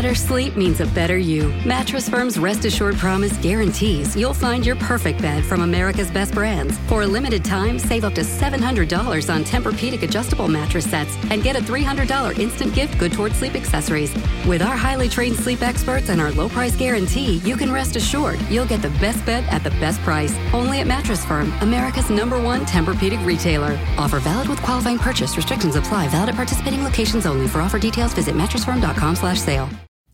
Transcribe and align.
Better 0.00 0.14
sleep 0.14 0.56
means 0.56 0.80
a 0.80 0.86
better 0.86 1.18
you. 1.18 1.52
Mattress 1.66 2.08
Firm's 2.08 2.38
Rest 2.38 2.64
Assured 2.64 2.96
Promise 2.96 3.36
guarantees 3.36 4.16
you'll 4.16 4.32
find 4.32 4.64
your 4.64 4.76
perfect 4.76 5.20
bed 5.20 5.44
from 5.44 5.60
America's 5.60 6.10
best 6.10 6.32
brands. 6.32 6.78
For 6.88 7.02
a 7.02 7.06
limited 7.06 7.44
time, 7.44 7.78
save 7.78 8.04
up 8.04 8.14
to 8.14 8.22
$700 8.22 9.28
on 9.30 9.44
Tempur-Pedic 9.44 10.02
adjustable 10.02 10.48
mattress 10.48 10.88
sets 10.88 11.14
and 11.28 11.42
get 11.42 11.54
a 11.54 11.60
$300 11.60 12.38
instant 12.38 12.72
gift 12.72 12.98
good 12.98 13.12
towards 13.12 13.36
sleep 13.36 13.54
accessories. 13.54 14.14
With 14.46 14.62
our 14.62 14.74
highly 14.74 15.06
trained 15.06 15.36
sleep 15.36 15.60
experts 15.60 16.08
and 16.08 16.18
our 16.18 16.32
low 16.32 16.48
price 16.48 16.74
guarantee, 16.74 17.34
you 17.44 17.54
can 17.54 17.70
rest 17.70 17.94
assured 17.94 18.40
you'll 18.48 18.64
get 18.64 18.80
the 18.80 18.96
best 19.00 19.26
bed 19.26 19.44
at 19.50 19.62
the 19.62 19.76
best 19.82 20.00
price. 20.00 20.34
Only 20.54 20.80
at 20.80 20.86
Mattress 20.86 21.26
Firm, 21.26 21.52
America's 21.60 22.08
number 22.08 22.40
one 22.40 22.64
Tempur-Pedic 22.64 23.22
retailer. 23.26 23.78
Offer 23.98 24.20
valid 24.20 24.48
with 24.48 24.62
qualifying 24.62 24.98
purchase. 24.98 25.36
Restrictions 25.36 25.76
apply. 25.76 26.08
Valid 26.08 26.30
at 26.30 26.36
participating 26.36 26.84
locations 26.84 27.26
only. 27.26 27.46
For 27.46 27.60
offer 27.60 27.78
details, 27.78 28.14
visit 28.14 28.34
mattressfirm.com 28.34 29.16
slash 29.16 29.38
sale. 29.38 29.68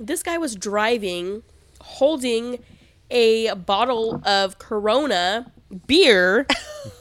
This 0.00 0.22
guy 0.22 0.38
was 0.38 0.54
driving, 0.54 1.42
holding 1.80 2.62
a 3.10 3.52
bottle 3.54 4.22
of 4.24 4.58
Corona 4.58 5.50
beer 5.88 6.46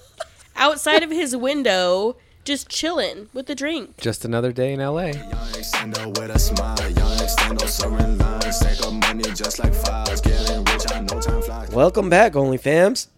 outside 0.55 1.03
of 1.03 1.11
his 1.11 1.35
window, 1.35 2.17
just 2.43 2.69
chilling 2.69 3.29
with 3.33 3.45
the 3.45 3.53
drink. 3.53 3.97
Just 3.97 4.25
another 4.25 4.51
day 4.51 4.73
in 4.73 4.79
LA. 4.79 5.07
Young 5.07 5.13
extendo 5.53 6.07
with 6.19 6.31
a 6.31 6.39
smile. 6.39 6.79
Young 6.89 7.17
extendo 7.17 7.67
serving 7.67 8.17
lines. 8.17 8.59
Take 8.59 8.81
up 8.83 8.93
money 8.93 9.23
just 9.35 9.59
like 9.59 9.75
files. 9.75 10.19
Getting 10.21 10.63
rich, 10.63 10.91
I 10.91 11.01
know 11.01 11.19
time 11.19 11.41
flies. 11.43 11.69
Welcome 11.69 12.09
back, 12.09 12.33
OnlyFams. 12.33 13.09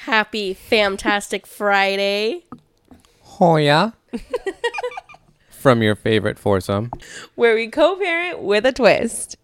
Happy 0.00 0.54
FAMtastic 0.54 1.46
Friday. 1.46 2.44
Oh 3.40 3.56
yeah. 3.56 3.92
From 5.58 5.82
your 5.82 5.96
favorite 5.96 6.38
foursome. 6.38 6.90
where 7.34 7.54
we 7.54 7.68
co-parent 7.68 8.40
with 8.40 8.64
a 8.66 8.72
twist. 8.72 9.36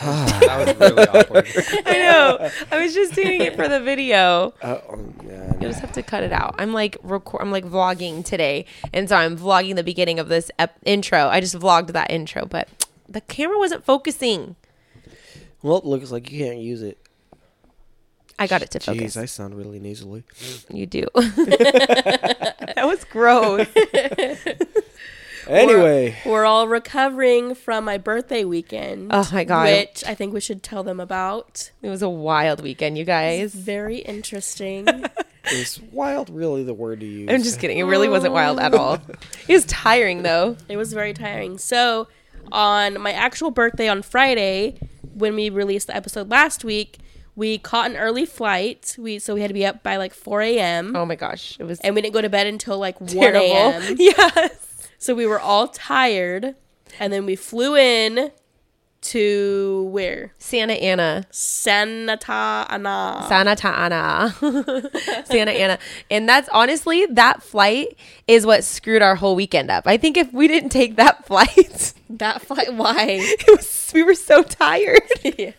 that 0.00 0.66
was 0.66 0.90
really 0.90 1.08
awkward. 1.08 1.46
I 1.86 1.92
know. 1.98 2.50
I 2.70 2.82
was 2.82 2.94
just 2.94 3.14
doing 3.14 3.42
it 3.42 3.54
for 3.54 3.68
the 3.68 3.80
video. 3.80 4.54
Uh, 4.62 4.80
oh, 4.88 4.96
man. 5.22 5.58
You'll 5.60 5.70
just 5.70 5.80
have 5.80 5.92
to 5.92 6.02
cut 6.02 6.22
it 6.22 6.32
out. 6.32 6.54
I'm 6.58 6.72
like 6.72 6.96
record. 7.02 7.42
I'm 7.42 7.50
like 7.50 7.66
vlogging 7.66 8.24
today, 8.24 8.64
and 8.94 9.08
so 9.08 9.16
I'm 9.16 9.36
vlogging 9.36 9.76
the 9.76 9.84
beginning 9.84 10.18
of 10.18 10.28
this 10.28 10.50
ep- 10.58 10.78
intro. 10.86 11.26
I 11.28 11.40
just 11.40 11.54
vlogged 11.58 11.88
that 11.88 12.10
intro, 12.10 12.46
but 12.46 12.68
the 13.08 13.20
camera 13.20 13.58
wasn't 13.58 13.84
focusing. 13.84 14.56
Well, 15.62 15.76
it 15.76 15.84
looks 15.84 16.10
like 16.10 16.32
you 16.32 16.46
can't 16.46 16.60
use 16.60 16.80
it. 16.82 16.96
I 18.38 18.46
got 18.46 18.62
it 18.62 18.70
to 18.70 18.80
focus. 18.80 19.16
Jeez, 19.16 19.20
I 19.20 19.26
sound 19.26 19.54
really 19.54 19.78
nasally. 19.78 20.24
you 20.70 20.86
do. 20.86 21.04
that 21.14 22.84
was 22.84 23.04
gross. 23.04 23.66
Anyway, 25.50 26.16
We're 26.24 26.44
all 26.44 26.68
recovering 26.68 27.54
from 27.54 27.84
my 27.84 27.98
birthday 27.98 28.44
weekend. 28.44 29.08
Oh 29.12 29.28
my 29.32 29.44
God. 29.44 29.64
Which 29.64 30.04
I 30.06 30.14
think 30.14 30.32
we 30.32 30.40
should 30.40 30.62
tell 30.62 30.82
them 30.84 31.00
about. 31.00 31.70
It 31.82 31.88
was 31.88 32.02
a 32.02 32.08
wild 32.08 32.62
weekend, 32.62 32.96
you 32.96 33.04
guys. 33.04 33.52
Very 33.52 33.98
interesting. 33.98 34.86
is 35.50 35.80
wild 35.92 36.30
really 36.30 36.62
the 36.62 36.74
word 36.74 37.00
to 37.00 37.06
use? 37.06 37.28
I'm 37.30 37.42
just 37.42 37.58
kidding. 37.58 37.78
It 37.78 37.84
really 37.84 38.08
wasn't 38.08 38.32
wild 38.32 38.60
at 38.60 38.74
all. 38.74 38.98
It 39.48 39.54
was 39.54 39.64
tiring 39.66 40.22
though. 40.22 40.56
It 40.68 40.76
was 40.76 40.92
very 40.92 41.12
tiring. 41.12 41.58
So, 41.58 42.06
on 42.52 43.00
my 43.00 43.12
actual 43.12 43.50
birthday 43.50 43.88
on 43.88 44.02
Friday, 44.02 44.78
when 45.14 45.34
we 45.34 45.50
released 45.50 45.88
the 45.88 45.96
episode 45.96 46.30
last 46.30 46.62
week, 46.62 46.98
we 47.34 47.58
caught 47.58 47.90
an 47.90 47.96
early 47.96 48.26
flight. 48.26 48.94
We 48.98 49.18
so 49.18 49.34
we 49.34 49.40
had 49.40 49.48
to 49.48 49.54
be 49.54 49.66
up 49.66 49.82
by 49.82 49.96
like 49.96 50.14
4 50.14 50.42
a.m. 50.42 50.94
Oh 50.94 51.04
my 51.04 51.16
gosh, 51.16 51.56
it 51.58 51.64
was 51.64 51.80
and 51.80 51.96
we 51.96 52.02
didn't 52.02 52.14
go 52.14 52.20
to 52.20 52.28
bed 52.28 52.46
until 52.46 52.78
like 52.78 53.00
1 53.00 53.16
a.m. 53.16 53.96
Yes. 53.98 54.69
So 55.00 55.14
we 55.14 55.26
were 55.26 55.40
all 55.40 55.66
tired, 55.66 56.56
and 56.98 57.10
then 57.10 57.24
we 57.24 57.34
flew 57.34 57.74
in 57.74 58.32
to 59.02 59.88
where 59.92 60.32
Santa 60.38 60.74
Ana. 60.74 61.26
Santa 61.30 62.66
Ana. 62.68 63.26
Santa 63.28 63.68
Ana. 63.68 64.34
Santa 65.24 65.52
Ana. 65.52 65.78
And 66.10 66.28
that's 66.28 66.48
honestly, 66.50 67.06
that 67.06 67.42
flight 67.42 67.96
is 68.28 68.44
what 68.44 68.64
screwed 68.64 69.02
our 69.02 69.14
whole 69.14 69.34
weekend 69.34 69.70
up. 69.70 69.86
I 69.86 69.96
think 69.96 70.16
if 70.16 70.32
we 70.32 70.48
didn't 70.48 70.70
take 70.70 70.96
that 70.96 71.26
flight, 71.26 71.94
that 72.10 72.42
flight. 72.42 72.74
Why? 72.74 72.96
it 73.08 73.56
was 73.56 73.90
we 73.94 74.02
were 74.02 74.14
so 74.14 74.42
tired. 74.42 75.00
Okay, 75.24 75.54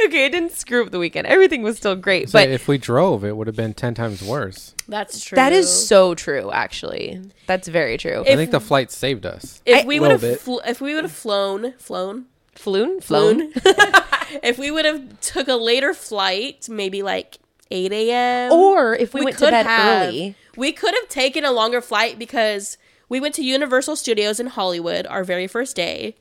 it 0.00 0.32
didn't 0.32 0.52
screw 0.52 0.84
up 0.84 0.90
the 0.90 0.98
weekend. 0.98 1.26
Everything 1.26 1.62
was 1.62 1.76
still 1.76 1.96
great. 1.96 2.30
So 2.30 2.38
but 2.38 2.48
if 2.48 2.66
we 2.66 2.78
drove, 2.78 3.24
it 3.24 3.36
would 3.36 3.46
have 3.46 3.56
been 3.56 3.74
ten 3.74 3.94
times 3.94 4.22
worse. 4.22 4.74
That's 4.88 5.24
true. 5.24 5.36
that 5.36 5.52
is 5.52 5.68
so 5.70 6.14
true, 6.14 6.50
actually. 6.52 7.20
That's 7.46 7.68
very 7.68 7.96
true. 7.96 8.20
I 8.20 8.36
think 8.36 8.52
the 8.52 8.60
flight 8.60 8.90
saved 8.90 9.26
us. 9.26 9.60
If 9.66 9.84
we 9.84 10.00
would 10.00 10.12
have, 10.12 10.40
fl- 10.40 10.60
if 10.66 10.80
we 10.80 10.94
would 10.94 11.04
have 11.04 11.12
flown, 11.12 11.72
flown, 11.78 12.26
flown? 12.58 13.00
Flown? 13.00 13.52
if 14.42 14.58
we 14.58 14.70
would 14.70 14.84
have 14.84 15.20
took 15.20 15.48
a 15.48 15.56
later 15.56 15.94
flight, 15.94 16.68
maybe 16.68 17.02
like 17.02 17.38
8 17.70 17.92
a.m. 17.92 18.52
Or 18.52 18.94
if 18.94 19.14
we, 19.14 19.22
went 19.22 19.38
to 19.38 19.46
bed 19.50 19.66
have- 19.66 20.08
early. 20.08 20.34
We 20.56 20.72
could 20.72 20.94
have 20.94 21.08
taken 21.08 21.44
a 21.44 21.52
longer 21.52 21.80
flight 21.80 22.18
because 22.18 22.78
we 23.08 23.20
went 23.20 23.34
to 23.36 23.44
Universal 23.44 23.96
Studios 23.96 24.40
in 24.40 24.48
Hollywood 24.48 25.06
our 25.06 25.22
very 25.22 25.46
first 25.46 25.76
day, 25.76 26.16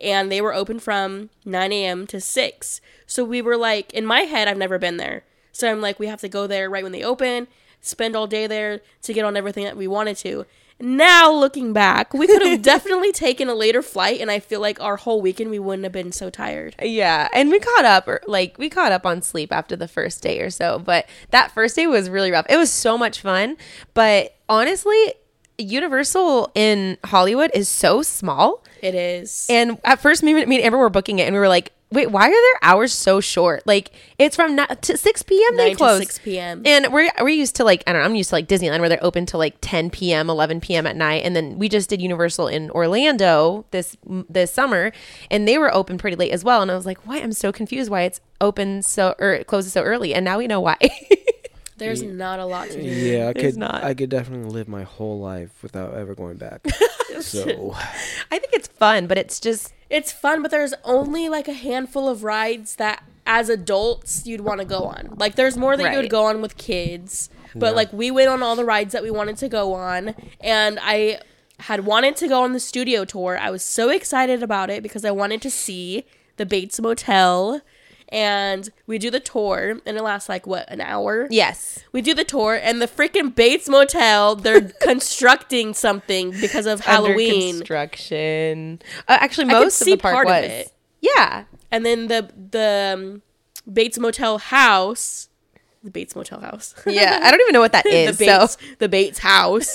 and 0.00 0.30
they 0.30 0.40
were 0.40 0.54
open 0.54 0.78
from 0.78 1.30
9 1.44 1.72
a.m. 1.72 2.06
to 2.06 2.20
6. 2.20 2.80
So 3.06 3.24
we 3.24 3.42
were 3.42 3.56
like, 3.56 3.92
in 3.92 4.06
my 4.06 4.20
head, 4.20 4.48
I've 4.48 4.56
never 4.56 4.78
been 4.78 4.96
there. 4.96 5.24
So 5.52 5.70
I'm 5.70 5.80
like, 5.80 5.98
we 5.98 6.06
have 6.06 6.20
to 6.20 6.28
go 6.28 6.46
there 6.46 6.70
right 6.70 6.82
when 6.84 6.92
they 6.92 7.02
open, 7.02 7.48
spend 7.80 8.14
all 8.14 8.26
day 8.26 8.46
there 8.46 8.80
to 9.02 9.12
get 9.12 9.24
on 9.24 9.36
everything 9.36 9.64
that 9.64 9.76
we 9.76 9.88
wanted 9.88 10.16
to. 10.18 10.46
Now 10.80 11.32
looking 11.32 11.72
back, 11.72 12.14
we 12.14 12.26
could 12.26 12.42
have 12.42 12.62
definitely 12.62 13.12
taken 13.12 13.48
a 13.48 13.54
later 13.54 13.82
flight, 13.82 14.20
and 14.20 14.30
I 14.30 14.40
feel 14.40 14.60
like 14.60 14.80
our 14.80 14.96
whole 14.96 15.20
weekend 15.20 15.50
we 15.50 15.58
wouldn't 15.58 15.84
have 15.84 15.92
been 15.92 16.12
so 16.12 16.30
tired. 16.30 16.74
Yeah, 16.82 17.28
and 17.34 17.50
we 17.50 17.58
caught 17.60 17.84
up, 17.84 18.08
or 18.08 18.20
like 18.26 18.56
we 18.58 18.70
caught 18.70 18.92
up 18.92 19.04
on 19.04 19.22
sleep 19.22 19.52
after 19.52 19.76
the 19.76 19.88
first 19.88 20.22
day 20.22 20.40
or 20.40 20.50
so. 20.50 20.78
But 20.78 21.06
that 21.30 21.52
first 21.52 21.76
day 21.76 21.86
was 21.86 22.08
really 22.08 22.30
rough. 22.30 22.46
It 22.48 22.56
was 22.56 22.70
so 22.70 22.96
much 22.96 23.20
fun, 23.20 23.56
but 23.94 24.34
honestly, 24.48 25.14
Universal 25.58 26.50
in 26.54 26.96
Hollywood 27.04 27.50
is 27.54 27.68
so 27.68 28.02
small. 28.02 28.64
It 28.82 28.94
is. 28.94 29.46
And 29.50 29.78
at 29.84 30.00
first, 30.00 30.22
me, 30.22 30.32
me 30.32 30.56
and 30.56 30.64
Amber 30.64 30.78
were 30.78 30.90
booking 30.90 31.18
it, 31.18 31.24
and 31.24 31.34
we 31.34 31.40
were 31.40 31.48
like, 31.48 31.72
"Wait, 31.90 32.10
why 32.10 32.28
are 32.28 32.30
their 32.30 32.58
hours 32.62 32.92
so 32.92 33.20
short? 33.20 33.66
Like, 33.66 33.90
it's 34.18 34.36
from 34.36 34.56
ni- 34.56 34.66
to 34.82 34.96
six 34.96 35.22
p.m. 35.22 35.56
they 35.56 35.74
close 35.74 35.98
6 36.00 36.18
p.m.. 36.20 36.62
And 36.64 36.92
we're 36.92 37.10
we're 37.20 37.28
used 37.28 37.56
to 37.56 37.64
like 37.64 37.82
I 37.86 37.92
don't 37.92 38.02
know. 38.02 38.06
I'm 38.06 38.14
used 38.14 38.30
to 38.30 38.36
like 38.36 38.46
Disneyland 38.48 38.80
where 38.80 38.88
they're 38.88 39.04
open 39.04 39.26
till 39.26 39.38
like 39.38 39.56
ten 39.60 39.90
p.m., 39.90 40.30
eleven 40.30 40.60
p.m. 40.60 40.86
at 40.86 40.96
night, 40.96 41.24
and 41.24 41.34
then 41.34 41.58
we 41.58 41.68
just 41.68 41.88
did 41.90 42.00
Universal 42.00 42.48
in 42.48 42.70
Orlando 42.70 43.64
this 43.70 43.96
this 44.28 44.52
summer, 44.52 44.92
and 45.30 45.46
they 45.48 45.58
were 45.58 45.72
open 45.74 45.98
pretty 45.98 46.16
late 46.16 46.32
as 46.32 46.44
well. 46.44 46.62
And 46.62 46.70
I 46.70 46.74
was 46.74 46.86
like, 46.86 47.06
"Why? 47.06 47.18
I'm 47.18 47.32
so 47.32 47.52
confused. 47.52 47.90
Why 47.90 48.02
it's 48.02 48.20
open 48.40 48.82
so 48.82 49.14
or 49.18 49.32
it 49.32 49.46
closes 49.46 49.72
so 49.72 49.82
early?" 49.82 50.14
And 50.14 50.24
now 50.24 50.38
we 50.38 50.46
know 50.46 50.60
why. 50.60 50.76
There's 51.76 52.02
not 52.02 52.40
a 52.40 52.44
lot 52.44 52.68
to 52.68 52.74
do. 52.74 52.82
yeah, 52.82 53.28
I 53.28 53.32
There's 53.32 53.54
could 53.54 53.56
not. 53.56 53.82
I 53.82 53.94
could 53.94 54.10
definitely 54.10 54.50
live 54.50 54.68
my 54.68 54.82
whole 54.82 55.18
life 55.18 55.50
without 55.62 55.94
ever 55.94 56.14
going 56.14 56.36
back. 56.36 56.66
so 57.20 57.74
I 58.30 58.38
think 58.38 58.52
it's 58.52 58.68
fun, 58.68 59.06
but 59.06 59.16
it's 59.16 59.40
just 59.40 59.72
It's 59.90 60.12
fun, 60.12 60.40
but 60.40 60.50
there's 60.50 60.72
only 60.84 61.28
like 61.28 61.48
a 61.48 61.52
handful 61.52 62.08
of 62.08 62.24
rides 62.24 62.76
that 62.76 63.02
as 63.26 63.48
adults 63.48 64.26
you'd 64.26 64.40
want 64.40 64.60
to 64.60 64.64
go 64.64 64.84
on. 64.84 65.16
Like 65.18 65.34
there's 65.34 65.56
more 65.56 65.76
that 65.76 65.92
you 65.92 65.98
would 65.98 66.10
go 66.10 66.24
on 66.24 66.40
with 66.40 66.56
kids. 66.56 67.28
But 67.54 67.74
like 67.74 67.92
we 67.92 68.10
went 68.10 68.28
on 68.28 68.42
all 68.42 68.56
the 68.56 68.64
rides 68.64 68.92
that 68.92 69.02
we 69.02 69.10
wanted 69.10 69.36
to 69.38 69.48
go 69.48 69.74
on 69.74 70.14
and 70.40 70.78
I 70.80 71.20
had 71.58 71.84
wanted 71.84 72.16
to 72.16 72.28
go 72.28 72.42
on 72.42 72.52
the 72.52 72.60
studio 72.60 73.04
tour. 73.04 73.36
I 73.38 73.50
was 73.50 73.62
so 73.62 73.90
excited 73.90 74.42
about 74.42 74.70
it 74.70 74.82
because 74.82 75.04
I 75.04 75.10
wanted 75.10 75.42
to 75.42 75.50
see 75.50 76.06
the 76.36 76.46
Bates 76.46 76.80
Motel 76.80 77.60
and 78.12 78.68
we 78.86 78.98
do 78.98 79.10
the 79.10 79.20
tour 79.20 79.78
and 79.86 79.96
it 79.96 80.02
lasts 80.02 80.28
like 80.28 80.46
what, 80.46 80.70
an 80.70 80.80
hour? 80.80 81.28
yes. 81.30 81.78
We 81.92 82.02
do 82.02 82.14
the 82.14 82.24
tour 82.24 82.54
and 82.60 82.80
the 82.82 82.86
freaking 82.88 83.34
Bates 83.34 83.68
Motel, 83.68 84.36
they're 84.36 84.60
constructing 84.82 85.74
something 85.74 86.32
because 86.40 86.66
of 86.66 86.80
Under 86.86 87.08
Halloween. 87.08 87.56
construction. 87.58 88.82
Uh, 89.08 89.18
actually, 89.20 89.46
most 89.46 89.80
of 89.80 89.86
the 89.86 89.96
park 89.96 90.14
part 90.14 90.26
of 90.26 90.42
was. 90.42 90.50
it. 90.50 90.72
Yeah, 91.00 91.44
and 91.70 91.86
then 91.86 92.08
the 92.08 92.30
the 92.50 92.94
um, 92.94 93.22
Bates 93.72 93.98
Motel 93.98 94.38
house, 94.38 95.28
the 95.82 95.90
Bates 95.90 96.14
Motel 96.14 96.40
house, 96.40 96.74
yeah. 96.86 97.20
I 97.22 97.30
don't 97.30 97.40
even 97.40 97.54
know 97.54 97.60
what 97.60 97.72
that 97.72 97.86
is 97.86 98.18
the. 98.18 98.26
Bates 98.26 98.52
so 98.52 98.66
the 98.80 98.88
Bates 98.88 99.18
house. 99.20 99.72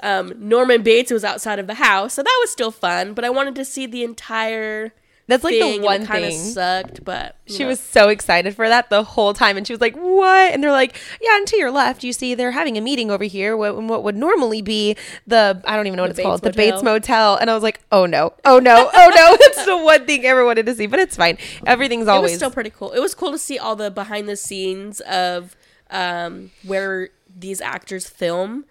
um, 0.00 0.34
Norman 0.36 0.82
Bates 0.82 1.10
was 1.10 1.24
outside 1.24 1.58
of 1.58 1.66
the 1.66 1.74
house, 1.74 2.14
so 2.14 2.22
that 2.22 2.38
was 2.42 2.50
still 2.50 2.70
fun. 2.70 3.14
But 3.14 3.24
I 3.24 3.30
wanted 3.30 3.54
to 3.56 3.64
see 3.64 3.86
the 3.86 4.04
entire 4.04 4.92
That's 5.28 5.44
like 5.44 5.60
the 5.60 5.78
one 5.80 6.06
kind 6.06 6.24
of 6.24 6.30
thing. 6.30 6.40
sucked, 6.40 7.04
but 7.04 7.36
She 7.46 7.62
know. 7.62 7.68
was 7.68 7.78
so 7.80 8.08
excited 8.08 8.56
for 8.56 8.66
that 8.68 8.88
the 8.88 9.04
whole 9.04 9.34
time, 9.34 9.58
and 9.58 9.66
she 9.66 9.74
was 9.74 9.80
like, 9.80 9.94
"What?" 9.94 10.52
And 10.54 10.64
they're 10.64 10.72
like, 10.72 10.98
"Yeah." 11.20 11.36
And 11.36 11.46
to 11.48 11.56
your 11.58 11.70
left, 11.70 12.02
you 12.02 12.14
see 12.14 12.34
they're 12.34 12.52
having 12.52 12.78
a 12.78 12.80
meeting 12.80 13.10
over 13.10 13.24
here. 13.24 13.54
What, 13.54 13.76
what 13.82 14.02
would 14.02 14.16
normally 14.16 14.62
be 14.62 14.96
the 15.26 15.60
I 15.66 15.76
don't 15.76 15.86
even 15.86 15.98
know 15.98 16.04
what 16.04 16.16
The 16.16 16.22
it's 16.22 16.26
called, 16.26 16.40
Bates 16.42 16.56
the 16.56 16.56
Bates 16.56 16.82
Motel. 16.82 16.94
Motel. 16.94 17.36
And 17.36 17.50
I 17.50 17.54
was 17.54 17.62
like, 17.62 17.80
"Oh 17.92 18.06
no, 18.06 18.32
oh 18.46 18.58
no, 18.58 18.90
oh 18.94 19.10
no!" 19.14 19.36
it's 19.40 19.64
the 19.66 19.76
one 19.76 20.06
thing 20.06 20.22
I 20.24 20.28
ever 20.30 20.46
wanted 20.46 20.64
to 20.66 20.74
see, 20.74 20.86
but 20.86 20.98
it's 20.98 21.16
fine. 21.16 21.36
Everything's 21.66 22.06
It 22.06 22.10
always 22.10 22.30
was 22.32 22.38
still 22.38 22.50
pretty 22.50 22.70
cool. 22.70 22.92
It 22.92 23.00
was 23.00 23.14
cool 23.14 23.30
to 23.32 23.38
see 23.38 23.58
all 23.58 23.76
the 23.76 23.90
behind 23.90 24.28
the 24.30 24.36
scenes 24.36 25.00
of 25.02 25.54
um, 25.90 26.50
where 26.64 27.10
these 27.38 27.60
actors 27.60 28.08
film, 28.08 28.64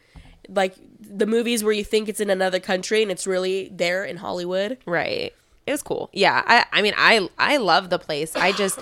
like 0.49 0.75
the 0.99 1.27
movies 1.27 1.63
where 1.63 1.73
you 1.73 1.83
think 1.83 2.09
it's 2.09 2.19
in 2.19 2.29
another 2.31 2.59
country 2.59 3.01
and 3.01 3.11
it's 3.11 3.27
really 3.27 3.69
there 3.71 4.03
in 4.03 4.17
Hollywood. 4.17 4.77
Right. 4.87 5.33
It 5.67 5.71
was 5.71 5.83
cool. 5.83 6.09
Yeah. 6.13 6.41
I 6.45 6.65
I 6.71 6.81
mean 6.81 6.93
I 6.97 7.29
I 7.37 7.57
love 7.57 7.89
the 7.89 7.99
place. 7.99 8.35
I 8.35 8.51
just 8.51 8.79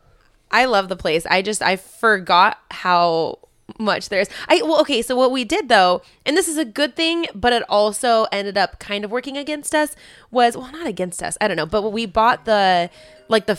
I 0.50 0.64
love 0.64 0.88
the 0.88 0.96
place. 0.96 1.26
I 1.26 1.42
just 1.42 1.62
I 1.62 1.76
forgot 1.76 2.58
how 2.70 3.38
much 3.78 4.08
there 4.08 4.20
is. 4.20 4.28
I 4.48 4.62
well 4.62 4.80
okay, 4.80 5.02
so 5.02 5.14
what 5.14 5.30
we 5.30 5.44
did 5.44 5.68
though, 5.68 6.02
and 6.26 6.36
this 6.36 6.48
is 6.48 6.56
a 6.56 6.64
good 6.64 6.96
thing, 6.96 7.26
but 7.34 7.52
it 7.52 7.62
also 7.68 8.26
ended 8.32 8.58
up 8.58 8.78
kind 8.78 9.04
of 9.04 9.10
working 9.10 9.36
against 9.36 9.74
us 9.74 9.94
was 10.30 10.56
well 10.56 10.72
not 10.72 10.86
against 10.86 11.22
us. 11.22 11.36
I 11.40 11.48
don't 11.48 11.56
know, 11.56 11.66
but 11.66 11.90
we 11.90 12.06
bought 12.06 12.44
the 12.44 12.90
like 13.28 13.46
the 13.46 13.58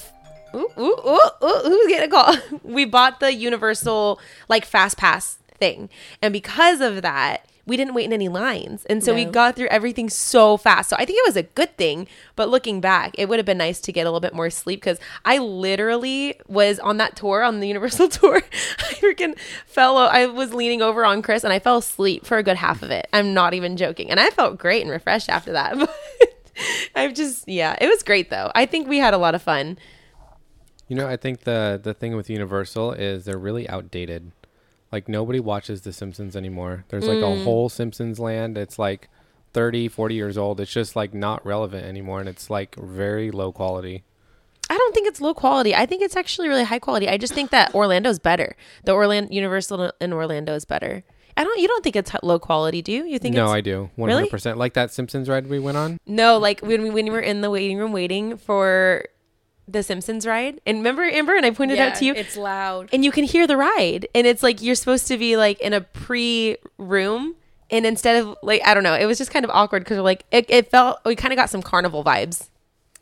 Ooh, 0.56 0.70
ooh, 0.78 0.84
ooh, 0.84 1.20
ooh, 1.44 1.62
who's 1.64 1.88
getting 1.88 2.10
a 2.10 2.12
call? 2.12 2.36
we 2.64 2.86
bought 2.86 3.20
the 3.20 3.34
universal 3.34 4.20
like 4.50 4.66
fast 4.66 4.98
pass 4.98 5.40
thing. 5.58 5.90
And 6.22 6.32
because 6.32 6.80
of 6.80 7.02
that, 7.02 7.48
we 7.66 7.78
didn't 7.78 7.94
wait 7.94 8.04
in 8.06 8.12
any 8.14 8.28
lines. 8.28 8.84
And 8.86 9.02
so 9.04 9.14
we 9.16 9.24
got 9.24 9.56
through 9.56 9.68
everything 9.68 10.10
so 10.10 10.58
fast. 10.58 10.90
So 10.90 10.98
I 11.00 11.06
think 11.06 11.18
it 11.20 11.26
was 11.26 11.38
a 11.38 11.44
good 11.44 11.78
thing. 11.78 12.08
But 12.36 12.50
looking 12.50 12.82
back, 12.82 13.14
it 13.18 13.30
would 13.30 13.40
have 13.40 13.46
been 13.46 13.58
nice 13.58 13.80
to 13.82 13.92
get 13.94 14.02
a 14.02 14.10
little 14.10 14.20
bit 14.20 14.34
more 14.34 14.50
sleep 14.50 14.82
because 14.82 15.00
I 15.24 15.38
literally 15.38 16.36
was 16.48 16.78
on 16.80 16.98
that 16.98 17.16
tour, 17.16 17.42
on 17.42 17.62
the 17.62 17.68
Universal 17.74 18.10
tour. 18.10 18.38
I 18.80 18.94
freaking 18.96 19.38
fell. 19.66 19.98
o- 19.98 20.08
I 20.08 20.26
was 20.26 20.54
leaning 20.54 20.82
over 20.82 21.06
on 21.06 21.22
Chris 21.22 21.44
and 21.46 21.54
I 21.54 21.60
fell 21.60 21.78
asleep 21.78 22.26
for 22.26 22.38
a 22.38 22.44
good 22.44 22.58
half 22.58 22.84
of 22.84 22.92
it. 22.92 23.08
I'm 23.14 23.34
not 23.34 23.54
even 23.54 23.78
joking. 23.78 24.10
And 24.12 24.20
I 24.20 24.30
felt 24.30 24.58
great 24.58 24.82
and 24.82 24.92
refreshed 24.92 25.30
after 25.30 25.54
that. 25.54 25.78
But 26.56 27.02
I've 27.02 27.16
just, 27.16 27.48
yeah, 27.48 27.76
it 27.82 27.88
was 27.88 28.04
great 28.04 28.30
though. 28.30 28.52
I 28.54 28.68
think 28.68 28.88
we 28.88 29.00
had 29.00 29.16
a 29.16 29.18
lot 29.18 29.34
of 29.34 29.42
fun. 29.42 29.80
You 30.88 30.96
know, 30.96 31.08
I 31.08 31.16
think 31.18 31.42
the 31.46 31.80
the 31.82 31.96
thing 31.96 32.16
with 32.16 32.30
Universal 32.30 32.92
is 32.94 33.26
they're 33.26 33.40
really 33.40 33.68
outdated. 33.68 34.32
Like 34.94 35.10
nobody 35.10 35.40
watches 35.42 35.82
The 35.82 35.92
Simpsons 35.92 36.36
anymore. 36.38 36.86
There's 36.90 37.08
like 37.08 37.18
Mm. 37.18 37.42
a 37.42 37.44
whole 37.44 37.68
Simpsons 37.68 38.20
land. 38.20 38.58
It's 38.58 38.78
like 38.78 39.10
30, 39.54 39.88
40 39.88 40.16
years 40.16 40.38
old. 40.38 40.60
It's 40.62 40.72
just 40.72 40.96
like 40.96 41.14
not 41.14 41.46
relevant 41.46 41.86
anymore 41.86 42.20
and 42.20 42.30
it's 42.30 42.50
like 42.50 42.76
very 42.76 43.32
low 43.32 43.52
quality. 43.52 44.04
I 44.70 44.78
don't 44.78 44.94
think 44.94 45.08
it's 45.08 45.20
low 45.20 45.34
quality. 45.34 45.76
I 45.76 45.86
think 45.86 46.02
it's 46.04 46.16
actually 46.16 46.48
really 46.48 46.64
high 46.64 46.80
quality. 46.80 47.10
I 47.10 47.18
just 47.18 47.34
think 47.34 47.50
that 47.52 47.74
Orlando's 47.76 48.20
better. 48.20 48.56
The 48.86 48.94
Orlando 48.94 49.34
Universal 49.34 49.92
in 50.00 50.14
Orlando 50.14 50.54
is 50.54 50.64
better. 50.64 51.04
I 51.36 51.44
don't. 51.44 51.60
You 51.60 51.68
don't 51.68 51.84
think 51.84 51.96
it's 51.96 52.12
low 52.22 52.38
quality, 52.38 52.82
do 52.84 52.92
you? 52.92 53.04
You 53.06 53.18
think? 53.18 53.36
No, 53.36 53.48
I 53.48 53.60
do. 53.62 53.90
100%. 53.98 54.56
Like 54.58 54.74
that 54.76 54.92
Simpsons 54.94 55.28
ride 55.28 55.48
we 55.48 55.60
went 55.60 55.78
on. 55.78 56.00
No, 56.06 56.38
like 56.38 56.62
when 56.62 56.84
we 56.84 56.92
when 56.92 57.06
we 57.06 57.12
were 57.12 57.20
in 57.20 57.42
the 57.42 57.50
waiting 57.50 57.78
room 57.80 57.92
waiting 57.92 58.38
for 58.38 59.06
the 59.68 59.82
Simpsons 59.84 60.26
ride, 60.26 60.60
and 60.66 60.80
remember 60.80 61.04
Amber 61.04 61.36
and 61.36 61.46
I 61.46 61.52
pointed 61.52 61.80
out 61.80 61.96
to 61.96 62.06
you, 62.06 62.14
it's 62.14 62.36
loud. 62.38 62.90
and 62.92 63.04
you 63.06 63.12
can 63.12 63.24
hear 63.24 63.48
the 63.48 63.56
ride, 63.58 64.08
and 64.14 64.28
it's 64.28 64.44
like 64.44 64.62
you're 64.62 64.76
supposed 64.76 65.08
to 65.08 65.18
be 65.18 65.38
like 65.38 65.60
in 65.62 65.74
a 65.74 65.82
pre 65.82 66.58
room. 66.78 67.36
And 67.72 67.86
instead 67.88 68.22
of 68.22 68.38
like, 68.44 68.62
I 68.66 68.74
don't 68.76 68.84
know, 68.84 68.94
it 68.94 69.06
was 69.06 69.18
just 69.18 69.32
kind 69.32 69.44
of 69.46 69.50
awkward 69.52 69.84
because 69.84 69.98
like 70.00 70.26
it, 70.32 70.46
it 70.50 70.70
felt 70.70 71.00
we 71.06 71.16
kind 71.16 71.32
of 71.34 71.38
got 71.38 71.50
some 71.50 71.62
carnival 71.64 72.04
vibes. 72.04 72.50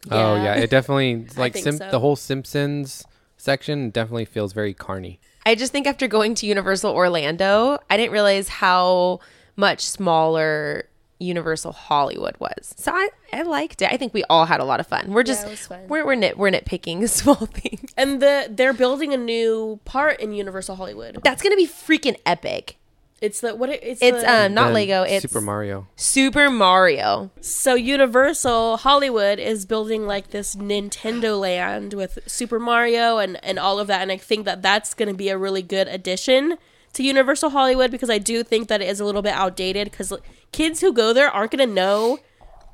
Oh 0.10 0.36
Yeah. 0.36 0.44
yeah, 0.44 0.56
it 0.56 0.70
definitely 0.70 1.26
like 1.36 1.58
Sim- 1.58 1.78
so. 1.78 1.90
the 1.92 2.00
whole 2.00 2.16
Simpsons 2.16 3.04
section 3.38 3.90
definitely 3.90 4.26
feels 4.26 4.54
very 4.54 4.74
carny. 4.74 5.20
I 5.46 5.56
just 5.56 5.72
think 5.72 5.88
after 5.88 6.08
going 6.08 6.36
to 6.36 6.46
Universal 6.46 6.94
Orlando, 6.94 7.80
I 7.90 7.98
didn't 7.98 8.12
realize 8.14 8.48
how 8.48 9.20
much 9.58 9.82
smaller 9.82 10.86
Universal 11.22 11.74
Hollywood 11.74 12.36
was. 12.40 12.74
So 12.78 12.92
I, 12.92 13.10
I 13.32 13.44
liked 13.44 13.82
it. 13.82 13.92
I 13.92 13.98
think 13.98 14.14
we 14.14 14.24
all 14.30 14.46
had 14.46 14.60
a 14.60 14.66
lot 14.66 14.80
of 14.80 14.88
fun. 14.88 15.12
We're 15.14 15.24
just 15.24 15.46
it 15.46 15.50
was 15.52 15.68
fun. 15.68 15.88
we're 15.88 16.06
we're 16.06 16.16
nit 16.16 16.38
we're 16.38 16.52
nitpicking 16.52 17.08
small 17.22 17.36
things. 17.36 17.92
And 17.96 18.22
the 18.22 18.48
they're 18.50 18.74
building 18.74 19.14
a 19.14 19.18
new 19.18 19.80
part 19.86 20.20
in 20.20 20.34
Universal 20.34 20.76
Hollywood. 20.78 21.20
That's 21.24 21.42
gonna 21.42 21.56
be 21.56 21.68
freaking 21.68 22.18
epic. 22.26 22.78
It's 23.22 23.40
the 23.42 23.54
what 23.56 23.70
it, 23.70 23.82
it's 23.84 24.02
It's 24.02 24.24
the, 24.24 24.46
um 24.46 24.54
not 24.56 24.74
Lego. 24.74 25.04
It's 25.04 25.22
Super 25.22 25.42
Mario. 25.42 25.88
Super 25.96 26.50
Mario. 26.50 27.30
so 27.40 27.76
Universal 27.76 28.78
Hollywood 28.78 29.38
is 29.38 29.68
building 29.68 30.08
like 30.08 30.32
this 30.32 30.56
Nintendo 30.56 31.40
land 31.40 31.94
with 31.94 32.18
Super 32.26 32.60
Mario 32.60 33.20
and 33.20 33.40
and 33.44 33.60
all 33.60 33.80
of 33.80 33.86
that 33.88 34.02
and 34.02 34.12
I 34.12 34.18
think 34.18 34.46
that 34.46 34.64
that's 34.64 34.96
going 34.96 35.08
to 35.10 35.14
be 35.14 35.30
a 35.30 35.38
really 35.38 35.62
good 35.62 35.88
addition 35.88 36.58
to 36.94 37.04
Universal 37.04 37.52
Hollywood 37.52 37.92
because 37.92 38.10
I 38.10 38.18
do 38.18 38.44
think 38.44 38.68
that 38.68 38.82
it 38.82 38.90
is 38.90 39.00
a 39.00 39.06
little 39.06 39.22
bit 39.22 39.34
outdated 39.34 39.92
cuz 39.92 40.14
kids 40.52 40.82
who 40.82 40.92
go 40.92 41.14
there 41.14 41.30
aren't 41.30 41.52
going 41.52 41.68
to 41.68 41.74
know 41.74 42.20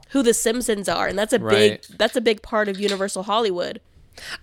who 0.10 0.24
the 0.24 0.34
Simpsons 0.34 0.88
are 0.88 1.08
and 1.08 1.18
that's 1.18 1.34
a 1.34 1.40
big 1.40 1.82
that's 1.98 2.16
a 2.16 2.22
big 2.22 2.42
part 2.42 2.68
of 2.68 2.80
Universal 2.80 3.24
Hollywood. 3.24 3.82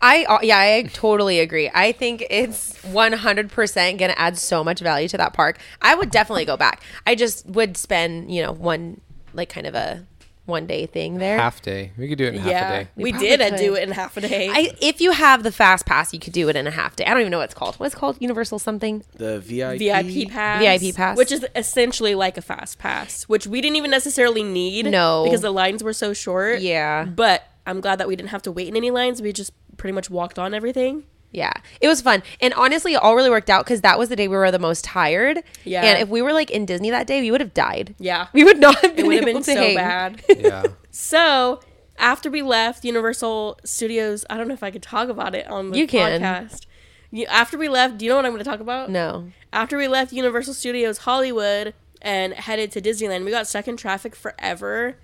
I 0.00 0.24
uh, 0.24 0.38
yeah, 0.42 0.58
I 0.58 0.88
totally 0.92 1.40
agree. 1.40 1.70
I 1.74 1.92
think 1.92 2.24
it's 2.30 2.74
100% 2.82 3.74
going 3.98 4.10
to 4.10 4.18
add 4.18 4.38
so 4.38 4.62
much 4.62 4.80
value 4.80 5.08
to 5.08 5.16
that 5.16 5.32
park. 5.32 5.58
I 5.82 5.94
would 5.94 6.10
definitely 6.10 6.44
go 6.44 6.56
back. 6.56 6.82
I 7.06 7.14
just 7.14 7.46
would 7.46 7.76
spend, 7.76 8.32
you 8.32 8.42
know, 8.42 8.52
one 8.52 9.00
like 9.32 9.48
kind 9.48 9.66
of 9.66 9.74
a 9.74 10.06
one 10.46 10.66
day 10.66 10.86
thing 10.86 11.18
there. 11.18 11.38
Half 11.38 11.62
day. 11.62 11.92
We 11.96 12.08
could 12.08 12.18
do 12.18 12.24
it 12.26 12.34
in 12.34 12.40
half 12.40 12.48
a 12.48 12.84
day. 12.84 12.88
We, 12.96 13.12
probably 13.12 13.28
did 13.28 13.40
uh, 13.40 13.50
could. 13.50 13.58
do 13.58 13.74
it 13.76 13.82
in 13.84 13.90
half 13.92 14.16
a 14.16 14.20
day. 14.20 14.50
I, 14.50 14.72
if 14.80 15.00
you 15.00 15.12
have 15.12 15.42
the 15.42 15.52
fast 15.52 15.86
pass, 15.86 16.12
you 16.12 16.20
could 16.20 16.32
do 16.32 16.48
it 16.48 16.56
in 16.56 16.66
a 16.66 16.70
half 16.70 16.96
day. 16.96 17.04
I 17.04 17.10
don't 17.10 17.20
even 17.20 17.30
know 17.30 17.38
what 17.38 17.44
it's 17.44 17.54
called. 17.54 17.76
What's 17.76 17.94
it 17.94 17.98
called? 17.98 18.18
Universal 18.20 18.58
something? 18.58 19.02
The 19.16 19.40
VIP. 19.40 19.78
VIP 19.78 20.30
pass. 20.30 20.60
VIP 20.60 20.94
pass. 20.94 21.16
Which 21.16 21.32
is 21.32 21.46
essentially 21.56 22.14
like 22.14 22.36
a 22.36 22.42
fast 22.42 22.78
pass, 22.78 23.24
which 23.24 23.46
we 23.46 23.60
didn't 23.60 23.76
even 23.76 23.90
necessarily 23.90 24.42
need. 24.42 24.86
No. 24.86 25.24
Because 25.24 25.40
the 25.40 25.50
lines 25.50 25.82
were 25.82 25.94
so 25.94 26.12
short. 26.12 26.60
Yeah. 26.60 27.04
But 27.04 27.44
I'm 27.66 27.80
glad 27.80 27.96
that 27.96 28.08
we 28.08 28.16
didn't 28.16 28.30
have 28.30 28.42
to 28.42 28.52
wait 28.52 28.68
in 28.68 28.76
any 28.76 28.90
lines. 28.90 29.22
We 29.22 29.32
just 29.32 29.52
pretty 29.76 29.92
much 29.92 30.10
walked 30.10 30.38
on 30.38 30.52
everything. 30.54 31.04
Yeah, 31.34 31.52
it 31.80 31.88
was 31.88 32.00
fun, 32.00 32.22
and 32.40 32.54
honestly, 32.54 32.94
it 32.94 33.02
all 33.02 33.16
really 33.16 33.28
worked 33.28 33.50
out 33.50 33.64
because 33.64 33.80
that 33.80 33.98
was 33.98 34.08
the 34.08 34.14
day 34.16 34.28
we 34.28 34.36
were 34.36 34.50
the 34.52 34.58
most 34.60 34.84
tired. 34.84 35.42
Yeah. 35.64 35.82
and 35.84 36.00
if 36.00 36.08
we 36.08 36.22
were 36.22 36.32
like 36.32 36.50
in 36.50 36.64
Disney 36.64 36.90
that 36.90 37.06
day, 37.08 37.20
we 37.20 37.30
would 37.32 37.40
have 37.40 37.52
died. 37.52 37.94
Yeah. 37.98 38.28
we 38.32 38.44
would 38.44 38.60
not 38.60 38.76
have 38.82 38.92
It 38.92 38.96
been 38.98 39.06
would 39.08 39.14
have 39.16 39.22
able 39.28 39.40
been 39.40 39.42
to 39.42 39.52
so 39.52 39.60
hang. 39.60 39.74
bad. 39.76 40.22
Yeah. 40.38 40.62
so 40.92 41.60
after 41.98 42.30
we 42.30 42.40
left 42.42 42.84
Universal 42.84 43.58
Studios, 43.64 44.24
I 44.30 44.36
don't 44.36 44.46
know 44.48 44.54
if 44.54 44.62
I 44.62 44.70
could 44.70 44.82
talk 44.82 45.08
about 45.08 45.34
it 45.34 45.46
on 45.48 45.70
the 45.70 45.78
You 45.78 45.86
can. 45.88 46.20
podcast. 46.20 46.66
You, 47.10 47.26
after 47.26 47.58
we 47.58 47.68
left, 47.68 47.98
do 47.98 48.04
you 48.04 48.10
know 48.10 48.16
what 48.16 48.24
I'm 48.26 48.32
going 48.32 48.42
to 48.44 48.48
talk 48.50 48.60
about? 48.60 48.90
No, 48.90 49.30
After 49.52 49.76
we 49.76 49.86
left 49.88 50.12
Universal 50.12 50.54
Studios 50.54 50.98
Hollywood 50.98 51.74
and 52.02 52.32
headed 52.34 52.70
to 52.72 52.80
Disneyland, 52.80 53.24
we 53.24 53.30
got 53.30 53.46
stuck 53.46 53.68
in 53.68 53.76
traffic 53.76 54.14
forever. 54.16 54.96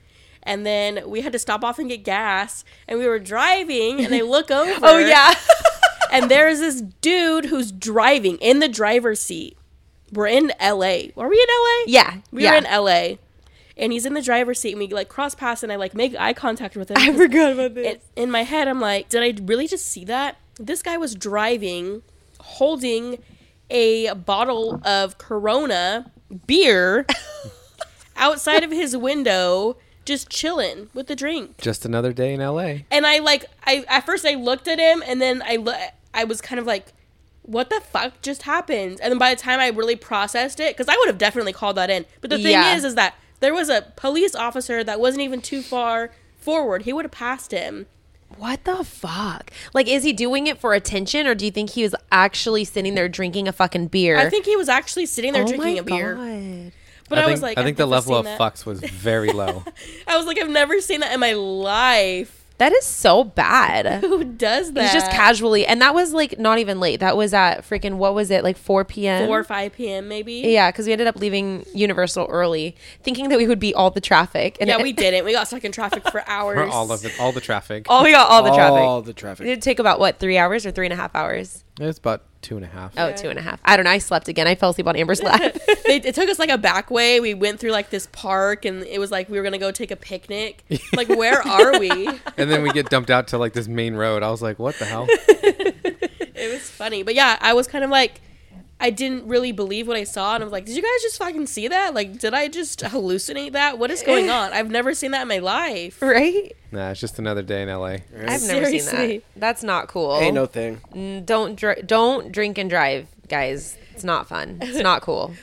And 0.42 0.64
then 0.66 1.08
we 1.08 1.20
had 1.20 1.32
to 1.32 1.38
stop 1.38 1.62
off 1.62 1.78
and 1.78 1.88
get 1.88 2.02
gas. 2.02 2.64
And 2.88 2.98
we 2.98 3.06
were 3.06 3.18
driving, 3.18 4.04
and 4.04 4.12
I 4.14 4.22
look 4.22 4.46
oh, 4.50 4.62
over. 4.74 4.86
Oh 4.86 4.98
yeah, 4.98 5.34
and 6.12 6.30
there's 6.30 6.58
this 6.60 6.80
dude 6.80 7.46
who's 7.46 7.72
driving 7.72 8.36
in 8.38 8.60
the 8.60 8.68
driver's 8.68 9.20
seat. 9.20 9.56
We're 10.12 10.26
in 10.26 10.52
LA. 10.60 11.10
Are 11.16 11.28
we 11.28 11.36
in 11.36 11.46
LA? 11.48 11.84
yeah, 11.86 12.16
We 12.32 12.42
yeah. 12.44 12.50
were 12.52 12.56
in 12.58 12.64
LA. 12.64 13.16
And 13.76 13.92
he's 13.92 14.04
in 14.04 14.12
the 14.14 14.20
driver's 14.20 14.58
seat, 14.60 14.72
and 14.72 14.78
we 14.80 14.88
like 14.88 15.08
cross 15.08 15.34
paths, 15.34 15.62
and 15.62 15.72
I 15.72 15.76
like 15.76 15.94
make 15.94 16.14
eye 16.18 16.34
contact 16.34 16.76
with 16.76 16.90
him. 16.90 16.98
I 16.98 17.12
forgot 17.16 17.52
about 17.52 17.74
this. 17.74 17.86
It- 17.94 18.02
in 18.14 18.30
my 18.30 18.42
head, 18.42 18.68
I'm 18.68 18.80
like, 18.80 19.08
did 19.08 19.22
I 19.22 19.40
really 19.44 19.66
just 19.66 19.86
see 19.86 20.04
that? 20.04 20.36
This 20.58 20.82
guy 20.82 20.98
was 20.98 21.14
driving, 21.14 22.02
holding 22.40 23.22
a 23.70 24.12
bottle 24.14 24.82
of 24.84 25.16
Corona 25.16 26.10
beer 26.46 27.06
outside 28.16 28.62
of 28.64 28.70
his 28.70 28.96
window, 28.96 29.76
just 30.04 30.28
chilling 30.28 30.90
with 30.92 31.06
the 31.06 31.16
drink. 31.16 31.56
Just 31.58 31.84
another 31.84 32.12
day 32.12 32.34
in 32.34 32.40
LA. 32.40 32.78
And 32.90 33.06
I 33.06 33.18
like, 33.20 33.44
I 33.64 33.84
at 33.88 34.04
first 34.04 34.26
I 34.26 34.34
looked 34.34 34.68
at 34.68 34.78
him, 34.78 35.02
and 35.06 35.20
then 35.22 35.42
I 35.46 35.56
lo- 35.56 35.72
I 36.14 36.24
was 36.24 36.40
kind 36.40 36.58
of 36.58 36.66
like, 36.66 36.92
what 37.42 37.70
the 37.70 37.80
fuck 37.80 38.20
just 38.22 38.42
happened? 38.42 39.00
And 39.02 39.10
then 39.12 39.18
by 39.18 39.34
the 39.34 39.40
time 39.40 39.60
I 39.60 39.68
really 39.68 39.96
processed 39.96 40.60
it, 40.60 40.76
because 40.76 40.92
I 40.92 40.96
would 40.98 41.08
have 41.08 41.18
definitely 41.18 41.52
called 41.52 41.76
that 41.76 41.90
in. 41.90 42.04
But 42.20 42.30
the 42.30 42.36
thing 42.36 42.52
Yeah. 42.52 42.74
is, 42.76 42.84
is 42.84 42.94
that 42.96 43.14
there 43.40 43.54
was 43.54 43.68
a 43.68 43.92
police 43.96 44.34
officer 44.34 44.84
that 44.84 45.00
wasn't 45.00 45.22
even 45.22 45.40
too 45.40 45.62
far 45.62 46.10
forward. 46.38 46.82
He 46.82 46.92
would 46.92 47.04
have 47.04 47.12
passed 47.12 47.50
him. 47.52 47.86
What 48.38 48.64
the 48.64 48.84
fuck? 48.84 49.50
Like, 49.74 49.88
is 49.88 50.04
he 50.04 50.12
doing 50.12 50.46
it 50.46 50.58
for 50.58 50.72
attention, 50.74 51.26
or 51.26 51.34
do 51.34 51.44
you 51.44 51.50
think 51.50 51.70
he 51.70 51.82
was 51.82 51.94
actually 52.12 52.64
sitting 52.64 52.94
there 52.94 53.08
drinking 53.08 53.48
a 53.48 53.52
fucking 53.52 53.88
beer? 53.88 54.16
I 54.18 54.30
think 54.30 54.44
he 54.44 54.56
was 54.56 54.68
actually 54.68 55.06
sitting 55.06 55.32
there 55.32 55.42
Oh 55.42 55.46
drinking 55.46 55.74
my 55.74 55.80
a 55.80 55.82
beer. 55.82 56.14
God. 56.14 56.72
But 57.08 57.18
I 57.18 57.22
I, 57.22 57.24
think, 57.24 57.32
was 57.32 57.42
like, 57.42 57.58
I 57.58 57.64
think 57.64 57.76
the 57.76 57.86
level 57.86 58.14
of 58.14 58.24
that. 58.26 58.38
fucks 58.38 58.64
was 58.64 58.80
very 58.80 59.32
low. 59.32 59.64
I 60.06 60.16
was 60.16 60.26
like, 60.26 60.38
I've 60.38 60.48
never 60.48 60.80
seen 60.80 61.00
that 61.00 61.12
in 61.12 61.18
my 61.18 61.32
life. 61.32 62.39
That 62.60 62.74
is 62.74 62.84
so 62.84 63.24
bad. 63.24 64.00
Who 64.04 64.22
does 64.22 64.72
that? 64.74 64.82
He's 64.82 64.92
just 64.92 65.10
casually, 65.10 65.64
and 65.66 65.80
that 65.80 65.94
was 65.94 66.12
like 66.12 66.38
not 66.38 66.58
even 66.58 66.78
late. 66.78 67.00
That 67.00 67.16
was 67.16 67.32
at 67.32 67.62
freaking 67.62 67.94
what 67.94 68.14
was 68.14 68.30
it 68.30 68.44
like 68.44 68.58
4 68.58 68.84
p.m. 68.84 69.26
4 69.28 69.38
or 69.40 69.44
5 69.44 69.72
p.m. 69.72 70.08
maybe. 70.08 70.34
Yeah, 70.34 70.70
because 70.70 70.84
we 70.86 70.92
ended 70.92 71.06
up 71.06 71.16
leaving 71.16 71.64
Universal 71.74 72.26
early, 72.28 72.76
thinking 73.02 73.30
that 73.30 73.38
we 73.38 73.46
would 73.46 73.60
beat 73.60 73.74
all 73.76 73.90
the 73.90 74.02
traffic. 74.02 74.58
And 74.60 74.68
Yeah, 74.68 74.76
it- 74.78 74.82
we 74.82 74.92
didn't. 74.92 75.24
We 75.24 75.32
got 75.32 75.46
stuck 75.46 75.64
in 75.64 75.72
traffic 75.72 76.06
for 76.10 76.22
hours. 76.28 76.56
For 76.56 76.66
all 76.76 76.92
of 76.92 77.02
it, 77.06 77.18
all 77.18 77.32
the 77.32 77.40
traffic. 77.40 77.86
Oh, 77.88 78.04
we 78.04 78.10
got 78.12 78.28
all 78.30 78.42
the 78.42 78.50
traffic. 78.54 78.78
All 78.78 79.00
the 79.00 79.14
traffic. 79.14 79.46
It 79.46 79.48
did 79.54 79.62
take 79.62 79.78
about 79.78 79.98
what 79.98 80.18
three 80.18 80.36
hours 80.36 80.66
or 80.66 80.70
three 80.70 80.84
and 80.84 80.92
a 80.92 80.96
half 80.96 81.14
hours? 81.14 81.64
It's 81.80 81.98
about 81.98 82.24
two 82.42 82.56
and 82.56 82.64
a 82.64 82.68
half. 82.68 82.92
Oh, 82.96 83.12
two 83.12 83.28
and 83.28 83.38
a 83.38 83.42
half. 83.42 83.60
I 83.64 83.76
don't 83.76 83.84
know. 83.84 83.90
I 83.90 83.98
slept 83.98 84.28
again. 84.28 84.46
I 84.46 84.54
fell 84.54 84.70
asleep 84.70 84.86
on 84.86 84.96
Amber's 84.96 85.22
lap. 85.22 85.56
They, 85.90 85.96
it 85.96 86.14
took 86.14 86.28
us 86.28 86.38
like 86.38 86.50
a 86.50 86.58
back 86.58 86.88
way. 86.88 87.18
We 87.18 87.34
went 87.34 87.58
through 87.58 87.72
like 87.72 87.90
this 87.90 88.06
park, 88.12 88.64
and 88.64 88.84
it 88.84 89.00
was 89.00 89.10
like 89.10 89.28
we 89.28 89.38
were 89.38 89.42
gonna 89.42 89.58
go 89.58 89.72
take 89.72 89.90
a 89.90 89.96
picnic. 89.96 90.64
Like, 90.92 91.08
where 91.08 91.40
are 91.46 91.78
we? 91.80 91.90
And 92.36 92.50
then 92.50 92.62
we 92.62 92.70
get 92.70 92.90
dumped 92.90 93.10
out 93.10 93.28
to 93.28 93.38
like 93.38 93.54
this 93.54 93.66
main 93.66 93.94
road. 93.94 94.22
I 94.22 94.30
was 94.30 94.42
like, 94.42 94.58
what 94.58 94.76
the 94.78 94.84
hell? 94.84 95.06
It 96.42 96.50
was 96.50 96.70
funny, 96.70 97.02
but 97.02 97.14
yeah, 97.14 97.36
I 97.42 97.52
was 97.52 97.66
kind 97.66 97.84
of 97.84 97.90
like, 97.90 98.22
I 98.80 98.90
didn't 98.90 99.26
really 99.26 99.52
believe 99.52 99.86
what 99.86 99.96
I 99.96 100.04
saw, 100.04 100.34
and 100.34 100.42
I 100.42 100.44
was 100.46 100.52
like, 100.52 100.64
did 100.64 100.74
you 100.74 100.82
guys 100.82 101.02
just 101.02 101.18
fucking 101.18 101.46
see 101.46 101.68
that? 101.68 101.92
Like, 101.94 102.18
did 102.18 102.32
I 102.32 102.48
just 102.48 102.80
hallucinate 102.80 103.52
that? 103.52 103.78
What 103.78 103.90
is 103.90 104.02
going 104.02 104.30
on? 104.30 104.52
I've 104.52 104.70
never 104.70 104.94
seen 104.94 105.10
that 105.10 105.22
in 105.22 105.28
my 105.28 105.38
life. 105.38 106.00
right? 106.02 106.56
Nah, 106.72 106.90
it's 106.90 107.00
just 107.00 107.18
another 107.18 107.42
day 107.42 107.62
in 107.62 107.68
LA. 107.68 107.98
I've 108.26 108.42
never 108.42 108.66
seen 108.66 108.84
that. 108.86 109.22
That's 109.36 109.62
not 109.62 109.88
cool. 109.88 110.16
Ain't 110.18 110.34
no 110.34 110.46
thing. 110.46 110.80
Mm, 110.94 111.26
don't 111.26 111.56
dr- 111.56 111.86
don't 111.86 112.32
drink 112.32 112.56
and 112.58 112.70
drive, 112.70 113.06
guys. 113.28 113.76
It's 113.94 114.04
not 114.04 114.26
fun. 114.28 114.58
It's 114.62 114.78
not 114.78 115.02
cool. 115.02 115.34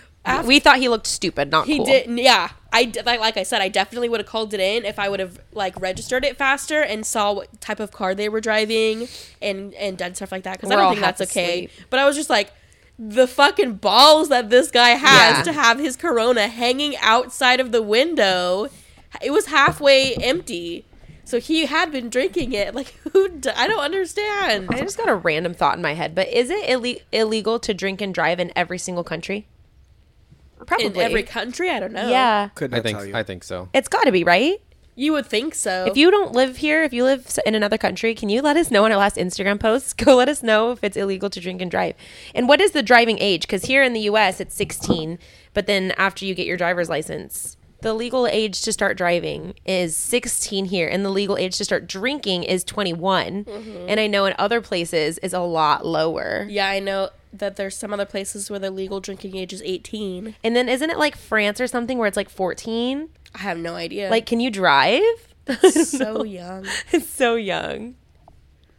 we 0.46 0.60
thought 0.60 0.77
he 0.77 0.89
looked 0.89 1.08
stupid, 1.08 1.51
not 1.51 1.67
He 1.67 1.77
cool. 1.77 1.86
did, 1.86 2.10
yeah. 2.20 2.50
I 2.74 2.86
d- 2.86 3.01
like, 3.06 3.20
like 3.20 3.38
I 3.38 3.44
said, 3.44 3.62
I 3.62 3.70
definitely 3.70 4.10
would 4.10 4.20
have 4.20 4.27
called 4.27 4.53
it 4.53 4.60
in 4.60 4.84
if 4.84 5.00
I 5.00 5.08
would 5.10 5.20
have 5.22 5.39
like 5.53 5.79
registered 5.79 6.25
it 6.25 6.38
faster 6.38 6.82
and 6.82 7.06
saw 7.06 7.32
what 7.34 7.62
type 7.62 7.79
of 7.79 7.91
car 7.91 8.13
they 8.15 8.27
were 8.29 8.41
driving 8.41 9.08
and 9.41 9.74
and 9.75 9.98
done 9.98 10.15
stuff 10.15 10.32
like 10.32 10.44
that. 10.44 10.58
Because 10.58 10.72
I 10.72 10.75
We're 10.75 10.82
don't 10.82 10.86
all 10.88 10.91
think 10.94 11.01
that's 11.01 11.22
okay. 11.22 11.65
asleep. 11.65 11.72
But 11.89 12.00
I 12.00 12.06
was 12.06 12.15
just 12.17 12.29
like, 12.29 12.51
the 13.00 13.27
fucking 13.27 13.74
balls 13.75 14.30
that 14.30 14.50
this 14.50 14.72
guy 14.72 14.89
has 14.89 15.38
Yeah. 15.38 15.44
to 15.44 15.54
have 15.54 15.80
his 15.80 15.96
Corona 15.96 16.48
hanging 16.48 16.96
outside 16.98 17.60
of 17.60 17.72
the 17.72 17.82
window. 17.82 18.68
It 19.22 19.32
was 19.32 19.48
halfway 19.48 20.16
empty. 20.16 20.84
So 21.24 21.39
he 21.39 21.66
had 21.66 21.92
been 21.92 22.10
drinking 22.10 22.54
it. 22.54 22.74
Like 22.75 22.94
who? 23.13 23.27
D- 23.30 23.50
I 23.56 23.68
don't 23.68 23.80
understand. 23.84 24.68
I 24.72 24.80
just 24.80 24.98
got 24.98 25.10
a 25.10 25.16
random 25.16 25.54
thought 25.54 25.75
in 25.75 25.82
my 25.82 25.94
head, 25.94 26.16
but 26.16 26.27
is 26.30 26.50
it 26.50 26.68
ille- 26.70 27.01
illegal 27.12 27.60
to 27.60 27.74
drink 27.74 28.01
and 28.01 28.13
drive 28.13 28.39
in 28.39 28.51
every 28.56 28.77
single 28.77 29.04
country? 29.04 29.46
Probably 30.66 30.88
In 30.88 30.98
every 30.98 31.24
country, 31.24 31.70
I 31.70 31.80
don't 31.80 31.94
know. 31.94 32.10
Yeah, 32.10 32.50
Could 32.56 32.74
I 32.74 32.82
think. 32.82 32.98
I 33.13 33.22
think 33.24 33.44
so. 33.44 33.70
it's 33.74 33.88
got 33.88 34.04
to 34.06 34.12
be 34.12 34.24
right. 34.24 34.60
You 34.98 35.13
would 35.13 35.27
think 35.27 35.54
so. 35.54 35.86
If 35.86 35.96
you 35.96 36.10
don't 36.10 36.34
live 36.34 36.58
here, 36.58 36.84
if 36.84 36.92
you 36.92 37.04
live 37.04 37.38
in 37.46 37.54
another 37.54 37.77
country, 37.77 38.16
can 38.16 38.30
you 38.30 38.42
let 38.42 38.58
us 38.58 38.72
know 38.72 38.84
on 38.84 38.92
our 38.92 38.98
last 38.98 39.16
Instagram 39.16 39.60
post? 39.60 39.96
Go 40.04 40.16
let 40.16 40.27
us 40.27 40.42
know 40.42 40.72
if 40.72 40.84
it's 40.84 40.98
illegal 40.98 41.30
to 41.30 41.39
drink 41.39 41.62
and 41.62 41.70
drive. 41.70 41.96
And 42.34 42.48
what 42.50 42.60
is 42.60 42.72
the 42.72 42.82
driving 42.82 43.20
age? 43.20 43.42
Because 43.42 43.66
here 43.66 43.84
in 43.84 43.94
the 43.94 44.01
US, 44.01 44.39
it's 44.39 44.56
16, 44.56 45.20
but 45.54 45.68
then 45.68 45.92
after 45.98 46.25
you 46.25 46.34
get 46.34 46.48
your 46.48 46.58
driver's 46.58 46.89
license, 46.89 47.58
the 47.82 47.94
legal 47.94 48.25
age 48.25 48.62
to 48.62 48.74
start 48.74 48.98
driving 48.98 49.54
is 49.66 49.96
16 49.96 50.66
here, 50.66 50.88
and 50.88 51.06
the 51.06 51.12
legal 51.12 51.38
age 51.38 51.58
to 51.58 51.63
start 51.63 51.88
drinking 51.88 52.42
is 52.42 52.63
21. 52.63 53.46
Mm-hmm. 53.46 53.86
And 53.88 54.00
I 54.00 54.08
know 54.08 54.25
in 54.25 54.34
other 54.39 54.62
places 54.62 55.20
is 55.20 55.32
a 55.32 55.42
lot 55.42 55.86
lower. 55.86 56.48
yeah, 56.50 56.68
I 56.70 56.80
know 56.80 57.10
that 57.34 57.56
there's 57.56 57.77
some 57.77 57.94
other 57.94 58.06
places 58.06 58.50
where 58.50 58.60
the 58.60 58.72
legal 58.72 59.00
drinking 59.00 59.36
age 59.36 59.54
is 59.54 59.62
18. 59.63 60.36
And 60.44 60.56
then 60.56 60.70
isn't 60.70 60.89
it 60.89 60.98
like 60.98 61.16
France 61.16 61.62
or 61.62 61.68
something 61.68 61.98
where 61.98 62.08
it's 62.08 62.18
like 62.18 62.30
14? 62.30 63.10
I 63.36 63.39
have 63.39 63.57
no 63.57 63.75
idea. 63.75 64.10
Like, 64.10 64.25
can 64.25 64.39
you 64.39 64.50
drive? 64.50 65.03
so 65.72 66.24
young. 66.24 66.65
it's 66.91 67.10
so 67.10 67.36
young. 67.36 67.96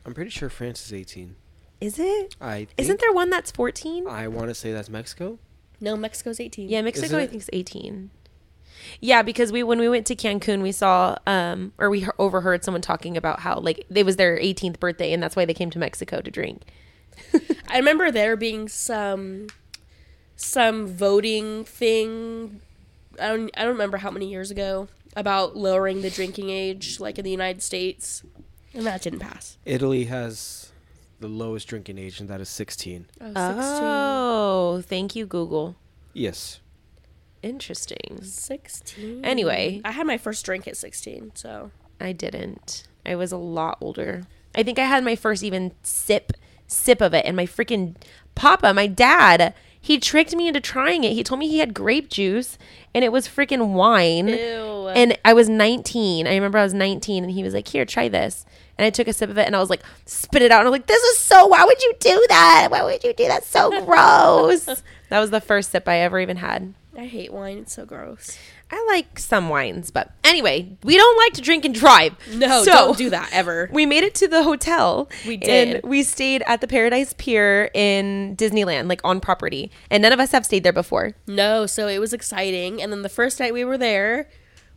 I'm 0.05 0.15
pretty 0.15 0.31
sure 0.31 0.49
France 0.49 0.85
is 0.87 0.93
18. 0.93 1.37
Is 1.81 1.99
it? 1.99 2.35
I 2.41 2.57
think, 2.57 2.75
Isn't 2.77 3.01
there 3.01 3.13
one 3.13 3.31
that's 3.31 3.51
14? 3.51 4.07
I 4.09 4.29
want 4.29 4.49
to 4.49 4.55
say 4.55 4.73
that's 4.73 4.89
Mexico. 4.89 5.39
No, 5.81 5.97
Mexico's 5.97 6.41
18. 6.41 6.69
Yeah, 6.69 6.83
Mexico 6.83 7.07
Isn't 7.07 7.21
I 7.21 7.27
think 7.27 7.43
is 7.43 7.51
18. 7.53 8.11
Yeah, 9.01 9.23
because 9.23 9.53
we 9.53 9.63
when 9.63 9.79
we 9.79 9.89
went 9.89 10.07
to 10.07 10.17
Cancun, 10.17 10.63
we 10.63 10.73
saw 10.73 11.17
um 11.27 11.73
or 11.79 11.91
we 11.91 12.07
overheard 12.19 12.65
someone 12.65 12.81
talking 12.81 13.17
about 13.17 13.41
how 13.41 13.59
like 13.61 13.87
it 13.93 14.05
was 14.05 14.17
their 14.17 14.39
18th 14.39 14.81
birthday 14.81 15.13
and 15.13 15.23
that's 15.23 15.37
why 15.37 15.45
they 15.45 15.55
came 15.55 15.71
to 15.71 15.79
Mexico 15.79 16.21
to 16.21 16.31
drink. 16.31 16.65
I 17.69 17.79
remember 17.79 18.11
there 18.11 18.37
being 18.37 18.69
some 18.69 19.49
some 20.37 20.87
voting 20.87 21.65
thing. 21.65 22.61
I 23.21 23.29
don't 23.29 23.51
I 23.57 23.63
don't 23.63 23.73
remember 23.73 23.99
how 23.99 24.11
many 24.11 24.29
years 24.29 24.51
ago 24.51 24.89
about 25.17 25.57
lowering 25.57 26.03
the 26.03 26.11
drinking 26.11 26.51
age 26.51 27.01
like 27.01 27.19
in 27.19 27.25
the 27.25 27.31
United 27.31 27.63
States. 27.63 28.23
And 28.75 28.87
that 28.87 29.03
didn't 29.03 29.21
pass. 29.21 29.59
Italy 29.65 30.05
has 30.05 30.71
the 31.21 31.29
lowest 31.29 31.67
drinking 31.67 31.99
age, 31.99 32.21
and 32.21 32.29
that 32.29 32.41
is 32.41 32.49
16. 32.49 33.07
Oh, 33.21 33.25
16. 33.27 33.35
Oh, 33.41 34.83
thank 34.87 35.17
you 35.17 35.27
Google. 35.27 35.77
Yes. 36.13 36.61
Interesting. 37.43 38.21
16. 38.23 39.25
Anyway. 39.25 39.81
I 39.85 39.93
had 39.93 40.07
my 40.07 40.19
first 40.19 40.45
drink 40.45 40.69
at 40.69 40.77
16, 40.77 41.33
so 41.35 41.71
I 42.01 42.13
didn't. 42.13 42.85
I 43.07 43.17
was 43.17 43.33
a 43.33 43.37
lot 43.37 43.79
older. 43.81 44.25
I 44.55 44.63
think 44.63 44.79
I 44.79 44.85
had 44.85 45.05
my 45.05 45.17
first 45.17 45.43
even 45.43 45.73
sip 45.83 46.33
sip 46.67 47.01
of 47.01 47.15
it 47.15 47.25
and 47.25 47.35
my 47.35 47.47
freaking 47.47 47.97
papa, 48.35 48.75
my 48.75 48.87
dad, 48.87 49.55
he 49.81 49.99
tricked 49.99 50.35
me 50.35 50.49
into 50.49 50.61
trying 50.61 51.05
it. 51.05 51.13
He 51.13 51.23
told 51.23 51.39
me 51.39 51.49
he 51.49 51.59
had 51.59 51.75
grape 51.75 52.09
juice 52.09 52.59
and 52.95 53.05
it 53.05 53.13
was 53.13 53.29
freaking 53.29 53.75
wine. 53.75 54.29
Ew. 54.29 54.89
And 54.89 55.17
I 55.25 55.33
was 55.33 55.49
19. 55.49 56.27
I 56.27 56.35
remember 56.35 56.59
I 56.59 56.63
was 56.65 56.75
19 56.75 57.25
and 57.25 57.33
he 57.33 57.43
was 57.43 57.55
like, 57.55 57.69
"Here, 57.69 57.85
try 57.85 58.09
this." 58.09 58.45
And 58.77 58.85
I 58.85 58.91
took 58.91 59.09
a 59.09 59.13
sip 59.13 59.31
of 59.31 59.39
it 59.39 59.47
and 59.47 59.57
I 59.57 59.61
was 59.61 59.71
like, 59.71 59.83
spit 60.05 60.43
it 60.43 60.51
out. 60.51 60.61
And 60.61 60.69
I 60.69 60.71
was 60.71 60.79
like, 60.79 60.87
"This 60.87 61.03
is 61.03 61.19
so 61.19 61.47
why 61.47 61.65
would 61.65 61.83
you 61.83 61.95
do 62.01 62.27
that? 62.29 62.69
Why 62.71 62.83
would 62.83 63.03
you 63.05 63.13
do 63.13 63.27
that? 63.29 63.45
So 63.45 63.85
gross." 63.85 64.65
that 65.11 65.21
was 65.21 65.31
the 65.31 65.41
first 65.41 65.71
sip 65.71 65.89
I 65.89 65.99
ever 65.99 66.19
even 66.21 66.39
had. 66.39 66.75
I 66.97 67.07
hate 67.07 67.33
wine. 67.33 67.59
It's 67.59 67.75
so 67.75 67.87
gross. 67.87 68.37
I 68.71 68.85
like 68.89 69.19
some 69.19 69.49
wines, 69.49 69.91
but 69.91 70.13
anyway, 70.25 70.69
we 70.83 70.97
don't 70.97 71.17
like 71.17 71.33
to 71.35 71.41
drink 71.41 71.65
and 71.65 71.75
drive. 71.75 72.15
No, 72.35 72.63
So- 72.65 72.73
don't 72.73 72.99
do 72.99 73.11
that 73.11 73.31
ever. 73.33 73.71
we 73.73 73.87
made 73.87 74.05
it 74.05 74.15
to 74.17 74.29
the 74.29 74.43
hotel. 74.43 75.09
We 75.27 75.39
did. 75.39 75.77
And 75.77 75.89
we 75.91 76.03
stayed 76.03 76.43
at 76.47 76.61
the 76.61 76.69
Paradise 76.69 77.15
Pier 77.17 77.71
in 77.73 78.37
Disneyland, 78.37 78.89
like 78.89 79.01
on 79.05 79.21
property. 79.21 79.71
And 79.91 80.03
none 80.03 80.13
of 80.13 80.21
us 80.21 80.33
have 80.33 80.45
stayed 80.45 80.65
there 80.65 80.73
before. 80.73 81.15
No, 81.27 81.65
so 81.67 81.89
it 81.89 81.99
was 81.99 82.13
exciting. 82.13 82.83
And 82.83 82.93
then 82.93 83.03
the 83.03 83.09
first 83.09 83.41
night 83.41 83.55
we 83.55 83.65
were 83.65 83.79
there, 83.79 84.29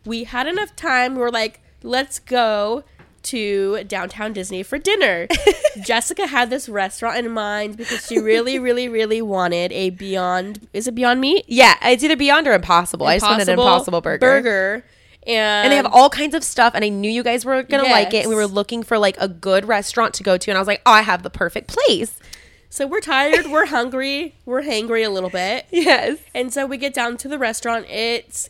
we 0.06 0.24
had 0.24 0.46
enough 0.46 0.74
time. 0.74 1.14
We 1.14 1.20
were 1.20 1.30
like, 1.30 1.60
let's 1.82 2.18
go 2.18 2.84
to 3.24 3.84
downtown 3.84 4.32
Disney 4.32 4.62
for 4.62 4.78
dinner. 4.78 5.26
Jessica 5.84 6.26
had 6.26 6.50
this 6.50 6.68
restaurant 6.68 7.18
in 7.18 7.30
mind 7.30 7.76
because 7.76 8.06
she 8.06 8.18
really, 8.18 8.58
really, 8.58 8.88
really 8.88 9.22
wanted 9.22 9.72
a 9.72 9.90
Beyond. 9.90 10.68
Is 10.72 10.86
it 10.86 10.94
Beyond 10.94 11.20
Meat? 11.20 11.44
Yeah, 11.48 11.76
it's 11.82 12.02
either 12.02 12.16
Beyond 12.16 12.46
or 12.48 12.52
Impossible. 12.52 13.06
I 13.06 13.16
just 13.16 13.26
wanted 13.26 13.48
an 13.48 13.58
Impossible 13.58 14.00
burger. 14.00 14.18
Burger. 14.18 14.84
And, 15.24 15.66
And 15.66 15.72
they 15.72 15.76
have 15.76 15.86
all 15.86 16.10
kinds 16.10 16.34
of 16.34 16.42
stuff, 16.42 16.74
and 16.74 16.84
I 16.84 16.88
knew 16.88 17.10
you 17.10 17.22
guys 17.22 17.44
were 17.44 17.62
gonna 17.62 17.84
like 17.84 18.12
it. 18.12 18.22
And 18.22 18.28
we 18.28 18.34
were 18.34 18.46
looking 18.48 18.82
for 18.82 18.98
like 18.98 19.16
a 19.20 19.28
good 19.28 19.66
restaurant 19.66 20.14
to 20.14 20.24
go 20.24 20.36
to, 20.36 20.50
and 20.50 20.58
I 20.58 20.60
was 20.60 20.66
like, 20.66 20.82
"Oh, 20.84 20.90
I 20.90 21.02
have 21.02 21.22
the 21.22 21.30
perfect 21.30 21.68
place." 21.68 22.18
So 22.68 22.86
we're 22.86 23.00
tired, 23.02 23.46
we're 23.48 23.66
hungry, 23.66 24.34
we're 24.46 24.62
hangry 24.62 25.06
a 25.06 25.10
little 25.10 25.28
bit. 25.30 25.66
Yes. 25.70 26.18
And 26.34 26.52
so 26.52 26.64
we 26.66 26.76
get 26.78 26.94
down 26.94 27.18
to 27.18 27.28
the 27.28 27.38
restaurant. 27.38 27.86
It's 27.88 28.48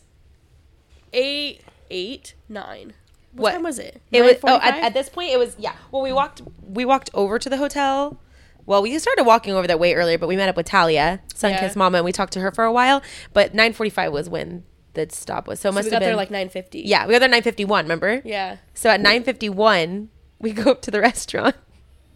eight, 1.11 1.61
eight, 1.91 2.33
nine. 2.49 2.93
What, 3.33 3.41
What? 3.41 3.51
time 3.53 3.63
was 3.63 3.79
it? 3.79 4.01
It 4.11 4.21
was 4.21 4.35
oh, 4.43 4.59
at, 4.61 4.75
at 4.83 4.93
this 4.93 5.09
point 5.09 5.31
it 5.31 5.37
was 5.39 5.55
yeah. 5.59 5.73
Well, 5.91 6.01
we 6.01 6.13
walked 6.13 6.41
we 6.65 6.85
walked 6.85 7.09
over 7.13 7.39
to 7.39 7.49
the 7.49 7.57
hotel. 7.57 8.19
Well, 8.65 8.81
we 8.81 8.97
started 8.99 9.23
walking 9.25 9.53
over 9.53 9.67
there 9.67 9.77
way 9.77 9.93
earlier, 9.93 10.17
but 10.17 10.27
we 10.27 10.37
met 10.37 10.47
up 10.47 10.55
with 10.55 10.65
Talia, 10.67 11.19
Sunkiss 11.33 11.61
Yeah. 11.61 11.73
Mama, 11.75 11.97
and 11.97 12.05
we 12.05 12.11
talked 12.13 12.31
to 12.33 12.39
her 12.39 12.51
for 12.51 12.63
a 12.63 12.71
while. 12.71 13.01
But 13.33 13.53
nine 13.53 13.73
forty 13.73 13.89
five 13.89 14.11
was 14.13 14.29
when 14.29 14.63
the 14.93 15.07
stop 15.11 15.47
was, 15.47 15.59
so 15.59 15.69
it 15.69 15.71
So 15.71 15.75
must 15.75 15.85
we 15.85 15.89
have 15.89 15.91
got 15.95 15.99
been 16.01 16.09
there 16.09 16.15
like 16.15 16.31
nine 16.31 16.49
fifty. 16.49 16.81
yeah. 16.81 17.05
We 17.05 17.13
got 17.13 17.19
there 17.19 17.27
nine 17.29 17.43
fifty 17.43 17.65
one. 17.65 17.85
Remember? 17.85 18.21
Yeah. 18.23 18.57
So 18.73 18.89
at 18.89 19.01
nine 19.01 19.23
fifty 19.23 19.49
one, 19.49 20.09
we 20.39 20.51
go 20.51 20.71
up 20.71 20.81
to 20.83 20.91
the 20.91 21.01
restaurant 21.09 21.55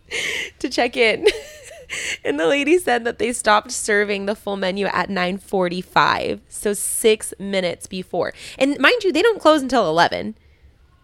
to 0.59 0.69
check 0.69 0.95
in. 0.95 1.25
and 2.23 2.39
the 2.39 2.45
lady 2.47 2.77
said 2.77 3.03
that 3.05 3.17
they 3.17 3.33
stopped 3.33 3.71
serving 3.71 4.25
the 4.25 4.35
full 4.35 4.55
menu 4.57 4.85
at 4.87 5.09
9:45, 5.09 6.41
so 6.49 6.73
6 6.73 7.33
minutes 7.39 7.87
before. 7.87 8.33
And 8.57 8.77
mind 8.79 9.03
you, 9.03 9.11
they 9.11 9.21
don't 9.21 9.39
close 9.41 9.61
until 9.61 9.87
11. 9.89 10.35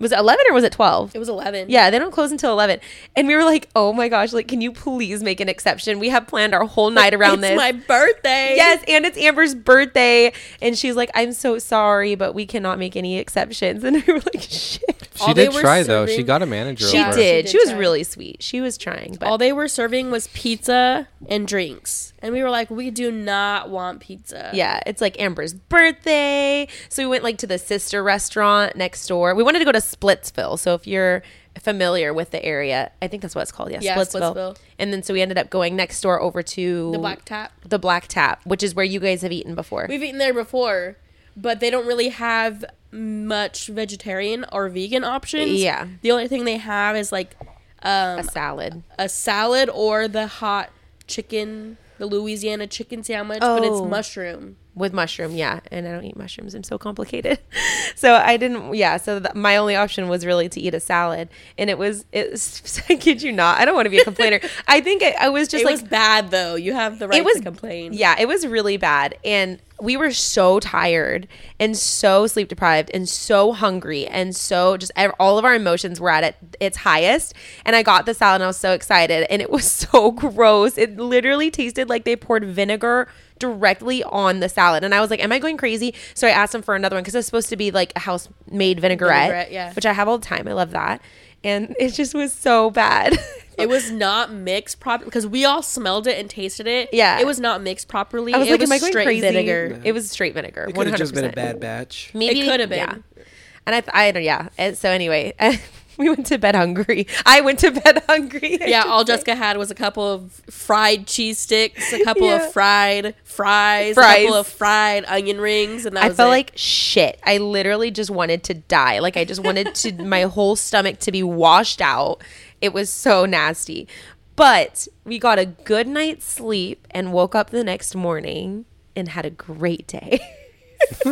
Was 0.03 0.11
it 0.11 0.19
11 0.19 0.45
or 0.49 0.53
was 0.53 0.63
it 0.63 0.71
12? 0.71 1.15
It 1.15 1.19
was 1.19 1.29
eleven. 1.29 1.67
Yeah, 1.69 1.89
they 1.89 1.97
don't 1.97 2.11
close 2.11 2.31
until 2.31 2.51
11. 2.51 2.79
And 3.15 3.27
we 3.27 3.35
were 3.35 3.43
like, 3.43 3.69
"Oh 3.75 3.91
my 3.93 4.09
gosh, 4.09 4.33
like 4.33 4.47
can 4.47 4.61
you 4.61 4.71
please 4.71 5.23
make 5.23 5.39
an 5.39 5.49
exception? 5.49 5.97
We 5.97 6.09
have 6.09 6.27
planned 6.27 6.53
our 6.53 6.65
whole 6.65 6.91
night 6.91 7.13
around 7.15 7.33
it's 7.39 7.47
this." 7.49 7.57
my 7.57 7.71
birthday. 7.71 8.53
Yes, 8.55 8.83
and 8.87 9.05
it's 9.05 9.17
Amber's 9.17 9.55
birthday, 9.55 10.31
and 10.61 10.77
she's 10.77 10.95
like, 10.95 11.09
"I'm 11.15 11.31
so 11.31 11.57
sorry, 11.57 12.13
but 12.15 12.33
we 12.33 12.45
cannot 12.45 12.77
make 12.77 12.95
any 12.95 13.17
exceptions." 13.17 13.83
And 13.93 14.05
we 14.05 14.13
were 14.13 14.19
like, 14.33 14.41
"Shit." 14.41 15.09
She 15.15 15.23
All 15.23 15.33
did 15.33 15.53
were 15.53 15.61
try 15.61 15.83
though. 15.83 16.05
She 16.05 16.21
got 16.23 16.41
a 16.41 16.45
manager. 16.45 16.85
She 16.87 16.97
Yeah, 16.97 17.09
over. 17.09 17.17
did. 17.17 17.45
she 17.47 17.51
She, 17.53 17.57
was 17.57 17.69
try. 17.69 17.77
really 17.79 18.03
sweet. 18.03 18.43
She 18.43 18.61
was 18.61 18.77
trying, 18.77 19.15
but 19.19 19.27
All 19.29 19.37
they 19.37 19.53
were 19.53 19.67
serving 19.67 20.11
was 20.11 20.27
pizza 20.27 21.07
and 21.29 21.47
drinks, 21.47 22.12
and 22.23 22.33
we 22.33 22.41
were 22.41 22.49
like, 22.49 22.71
we 22.71 22.89
do 22.89 23.11
not 23.11 23.69
want 23.69 23.99
pizza. 23.99 24.49
yeah, 24.53 24.79
it's 24.87 25.01
like 25.01 25.19
Amber's 25.19 25.53
birthday. 25.53 26.67
So 26.89 27.03
we 27.03 27.07
went 27.07 27.23
like 27.23 27.37
to 27.39 27.47
the 27.47 27.59
sister 27.59 28.01
restaurant 28.03 28.75
next 28.75 29.05
door. 29.07 29.35
We 29.35 29.43
wanted 29.43 29.59
to 29.59 29.65
go 29.65 29.71
to 29.71 29.79
Splitsville. 29.79 30.57
So 30.57 30.73
if 30.73 30.87
you're 30.87 31.21
familiar 31.59 32.13
with 32.13 32.31
the 32.31 32.43
area. 32.43 32.91
I 33.01 33.07
think 33.07 33.21
that's 33.21 33.35
what 33.35 33.41
it's 33.43 33.51
called. 33.51 33.69
Yeah, 33.71 33.79
Yeah, 33.81 33.95
Splitsville. 33.97 34.33
Splitsville. 34.35 34.57
And 34.79 34.91
then 34.91 35.03
so 35.03 35.13
we 35.13 35.21
ended 35.21 35.37
up 35.37 35.51
going 35.51 35.75
next 35.75 36.01
door 36.01 36.19
over 36.19 36.41
to 36.41 36.91
The 36.91 36.97
Black 36.97 37.25
Tap. 37.25 37.51
the 37.63 37.77
Black 37.77 38.07
Tap, 38.07 38.43
which 38.45 38.63
is 38.63 38.73
where 38.73 38.85
you 38.85 38.99
guys 38.99 39.21
have 39.21 39.31
eaten 39.31 39.53
before. 39.53 39.85
We've 39.87 40.03
eaten 40.03 40.17
there 40.17 40.33
before, 40.33 40.97
but 41.37 41.59
they 41.59 41.69
don't 41.69 41.85
really 41.85 42.09
have 42.09 42.65
much 42.91 43.67
vegetarian 43.67 44.45
or 44.51 44.67
vegan 44.69 45.03
options. 45.03 45.51
Yeah. 45.61 45.87
The 46.01 46.11
only 46.11 46.27
thing 46.27 46.45
they 46.45 46.57
have 46.57 46.95
is 46.95 47.11
like 47.11 47.35
um, 47.83 48.19
a 48.19 48.23
salad. 48.23 48.81
a 48.97 49.07
salad 49.09 49.69
or 49.69 50.07
the 50.07 50.25
hot 50.27 50.71
chicken, 51.07 51.77
the 52.03 52.15
Louisiana 52.17 52.67
chicken 52.67 53.01
sandwich, 53.01 53.39
but 53.39 53.63
it's 53.63 53.77
Oh. 53.77 53.85
mushroom. 53.85 54.57
With 54.75 54.91
mushroom 54.93 55.35
yeah 55.35 55.59
and 55.71 55.87
i 55.87 55.91
don't 55.91 56.03
eat 56.03 56.17
mushrooms 56.17 56.55
i'm 56.55 56.63
so 56.63 56.77
complicated 56.77 57.37
so 57.95 58.15
i 58.15 58.37
didn't 58.37 58.73
yeah 58.73 58.97
so 58.97 59.19
th- 59.19 59.33
my 59.35 59.55
only 59.55 59.75
option 59.75 60.07
was 60.07 60.25
really 60.25 60.49
to 60.49 60.59
eat 60.59 60.73
a 60.73 60.79
salad 60.79 61.29
and 61.57 61.69
it 61.69 61.77
was 61.77 62.05
it's 62.11 62.81
i 62.89 62.95
kid 62.95 63.21
you 63.21 63.31
not 63.31 63.59
i 63.59 63.65
don't 63.65 63.75
want 63.75 63.85
to 63.85 63.91
be 63.91 63.99
a 63.99 64.03
complainer 64.03 64.39
i 64.67 64.81
think 64.81 65.03
I, 65.03 65.15
I 65.19 65.29
was 65.29 65.47
just 65.47 65.61
it 65.63 65.65
like 65.65 65.73
was 65.73 65.83
bad 65.83 66.31
though. 66.31 66.55
You 66.55 66.73
have 66.73 66.99
the 66.99 67.07
right 67.07 67.19
it 67.19 67.25
was 67.25 67.35
to 67.35 67.43
complain. 67.43 67.93
yeah 67.93 68.15
it 68.19 68.27
was 68.27 68.47
really 68.47 68.77
bad 68.77 69.17
and 69.23 69.59
we 69.81 69.97
were 69.97 70.11
so 70.11 70.59
tired 70.59 71.27
and 71.59 71.75
so 71.75 72.25
sleep 72.25 72.47
deprived 72.47 72.89
and 72.93 73.09
so 73.09 73.51
hungry 73.51 74.07
and 74.07 74.35
so 74.35 74.77
just 74.77 74.91
all 75.19 75.37
of 75.37 75.45
our 75.45 75.55
emotions 75.55 75.99
were 75.99 76.09
at 76.09 76.23
it, 76.23 76.35
its 76.59 76.77
highest 76.77 77.33
and 77.65 77.75
i 77.75 77.83
got 77.83 78.05
the 78.05 78.13
salad 78.13 78.35
and 78.35 78.45
i 78.45 78.47
was 78.47 78.57
so 78.57 78.71
excited 78.71 79.27
and 79.29 79.41
it 79.41 79.49
was 79.49 79.69
so 79.69 80.11
gross 80.11 80.77
it 80.77 80.97
literally 80.97 81.51
tasted 81.51 81.89
like 81.89 82.05
they 82.05 82.15
poured 82.15 82.45
vinegar 82.45 83.07
directly 83.39 84.03
on 84.03 84.39
the 84.39 84.49
salad 84.49 84.83
and 84.83 84.93
i 84.93 85.01
was 85.01 85.09
like 85.09 85.21
am 85.21 85.31
i 85.31 85.39
going 85.39 85.57
crazy 85.57 85.93
so 86.13 86.27
i 86.27 86.31
asked 86.31 86.53
him 86.55 86.61
for 86.61 86.75
another 86.75 86.95
one 86.95 87.03
because 87.03 87.15
it's 87.15 87.25
supposed 87.25 87.49
to 87.49 87.57
be 87.57 87.71
like 87.71 87.91
a 87.95 87.99
house 87.99 88.29
made 88.49 88.79
vinaigrette, 88.79 89.29
Vinaigrette, 89.29 89.51
yeah. 89.51 89.73
which 89.73 89.85
i 89.85 89.93
have 89.93 90.07
all 90.07 90.17
the 90.17 90.25
time 90.25 90.47
i 90.47 90.53
love 90.53 90.71
that 90.71 91.01
and 91.43 91.75
it 91.79 91.93
just 91.93 92.13
was 92.13 92.31
so 92.33 92.69
bad 92.69 93.17
It 93.57 93.69
was 93.69 93.91
not 93.91 94.31
mixed 94.31 94.79
properly 94.79 95.05
because 95.05 95.27
we 95.27 95.45
all 95.45 95.61
smelled 95.61 96.07
it 96.07 96.17
and 96.17 96.29
tasted 96.29 96.67
it. 96.67 96.89
Yeah. 96.91 97.19
It 97.19 97.27
was 97.27 97.39
not 97.39 97.61
mixed 97.61 97.87
properly. 97.87 98.33
i 98.33 98.37
was 98.37 98.47
it 98.47 98.51
like 98.51 98.61
was 98.61 98.69
am 98.69 98.73
i 98.73 98.79
going 98.79 98.91
straight 98.91 99.05
crazy 99.05 99.21
vinegar. 99.21 99.81
it 99.83 99.91
was 99.91 100.09
straight 100.09 100.33
vinegar 100.33 100.65
It 100.69 100.75
could 100.75 100.87
have 100.87 100.97
just 100.97 101.13
been 101.13 101.25
a 101.25 101.31
bad 101.31 101.59
batch. 101.59 102.11
Maybe 102.13 102.41
It 102.41 102.45
could 102.45 102.59
have 102.59 102.69
been. 102.69 102.79
Yeah. 102.79 103.23
And 103.65 103.75
I, 103.75 103.81
th- 103.81 103.95
I 103.95 104.11
don't, 104.11 104.23
yeah. 104.23 104.49
And 104.57 104.77
so 104.77 104.89
anyway, 104.89 105.33
we 105.97 106.09
went 106.09 106.25
to 106.27 106.37
bed 106.37 106.55
hungry. 106.55 107.07
I 107.25 107.41
went 107.41 107.59
to 107.59 107.71
bed 107.71 108.03
hungry. 108.07 108.61
I 108.61 108.65
Yeah, 108.65 108.83
all 108.85 109.05
say. 109.05 109.13
Jessica 109.13 109.35
had 109.35 109.57
was 109.57 109.71
a 109.71 109.75
couple 109.75 110.03
of 110.11 110.31
fried 110.49 111.07
cheese 111.07 111.37
sticks, 111.39 111.91
a 111.93 112.03
couple 112.03 112.27
Yeah. 112.27 112.45
of 112.45 112.53
fried 112.53 113.15
fries, 113.23 113.95
Fries. 113.95 114.17
a 114.19 114.21
couple 114.23 114.35
of 114.39 114.47
fried 114.47 115.05
onion 115.05 115.39
rings, 115.39 115.85
and 115.85 115.97
I 115.97 116.07
was 116.09 116.17
felt 116.17 116.27
it. 116.27 116.31
like 116.31 116.51
shit. 116.55 117.19
I 117.23 117.37
literally 117.37 117.91
just 117.91 118.09
wanted 118.09 118.43
to 118.45 118.53
die. 118.53 118.99
Like 118.99 119.17
I 119.17 119.25
just 119.25 119.43
wanted 119.43 119.73
to 119.75 119.91
my 120.03 120.23
whole 120.23 120.55
stomach 120.55 120.99
to 120.99 121.11
be 121.11 121.23
washed 121.23 121.81
out. 121.81 122.21
It 122.61 122.73
was 122.73 122.89
so 122.89 123.25
nasty. 123.25 123.87
But 124.35 124.87
we 125.05 125.19
got 125.19 125.37
a 125.37 125.45
good 125.45 125.87
night's 125.87 126.25
sleep 126.25 126.87
and 126.91 127.13
woke 127.13 127.35
up 127.35 127.51
the 127.51 127.63
next 127.63 127.93
morning 127.95 128.65
and 128.95 129.09
had 129.09 129.25
a 129.25 129.29
great 129.29 129.85
day. 129.87 130.19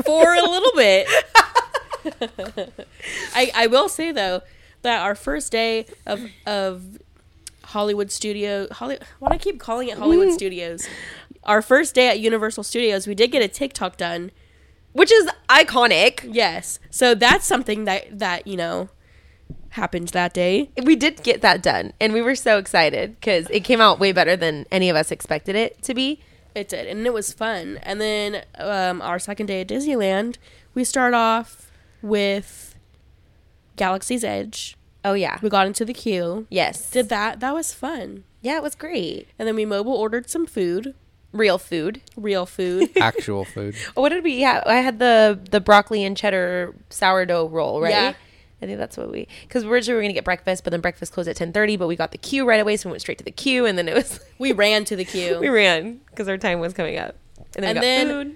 for 0.04 0.34
a 0.34 0.42
little 0.42 0.72
bit. 0.76 1.08
I 3.36 3.52
I 3.54 3.68
will 3.68 3.90
say 3.90 4.12
though 4.12 4.42
that 4.82 5.02
our 5.02 5.16
first 5.16 5.52
day 5.52 5.86
of 6.06 6.30
of 6.46 7.00
Hollywood 7.64 8.12
Studio 8.12 8.68
Holly 8.72 8.98
why 9.20 9.30
do 9.30 9.36
I 9.36 9.38
keep 9.38 9.60
calling 9.60 9.90
it 9.90 9.98
Hollywood 9.98 10.34
Studios? 10.34 10.88
Our 11.44 11.62
first 11.62 11.96
day 11.96 12.08
at 12.08 12.20
Universal 12.20 12.64
Studios, 12.64 13.08
we 13.08 13.16
did 13.16 13.32
get 13.32 13.42
a 13.42 13.48
TikTok 13.48 13.98
done. 13.98 14.32
Which 14.94 15.12
is 15.12 15.30
iconic. 15.48 16.30
Yes. 16.32 16.78
So 16.90 17.16
that's 17.16 17.46
something 17.46 17.86
that 17.86 18.20
that, 18.20 18.46
you 18.46 18.58
know, 18.58 18.90
happened 19.70 20.10
that 20.10 20.34
day. 20.34 20.70
We 20.84 20.96
did 20.96 21.24
get 21.24 21.42
that 21.42 21.64
done 21.64 21.94
and 22.00 22.14
we 22.14 22.22
were 22.22 22.36
so 22.36 22.58
excited 22.58 23.16
because 23.20 23.48
it 23.50 23.64
came 23.64 23.80
out 23.80 24.00
way 24.00 24.12
better 24.12 24.36
than 24.36 24.66
any 24.70 24.90
of 24.90 24.96
us 24.96 25.12
expected 25.12 25.56
it 25.56 25.82
to 25.84 25.94
be. 25.94 26.20
It 26.54 26.68
did, 26.68 26.88
and 26.88 27.06
it 27.06 27.14
was 27.14 27.32
fun. 27.32 27.80
And 27.82 28.02
then 28.02 28.44
um, 28.56 29.02
our 29.02 29.20
second 29.20 29.46
day 29.46 29.62
at 29.62 29.70
Disneyland, 29.70 30.36
we 30.74 30.84
start 30.84 31.14
off 31.14 31.72
with 32.02 32.71
Galaxy's 33.76 34.24
Edge. 34.24 34.76
Oh 35.04 35.14
yeah. 35.14 35.40
We 35.42 35.50
got 35.50 35.68
into 35.68 35.86
the 35.86 35.94
queue. 35.94 36.46
Yes. 36.50 36.92
Did 36.92 37.10
that. 37.10 37.40
That 37.40 37.54
was 37.54 37.74
fun. 37.74 38.24
Yeah, 38.42 38.58
it 38.58 38.64
was 38.64 38.76
great. 38.76 39.28
And 39.38 39.48
then 39.48 39.56
we 39.56 39.66
mobile 39.66 39.94
ordered 39.94 40.30
some 40.30 40.46
food, 40.46 40.94
Real 41.34 41.58
food. 41.58 42.02
real 42.18 42.46
food. 42.46 42.90
Actual 42.98 43.46
food. 43.46 43.76
What 43.94 44.10
did 44.10 44.24
we 44.24 44.42
have? 44.42 44.64
I 44.66 44.76
had 44.76 45.00
the 45.00 45.40
the 45.50 45.60
broccoli 45.62 46.04
and 46.04 46.16
cheddar 46.18 46.76
sourdough 46.90 47.48
roll, 47.50 47.82
right? 47.82 47.92
Yeah. 47.92 48.14
I 48.64 48.68
think 48.68 48.78
that's 48.78 48.96
what 48.96 49.10
we 49.10 49.28
because 49.48 49.64
originally 49.64 49.94
we 49.96 49.98
were 49.98 50.02
gonna 50.04 50.14
get 50.14 50.24
breakfast, 50.26 50.64
but 50.64 50.70
then 50.72 50.82
breakfast 50.82 51.14
closed 51.14 51.28
at 51.30 51.36
ten 51.36 51.52
thirty. 51.52 51.78
But 51.78 51.88
we 51.88 51.96
got 51.96 52.12
the 52.12 52.20
queue 52.20 52.46
right 52.48 52.60
away, 52.60 52.78
so 52.78 52.90
we 52.90 52.92
went 52.92 53.02
straight 53.02 53.18
to 53.18 53.24
the 53.24 53.32
queue, 53.32 53.66
and 53.66 53.76
then 53.78 53.88
it 53.88 53.96
was 53.96 54.20
we 54.38 54.52
ran 54.52 54.86
to 54.86 54.96
the 54.96 55.06
queue. 55.06 55.40
we 55.40 55.50
ran 55.50 56.00
because 56.12 56.28
our 56.28 56.38
time 56.38 56.60
was 56.60 56.74
coming 56.74 56.98
up, 57.00 57.16
and 57.56 57.64
then 57.64 57.70
and 57.78 57.80
we 57.80 57.82
got 57.82 57.82
then 57.82 58.08
food. 58.08 58.36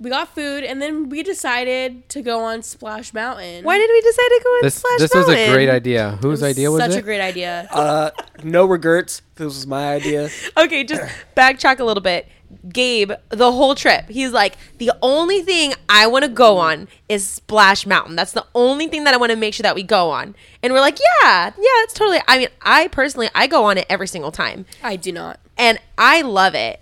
We 0.00 0.10
got 0.10 0.34
food, 0.34 0.64
and 0.64 0.82
then 0.82 1.08
we 1.08 1.22
decided 1.22 2.08
to 2.10 2.20
go 2.22 2.40
on 2.40 2.62
Splash 2.62 3.14
Mountain. 3.14 3.64
Why 3.64 3.78
did 3.78 3.88
we 3.90 4.00
decide 4.00 4.28
to 4.28 4.40
go 4.44 4.50
on 4.50 4.62
This 4.62 4.74
Splash 4.74 4.98
this 4.98 5.14
was 5.14 5.28
a 5.28 5.50
great 5.52 5.68
idea. 5.70 6.18
Whose 6.22 6.42
idea 6.42 6.70
was 6.70 6.80
Such 6.80 6.90
it? 6.90 6.92
Such 6.94 7.00
a 7.00 7.04
great 7.04 7.20
idea. 7.20 7.68
Uh, 7.70 8.10
no 8.42 8.66
regrets. 8.66 9.22
This 9.36 9.46
was 9.46 9.66
my 9.66 9.94
idea. 9.94 10.28
Okay, 10.56 10.84
just 10.84 11.02
backtrack 11.36 11.78
a 11.80 11.84
little 11.84 12.02
bit. 12.02 12.28
Gabe, 12.72 13.10
the 13.30 13.50
whole 13.50 13.74
trip, 13.74 14.08
he's 14.08 14.30
like, 14.30 14.56
the 14.78 14.92
only 15.02 15.42
thing 15.42 15.74
I 15.88 16.06
want 16.06 16.24
to 16.24 16.30
go 16.30 16.58
on 16.58 16.86
is 17.08 17.26
Splash 17.26 17.84
Mountain. 17.84 18.14
That's 18.14 18.30
the 18.32 18.46
only 18.54 18.86
thing 18.86 19.04
that 19.04 19.12
I 19.14 19.16
want 19.16 19.30
to 19.30 19.36
make 19.36 19.54
sure 19.54 19.62
that 19.64 19.74
we 19.74 19.82
go 19.82 20.10
on. 20.10 20.36
And 20.62 20.72
we're 20.72 20.80
like, 20.80 20.98
yeah, 21.22 21.46
yeah, 21.56 21.82
it's 21.82 21.94
totally. 21.94 22.20
I 22.28 22.38
mean, 22.38 22.48
I 22.62 22.86
personally, 22.88 23.28
I 23.34 23.48
go 23.48 23.64
on 23.64 23.76
it 23.78 23.86
every 23.88 24.06
single 24.06 24.30
time. 24.30 24.66
I 24.84 24.94
do 24.96 25.10
not. 25.12 25.40
and 25.58 25.78
I 25.98 26.22
love 26.22 26.54
it. 26.54 26.80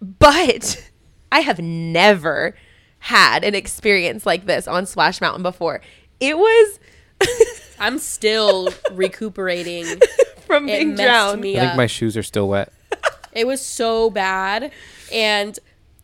But 0.00 0.89
I 1.32 1.40
have 1.40 1.58
never 1.60 2.54
had 3.00 3.44
an 3.44 3.54
experience 3.54 4.26
like 4.26 4.46
this 4.46 4.66
on 4.68 4.86
Splash 4.86 5.20
Mountain 5.20 5.42
before. 5.42 5.80
It 6.20 6.36
was 6.36 6.78
I'm 7.80 7.98
still 7.98 8.68
recuperating. 8.92 9.86
from 10.46 10.66
being 10.66 10.90
messed 10.96 11.02
drowned. 11.02 11.40
me 11.40 11.56
I 11.56 11.60
think 11.60 11.70
up. 11.72 11.76
my 11.76 11.86
shoes 11.86 12.16
are 12.16 12.22
still 12.24 12.48
wet. 12.48 12.72
It 13.32 13.46
was 13.46 13.60
so 13.64 14.10
bad. 14.10 14.72
And 15.12 15.56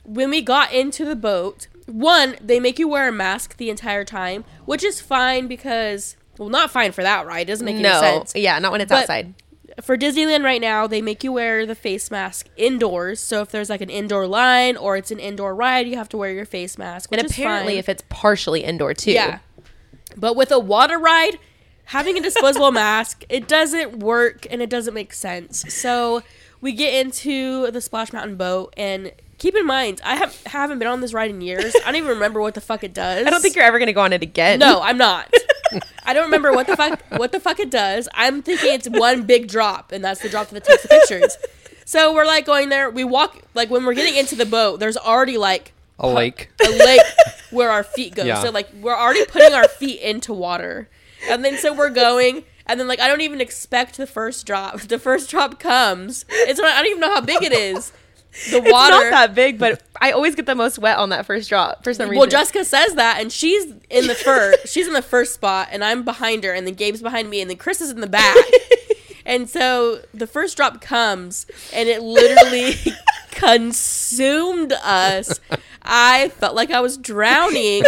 when 0.04 0.30
we 0.30 0.42
got 0.42 0.72
into 0.72 1.04
the 1.04 1.16
boat, 1.16 1.66
one, 1.86 2.36
they 2.40 2.60
make 2.60 2.78
you 2.78 2.86
wear 2.86 3.08
a 3.08 3.12
mask 3.12 3.56
the 3.56 3.68
entire 3.68 4.04
time, 4.04 4.44
which 4.64 4.84
is 4.84 5.00
fine 5.00 5.48
because, 5.48 6.16
well, 6.38 6.48
not 6.48 6.70
fine 6.70 6.92
for 6.92 7.02
that 7.02 7.26
ride. 7.26 7.40
It 7.40 7.46
doesn't 7.46 7.64
make 7.64 7.74
any 7.74 7.82
No, 7.82 8.00
sense. 8.00 8.32
yeah, 8.36 8.60
not 8.60 8.70
when 8.70 8.80
it's 8.80 8.90
But 8.90 9.00
outside. 9.02 9.34
For 9.82 9.96
Disneyland 9.96 10.42
right 10.42 10.60
now, 10.60 10.86
they 10.86 11.02
make 11.02 11.22
you 11.22 11.32
wear 11.32 11.66
the 11.66 11.74
face 11.74 12.10
mask 12.10 12.48
indoors. 12.56 13.20
So 13.20 13.42
if 13.42 13.50
there's 13.50 13.68
like 13.68 13.80
an 13.82 13.90
indoor 13.90 14.26
line 14.26 14.76
or 14.76 14.96
it's 14.96 15.10
an 15.10 15.18
indoor 15.18 15.54
ride, 15.54 15.86
you 15.86 15.96
have 15.96 16.08
to 16.10 16.16
wear 16.16 16.32
your 16.32 16.46
face 16.46 16.78
mask. 16.78 17.10
Which 17.10 17.20
And 17.20 17.30
apparently, 17.30 17.74
fine. 17.74 17.78
if 17.80 17.88
it's 17.88 18.02
partially 18.08 18.64
indoor 18.64 18.94
too, 18.94 19.12
Yeah. 19.12 19.40
But 20.16 20.34
with 20.34 20.50
a 20.50 20.58
water 20.58 20.98
ride, 20.98 21.38
having 21.84 22.16
a 22.16 22.22
disposable 22.22 22.72
mask, 22.72 23.24
it 23.28 23.46
doesn't 23.46 23.98
work 23.98 24.46
and 24.50 24.62
it 24.62 24.70
doesn't 24.70 24.94
make 24.94 25.12
sense. 25.12 25.64
So 25.74 26.22
we 26.62 26.72
get 26.72 26.94
into 27.04 27.70
the 27.70 27.82
Splash 27.82 28.14
Mountain 28.14 28.36
boat 28.36 28.72
and 28.78 29.12
keep 29.36 29.54
in 29.54 29.66
mind, 29.66 30.00
I 30.02 30.16
have 30.16 30.42
haven't 30.46 30.78
been 30.78 30.88
on 30.88 31.02
this 31.02 31.12
ride 31.12 31.28
in 31.30 31.42
years. 31.42 31.76
I 31.76 31.86
don't 31.86 31.96
even 31.96 32.08
remember 32.08 32.40
what 32.40 32.54
the 32.54 32.62
fuck 32.62 32.82
it 32.82 32.94
does. 32.94 33.26
I 33.26 33.30
don't 33.30 33.42
think 33.42 33.54
you're 33.54 33.64
ever 33.64 33.78
gonna 33.78 33.92
go 33.92 34.00
on 34.00 34.14
it 34.14 34.22
again. 34.22 34.58
No, 34.58 34.80
I'm 34.80 34.96
not. 34.96 35.30
I 36.06 36.14
don't 36.14 36.24
remember 36.24 36.52
what 36.52 36.66
the 36.66 36.76
fuck 36.76 37.02
what 37.18 37.32
the 37.32 37.40
fuck 37.40 37.58
it 37.60 37.70
does. 37.70 38.08
I'm 38.14 38.40
thinking 38.42 38.72
it's 38.72 38.88
one 38.88 39.24
big 39.24 39.48
drop, 39.48 39.92
and 39.92 40.04
that's 40.04 40.20
the 40.22 40.28
drop 40.28 40.48
that 40.50 40.64
takes 40.64 40.82
the 40.82 40.88
pictures. 40.88 41.36
So 41.84 42.14
we're 42.14 42.26
like 42.26 42.46
going 42.46 42.68
there. 42.68 42.90
We 42.90 43.04
walk 43.04 43.42
like 43.54 43.70
when 43.70 43.84
we're 43.84 43.94
getting 43.94 44.16
into 44.16 44.34
the 44.34 44.46
boat. 44.46 44.80
There's 44.80 44.96
already 44.96 45.36
like 45.38 45.72
A 45.98 46.08
lake. 46.08 46.50
a 46.64 46.70
lake 46.70 47.00
where 47.50 47.70
our 47.70 47.84
feet 47.84 48.14
go. 48.14 48.24
Yeah. 48.24 48.42
So 48.42 48.50
like 48.50 48.68
we're 48.80 48.96
already 48.96 49.24
putting 49.26 49.52
our 49.52 49.68
feet 49.68 50.00
into 50.00 50.32
water. 50.32 50.88
And 51.28 51.44
then 51.44 51.58
so 51.58 51.72
we're 51.72 51.90
going 51.90 52.44
and 52.66 52.78
then 52.80 52.88
like 52.88 53.00
I 53.00 53.06
don't 53.08 53.20
even 53.20 53.40
expect 53.40 53.96
the 53.96 54.06
first 54.06 54.46
drop. 54.46 54.80
The 54.80 54.98
first 54.98 55.30
drop 55.30 55.60
comes. 55.60 56.24
It's 56.28 56.58
I 56.60 56.82
don't 56.82 56.86
even 56.86 57.00
know 57.00 57.14
how 57.14 57.20
big 57.20 57.42
it 57.42 57.52
is. 57.52 57.92
The 58.50 58.58
it's 58.58 58.72
water 58.72 59.10
not 59.10 59.10
that 59.10 59.34
big, 59.34 59.58
but 59.58 59.82
I 60.00 60.12
always 60.12 60.34
get 60.34 60.46
the 60.46 60.54
most 60.54 60.78
wet 60.78 60.98
on 60.98 61.08
that 61.08 61.26
first 61.26 61.48
drop 61.48 61.82
for 61.82 61.94
some 61.94 62.08
reason. 62.08 62.18
Well, 62.18 62.28
Jessica 62.28 62.64
says 62.64 62.94
that, 62.94 63.20
and 63.20 63.32
she's 63.32 63.72
in 63.88 64.06
the 64.06 64.14
first. 64.14 64.68
she's 64.72 64.86
in 64.86 64.92
the 64.92 65.02
first 65.02 65.34
spot, 65.34 65.68
and 65.72 65.82
I'm 65.82 66.04
behind 66.04 66.44
her, 66.44 66.52
and 66.52 66.66
then 66.66 66.74
Gabe's 66.74 67.02
behind 67.02 67.30
me, 67.30 67.40
and 67.40 67.48
then 67.48 67.56
Chris 67.56 67.80
is 67.80 67.90
in 67.90 68.00
the 68.00 68.06
back. 68.06 68.36
and 69.26 69.48
so 69.48 70.00
the 70.12 70.26
first 70.26 70.56
drop 70.56 70.80
comes, 70.80 71.46
and 71.72 71.88
it 71.88 72.02
literally 72.02 72.74
consumed 73.30 74.72
us. 74.84 75.40
I 75.82 76.28
felt 76.30 76.54
like 76.54 76.70
I 76.70 76.80
was 76.80 76.98
drowning. 76.98 77.84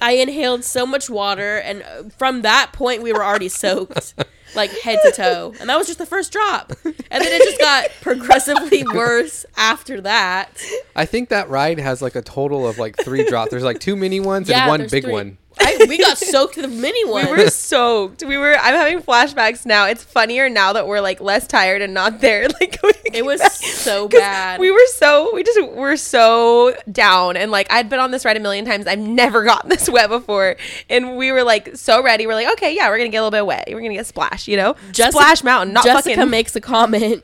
I 0.00 0.12
inhaled 0.12 0.64
so 0.64 0.86
much 0.86 1.10
water, 1.10 1.58
and 1.58 2.12
from 2.14 2.42
that 2.42 2.72
point, 2.72 3.02
we 3.02 3.12
were 3.12 3.24
already 3.24 3.48
soaked, 3.48 4.14
like 4.54 4.70
head 4.80 4.98
to 5.04 5.12
toe. 5.12 5.54
And 5.60 5.68
that 5.68 5.76
was 5.78 5.86
just 5.86 5.98
the 5.98 6.06
first 6.06 6.32
drop. 6.32 6.72
And 6.84 6.94
then 7.22 7.32
it 7.32 7.42
just 7.44 7.58
got 7.58 7.88
progressively 8.00 8.84
worse 8.84 9.44
after 9.56 10.00
that. 10.02 10.50
I 10.96 11.06
think 11.06 11.28
that 11.30 11.48
ride 11.48 11.78
has 11.78 12.02
like 12.02 12.14
a 12.16 12.22
total 12.22 12.66
of 12.66 12.78
like 12.78 12.96
three 13.04 13.24
drops. 13.24 13.50
There's 13.50 13.64
like 13.64 13.80
two 13.80 13.96
mini 13.96 14.20
ones 14.20 14.48
Yeah, 14.48 14.62
and 14.62 14.68
one 14.68 14.80
big 14.90 15.04
three. 15.04 15.12
one. 15.12 15.38
I, 15.60 15.86
we 15.88 15.98
got 15.98 16.18
soaked 16.18 16.56
the 16.56 16.68
mini 16.68 17.04
one. 17.04 17.26
We 17.26 17.32
were 17.44 17.50
soaked. 17.50 18.24
We 18.24 18.36
were. 18.38 18.54
I'm 18.56 18.74
having 18.74 19.00
flashbacks 19.00 19.64
now. 19.66 19.86
It's 19.86 20.02
funnier 20.02 20.48
now 20.48 20.72
that 20.72 20.86
we're 20.86 21.00
like 21.00 21.20
less 21.20 21.46
tired 21.46 21.82
and 21.82 21.94
not 21.94 22.20
there. 22.20 22.48
Like 22.60 22.78
it 23.14 23.24
was 23.24 23.40
so 23.54 24.08
bad. 24.08 24.60
We 24.60 24.70
were 24.70 24.86
so 24.94 25.34
we 25.34 25.42
just 25.42 25.60
were 25.72 25.96
so 25.96 26.74
down 26.90 27.36
and 27.36 27.50
like 27.50 27.70
I'd 27.72 27.88
been 27.88 27.98
on 28.00 28.10
this 28.10 28.24
ride 28.24 28.36
a 28.36 28.40
million 28.40 28.64
times. 28.64 28.86
I've 28.86 28.98
never 28.98 29.42
gotten 29.44 29.68
this 29.70 29.88
wet 29.88 30.08
before, 30.08 30.56
and 30.88 31.16
we 31.16 31.32
were 31.32 31.42
like 31.42 31.76
so 31.76 32.02
ready. 32.02 32.26
We're 32.26 32.34
like, 32.34 32.52
okay, 32.52 32.74
yeah, 32.74 32.88
we're 32.88 32.98
gonna 32.98 33.10
get 33.10 33.18
a 33.18 33.24
little 33.24 33.30
bit 33.36 33.46
wet. 33.46 33.64
We're 33.68 33.80
gonna 33.80 33.94
get 33.94 34.06
splash, 34.06 34.46
you 34.48 34.56
know, 34.56 34.74
Jessica- 34.92 35.12
splash 35.12 35.44
mountain, 35.44 35.72
not 35.74 35.84
Jessica 35.84 36.16
fucking. 36.16 36.30
makes 36.30 36.54
a 36.56 36.60
comment 36.60 37.22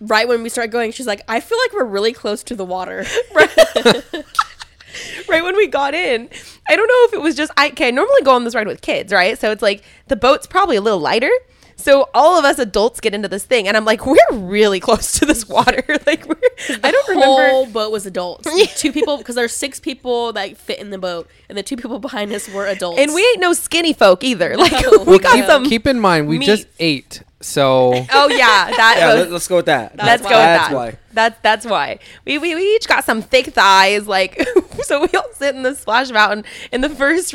right 0.00 0.26
when 0.26 0.42
we 0.42 0.48
start 0.48 0.70
going. 0.70 0.92
She's 0.92 1.06
like, 1.06 1.22
"I 1.28 1.40
feel 1.40 1.58
like 1.66 1.72
we're 1.74 1.84
really 1.84 2.12
close 2.12 2.42
to 2.44 2.54
the 2.56 2.64
water." 2.64 3.04
right 3.34 3.50
when 5.26 5.56
we 5.56 5.66
got 5.66 5.94
in. 5.94 6.28
I 6.68 6.76
don't 6.76 6.86
know 6.86 7.04
if 7.08 7.12
it 7.14 7.20
was 7.20 7.34
just 7.34 7.52
I 7.56 7.68
okay, 7.68 7.90
normally 7.90 8.22
go 8.22 8.34
on 8.34 8.44
this 8.44 8.54
ride 8.54 8.66
with 8.66 8.82
kids, 8.82 9.12
right? 9.12 9.38
So 9.38 9.50
it's 9.50 9.62
like 9.62 9.82
the 10.08 10.16
boat's 10.16 10.46
probably 10.46 10.76
a 10.76 10.80
little 10.80 11.00
lighter. 11.00 11.30
So 11.82 12.08
all 12.14 12.38
of 12.38 12.44
us 12.44 12.58
adults 12.58 13.00
get 13.00 13.12
into 13.12 13.28
this 13.28 13.44
thing 13.44 13.66
and 13.68 13.76
I'm 13.76 13.84
like, 13.84 14.06
we're 14.06 14.16
really 14.32 14.78
close 14.80 15.18
to 15.18 15.26
this 15.26 15.48
water. 15.48 15.82
like 16.06 16.26
we're 16.26 16.36
I 16.82 16.90
don't 16.92 17.06
The 17.06 17.14
remember 17.14 17.48
whole 17.48 17.66
boat 17.66 17.90
was 17.92 18.06
adults. 18.06 18.48
two 18.80 18.92
people 18.92 19.18
because 19.18 19.34
there's 19.34 19.52
six 19.52 19.80
people 19.80 20.32
that 20.34 20.56
fit 20.56 20.78
in 20.78 20.90
the 20.90 20.98
boat, 20.98 21.28
and 21.48 21.58
the 21.58 21.62
two 21.62 21.76
people 21.76 21.98
behind 21.98 22.32
us 22.32 22.48
were 22.48 22.66
adults. 22.66 23.00
and 23.00 23.12
we 23.14 23.20
ain't 23.20 23.40
no 23.40 23.52
skinny 23.52 23.92
folk 23.92 24.22
either. 24.22 24.56
Like 24.56 24.72
No. 24.92 25.02
we 25.04 25.18
got 25.18 25.34
keep- 25.34 25.46
some 25.46 25.64
Keep 25.66 25.86
in 25.88 25.98
mind, 26.00 26.28
we 26.28 26.38
just 26.38 26.66
ate. 26.78 27.22
So 27.40 27.92
Oh 28.12 28.28
yeah, 28.28 28.70
that 28.70 28.94
Yeah, 28.98 29.14
was 29.14 29.24
let, 29.24 29.32
us 29.32 29.48
go 29.48 29.56
with 29.56 29.66
that. 29.66 29.96
Let's 29.96 30.22
why. 30.22 30.30
go 30.30 30.36
with 30.36 30.44
That's 30.44 30.68
that. 30.68 30.74
why. 30.76 30.98
That's 31.14 31.40
that's 31.42 31.66
why 31.66 31.98
we, 32.24 32.38
we 32.38 32.54
we 32.54 32.62
each 32.76 32.86
got 32.86 33.04
some 33.04 33.20
thick 33.20 33.46
thighs, 33.46 34.06
like 34.06 34.40
so 34.84 35.00
we 35.02 35.08
all 35.18 35.26
sit 35.34 35.54
in 35.56 35.62
the 35.62 35.74
splash 35.74 36.10
mountain 36.10 36.44
in 36.70 36.80
the 36.82 36.88
first. 36.88 37.34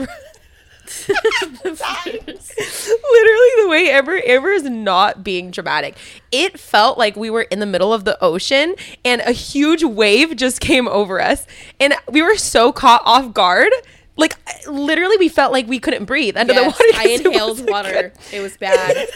Literally, 1.63 3.49
the 3.61 3.67
way 3.67 3.89
Amber 3.89 4.21
Amber 4.25 4.51
is 4.51 4.63
not 4.63 5.23
being 5.23 5.51
dramatic. 5.51 5.95
It 6.31 6.59
felt 6.59 6.97
like 6.97 7.15
we 7.15 7.29
were 7.29 7.43
in 7.43 7.59
the 7.59 7.65
middle 7.65 7.93
of 7.93 8.05
the 8.05 8.21
ocean 8.23 8.75
and 9.03 9.21
a 9.21 9.31
huge 9.31 9.83
wave 9.83 10.35
just 10.35 10.59
came 10.59 10.87
over 10.87 11.21
us, 11.21 11.45
and 11.79 11.93
we 12.09 12.21
were 12.21 12.37
so 12.37 12.71
caught 12.71 13.01
off 13.05 13.33
guard. 13.33 13.71
Like 14.15 14.35
literally, 14.67 15.15
we 15.17 15.29
felt 15.29 15.51
like 15.51 15.67
we 15.67 15.79
couldn't 15.79 16.05
breathe 16.05 16.37
under 16.37 16.53
the 16.53 16.63
water. 16.63 16.83
I 16.95 17.09
inhaled 17.09 17.69
water. 17.69 17.91
good. 17.91 18.11
It 18.33 18.41
was 18.41 18.57
bad. 18.57 19.07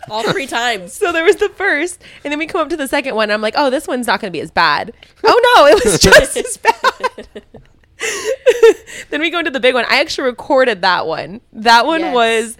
All 0.10 0.22
three 0.30 0.46
times. 0.46 0.92
So 0.92 1.10
there 1.12 1.24
was 1.24 1.36
the 1.36 1.48
first, 1.48 2.00
and 2.22 2.30
then 2.30 2.38
we 2.38 2.46
come 2.46 2.60
up 2.60 2.68
to 2.68 2.76
the 2.76 2.86
second 2.86 3.16
one. 3.16 3.24
And 3.24 3.32
I'm 3.32 3.40
like, 3.42 3.54
oh, 3.56 3.70
this 3.70 3.88
one's 3.88 4.06
not 4.06 4.20
going 4.20 4.32
to 4.32 4.36
be 4.36 4.40
as 4.40 4.52
bad. 4.52 4.92
oh 5.24 5.54
no, 5.56 5.66
it 5.66 5.84
was 5.84 5.98
just 5.98 6.36
as 6.36 6.56
bad. 6.58 7.42
then 9.10 9.20
we 9.20 9.30
go 9.30 9.38
into 9.38 9.50
the 9.50 9.60
big 9.60 9.74
one. 9.74 9.84
I 9.88 10.00
actually 10.00 10.24
recorded 10.28 10.82
that 10.82 11.06
one. 11.06 11.40
That 11.52 11.86
one 11.86 12.00
Yes. 12.00 12.14
was. 12.14 12.56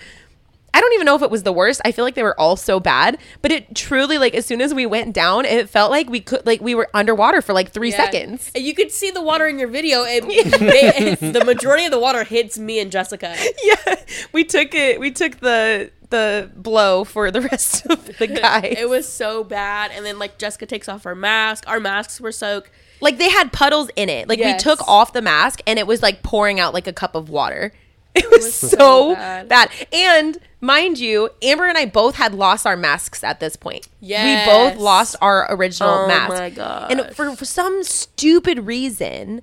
I 0.72 0.80
don't 0.80 0.92
even 0.92 1.04
know 1.04 1.16
if 1.16 1.22
it 1.22 1.32
was 1.32 1.42
the 1.42 1.52
worst. 1.52 1.80
I 1.84 1.90
feel 1.90 2.04
like 2.04 2.14
they 2.14 2.22
were 2.22 2.38
all 2.38 2.54
so 2.56 2.78
bad, 2.78 3.18
but 3.42 3.50
it 3.50 3.74
truly 3.74 4.18
like 4.18 4.36
as 4.36 4.46
soon 4.46 4.60
as 4.60 4.72
we 4.72 4.86
went 4.86 5.12
down, 5.12 5.44
it 5.44 5.68
felt 5.68 5.90
like 5.90 6.08
we 6.08 6.20
could 6.20 6.46
like 6.46 6.60
we 6.60 6.76
were 6.76 6.88
underwater 6.94 7.42
for 7.42 7.52
like 7.52 7.72
three 7.72 7.90
Yeah. 7.90 7.96
seconds. 7.96 8.52
And 8.54 8.64
you 8.64 8.72
could 8.72 8.92
see 8.92 9.10
the 9.10 9.20
water 9.20 9.48
in 9.48 9.58
your 9.58 9.66
video. 9.66 10.04
They- 10.04 10.20
the 11.20 11.42
majority 11.44 11.86
of 11.86 11.90
the 11.90 11.98
water 11.98 12.22
hits 12.22 12.56
me 12.56 12.78
and 12.78 12.92
Jessica. 12.92 13.34
Yeah, 13.64 13.96
we 14.32 14.44
took 14.44 14.72
it. 14.74 15.00
We 15.00 15.10
took 15.10 15.40
the 15.40 15.90
the 16.10 16.50
blow 16.56 17.02
for 17.04 17.30
the 17.32 17.40
rest 17.40 17.86
of 17.86 18.18
the 18.18 18.26
guys. 18.28 18.76
It 18.78 18.88
was 18.88 19.08
so 19.08 19.42
bad. 19.42 19.90
And 19.92 20.06
then 20.06 20.18
like 20.20 20.38
Jessica 20.38 20.66
takes 20.66 20.88
off 20.88 21.02
her 21.02 21.14
mask. 21.16 21.64
Our 21.66 21.80
masks 21.80 22.20
were 22.20 22.32
soaked. 22.32 22.70
Like 23.00 23.18
they 23.18 23.30
had 23.30 23.52
puddles 23.52 23.90
in 23.96 24.08
it. 24.08 24.28
Like 24.28 24.38
Yes. 24.38 24.54
we 24.54 24.62
took 24.62 24.86
off 24.88 25.12
the 25.12 25.22
mask 25.22 25.60
and 25.66 25.78
it 25.78 25.86
was 25.86 26.02
like 26.02 26.22
pouring 26.22 26.58
out 26.60 26.74
like 26.74 26.86
a 26.86 26.92
cup 26.92 27.14
of 27.14 27.28
water. 27.30 27.72
It 28.12 28.28
was, 28.28 28.52
so, 28.52 28.66
so 28.68 29.14
bad. 29.14 29.48
bad. 29.48 29.70
And 29.92 30.36
mind 30.60 30.98
you, 30.98 31.30
Amber 31.42 31.66
and 31.68 31.78
I 31.78 31.86
both 31.86 32.16
had 32.16 32.34
lost 32.34 32.66
our 32.66 32.76
masks 32.76 33.22
at 33.22 33.38
this 33.38 33.54
point. 33.54 33.86
Yes. 34.00 34.48
We 34.48 34.52
both 34.52 34.82
lost 34.82 35.14
our 35.20 35.46
original 35.54 35.90
Oh 35.90 36.08
mask. 36.08 36.58
And 36.90 37.14
for, 37.14 37.36
for 37.36 37.44
some 37.44 37.84
stupid 37.84 38.66
reason, 38.66 39.42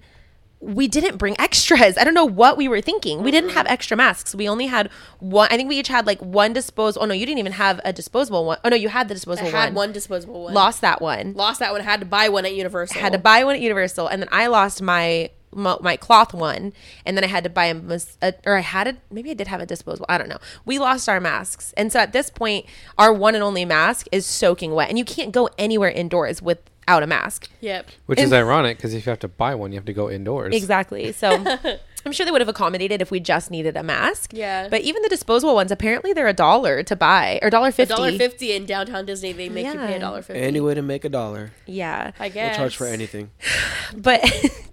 we 0.60 0.88
didn't 0.88 1.18
bring 1.18 1.40
extras. 1.40 1.98
I 1.98 2.04
don't 2.04 2.14
know 2.14 2.26
what 2.26 2.58
we 2.58 2.68
were 2.68 2.82
thinking. 2.82 3.22
We 3.22 3.32
didn't 3.32 3.50
mm-hmm. 3.50 3.58
have 3.58 3.68
extra 3.68 3.96
masks. 3.96 4.34
We 4.34 4.50
only 4.50 4.68
had 4.68 4.90
one. 5.20 5.48
I 5.52 5.58
think 5.58 5.70
we 5.70 5.78
each 5.78 5.88
had 5.88 6.08
like 6.08 6.20
one 6.22 6.54
disposable. 6.54 7.04
Oh 7.04 7.08
no, 7.08 7.14
you 7.14 7.26
didn't 7.26 7.40
even 7.40 7.54
have 7.54 7.80
a 7.86 7.94
disposable 7.94 8.46
one. 8.46 8.58
Oh 8.64 8.70
no, 8.70 8.76
you 8.76 8.90
had 8.90 9.08
the 9.08 9.14
disposable 9.14 9.48
I 9.50 9.52
had 9.52 9.66
one. 9.68 9.88
one 9.88 9.92
disposable 9.92 10.44
one. 10.44 10.54
Lost 10.54 10.82
that 10.82 11.02
one 11.02 11.34
Lost 11.34 11.60
that 11.60 11.72
one. 11.72 11.82
Had 11.82 12.00
to 12.00 12.06
buy 12.06 12.30
one 12.30 12.46
at 12.46 12.54
Universal. 12.54 13.00
had 13.00 13.14
to 13.14 13.20
buy 13.20 13.44
one 13.44 13.56
at 13.56 13.62
Universal, 13.62 14.08
and 14.08 14.22
then 14.22 14.30
I 14.32 14.48
lost 14.48 14.82
my 14.82 15.30
my, 15.52 15.78
my 15.82 15.96
cloth 15.96 16.34
one, 16.34 16.74
and 17.06 17.16
then 17.16 17.24
I 17.24 17.28
had 17.28 17.44
to 17.44 17.50
buy 17.50 17.66
a, 17.66 18.00
a 18.22 18.34
or 18.46 18.58
I 18.58 18.62
had 18.62 18.88
a 18.88 18.98
maybe 19.12 19.32
I 19.32 19.34
did 19.34 19.48
have 19.48 19.62
a 19.62 19.66
disposable. 19.66 20.06
I 20.10 20.18
don't 20.18 20.30
know. 20.30 20.40
We 20.66 20.80
lost 20.80 21.08
our 21.08 21.20
masks, 21.20 21.74
and 21.78 21.92
so 21.92 22.00
at 22.00 22.14
this 22.14 22.30
point, 22.30 22.66
our 22.98 23.14
one 23.14 23.36
and 23.36 23.44
only 23.44 23.64
mask 23.64 24.08
is 24.12 24.26
soaking 24.26 24.74
wet, 24.74 24.90
and 24.90 24.98
you 24.98 25.06
can't 25.06 25.32
go 25.32 25.50
anywhere 25.58 25.90
indoors 25.90 26.42
without 26.88 27.04
a 27.04 27.08
mask. 27.08 27.50
Yep. 27.62 27.90
which 28.06 28.20
is 28.20 28.32
ironic 28.32 28.78
because 28.78 28.94
if 28.94 29.06
you 29.06 29.10
have 29.10 29.20
to 29.20 29.28
buy 29.28 29.56
one, 29.56 29.72
you 29.72 29.78
have 29.78 29.86
to 29.86 29.94
go 29.94 30.10
indoors. 30.10 30.56
Exactly. 30.56 31.12
So. 31.18 31.44
I'm 32.06 32.14
sure 32.14 32.26
they 32.26 32.32
would 32.32 32.40
have 32.42 32.48
accommodated 32.48 33.02
if 33.02 33.12
we 33.12 33.20
just 33.20 33.52
needed 33.52 33.76
a 33.76 33.84
mask. 33.84 34.32
Yeah. 34.34 34.70
But 34.70 34.82
even 34.82 35.02
the 35.02 35.10
disposable 35.10 35.56
ones, 35.56 35.72
apparently 35.74 36.14
they're 36.14 36.28
a 36.28 36.34
dollar 36.34 36.82
to 36.84 36.96
buy 36.96 37.38
or 37.42 37.50
dollar 37.50 37.72
fifty. 37.72 37.94
dollar 37.94 38.12
fifty 38.14 38.54
in 38.54 38.66
downtown 38.66 39.06
Disney. 39.06 39.34
They 39.34 39.50
make 39.50 39.66
you 39.66 39.74
pay 39.74 39.96
a 39.96 40.00
dollar 40.00 40.22
fifty. 40.22 40.42
Any 40.42 40.62
way 40.62 40.74
to 40.74 40.82
make 40.82 41.04
a 41.04 41.10
dollar. 41.10 41.52
Yeah. 41.66 42.12
I 42.18 42.26
We'll 42.28 42.34
guess. 42.34 42.56
charge 42.56 42.78
for 42.78 42.86
anything. 42.86 43.32
But 43.96 44.22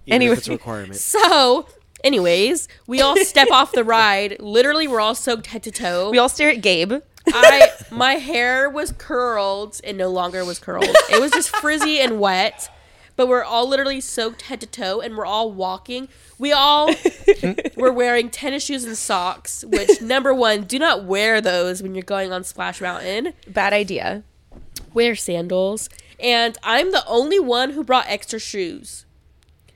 anyway, 0.07 0.35
it's 0.35 0.47
a 0.47 0.51
requirement. 0.59 0.95
So, 0.95 1.67
anyways, 2.03 2.67
we 2.87 3.01
all 3.01 3.15
step 3.17 3.49
off 3.51 3.71
the 3.71 3.83
ride. 3.83 4.37
Literally, 4.39 4.87
we're 4.87 4.99
all 5.01 5.15
soaked 5.15 5.47
head 5.47 5.63
to 5.63 5.71
toe. 5.71 6.11
we 6.11 6.17
all 6.17 6.29
stare 6.29 6.49
at 6.51 6.61
Gabe. 6.61 6.93
I 7.27 7.69
my 7.95 8.13
hair 8.15 8.69
was 8.69 8.93
curled 8.97 9.79
and 9.83 9.97
no 9.97 10.09
longer 10.09 10.43
was 10.45 10.59
curled. 10.59 10.85
It 11.09 11.21
was 11.21 11.31
just 11.31 11.55
frizzy 11.55 11.99
and 11.99 12.19
wet. 12.19 12.69
But 13.15 13.29
we're 13.29 13.43
all 13.43 13.67
literally 13.69 14.01
soaked 14.01 14.43
head 14.43 14.59
to 14.59 14.67
toe 14.67 14.99
and 14.99 15.15
we're 15.15 15.25
all 15.25 15.49
walking. 15.51 16.09
We 16.37 16.51
all 16.51 16.93
were 17.77 17.91
wearing 17.93 18.29
tennis 18.29 18.65
shoes 18.65 18.83
and 18.83 18.97
socks, 18.97 19.63
which 19.63 20.01
number 20.01 20.33
one, 20.33 20.63
do 20.63 20.77
not 20.77 21.05
wear 21.05 21.39
those 21.39 21.81
when 21.81 21.95
you're 21.95 22.03
going 22.03 22.33
on 22.33 22.43
Splash 22.43 22.81
Mountain. 22.81 23.33
Bad 23.47 23.71
idea. 23.71 24.23
Wear 24.93 25.15
sandals. 25.15 25.87
And 26.19 26.57
I'm 26.61 26.91
the 26.91 27.05
only 27.07 27.39
one 27.39 27.71
who 27.71 27.85
brought 27.85 28.05
extra 28.09 28.39
shoes. 28.39 29.04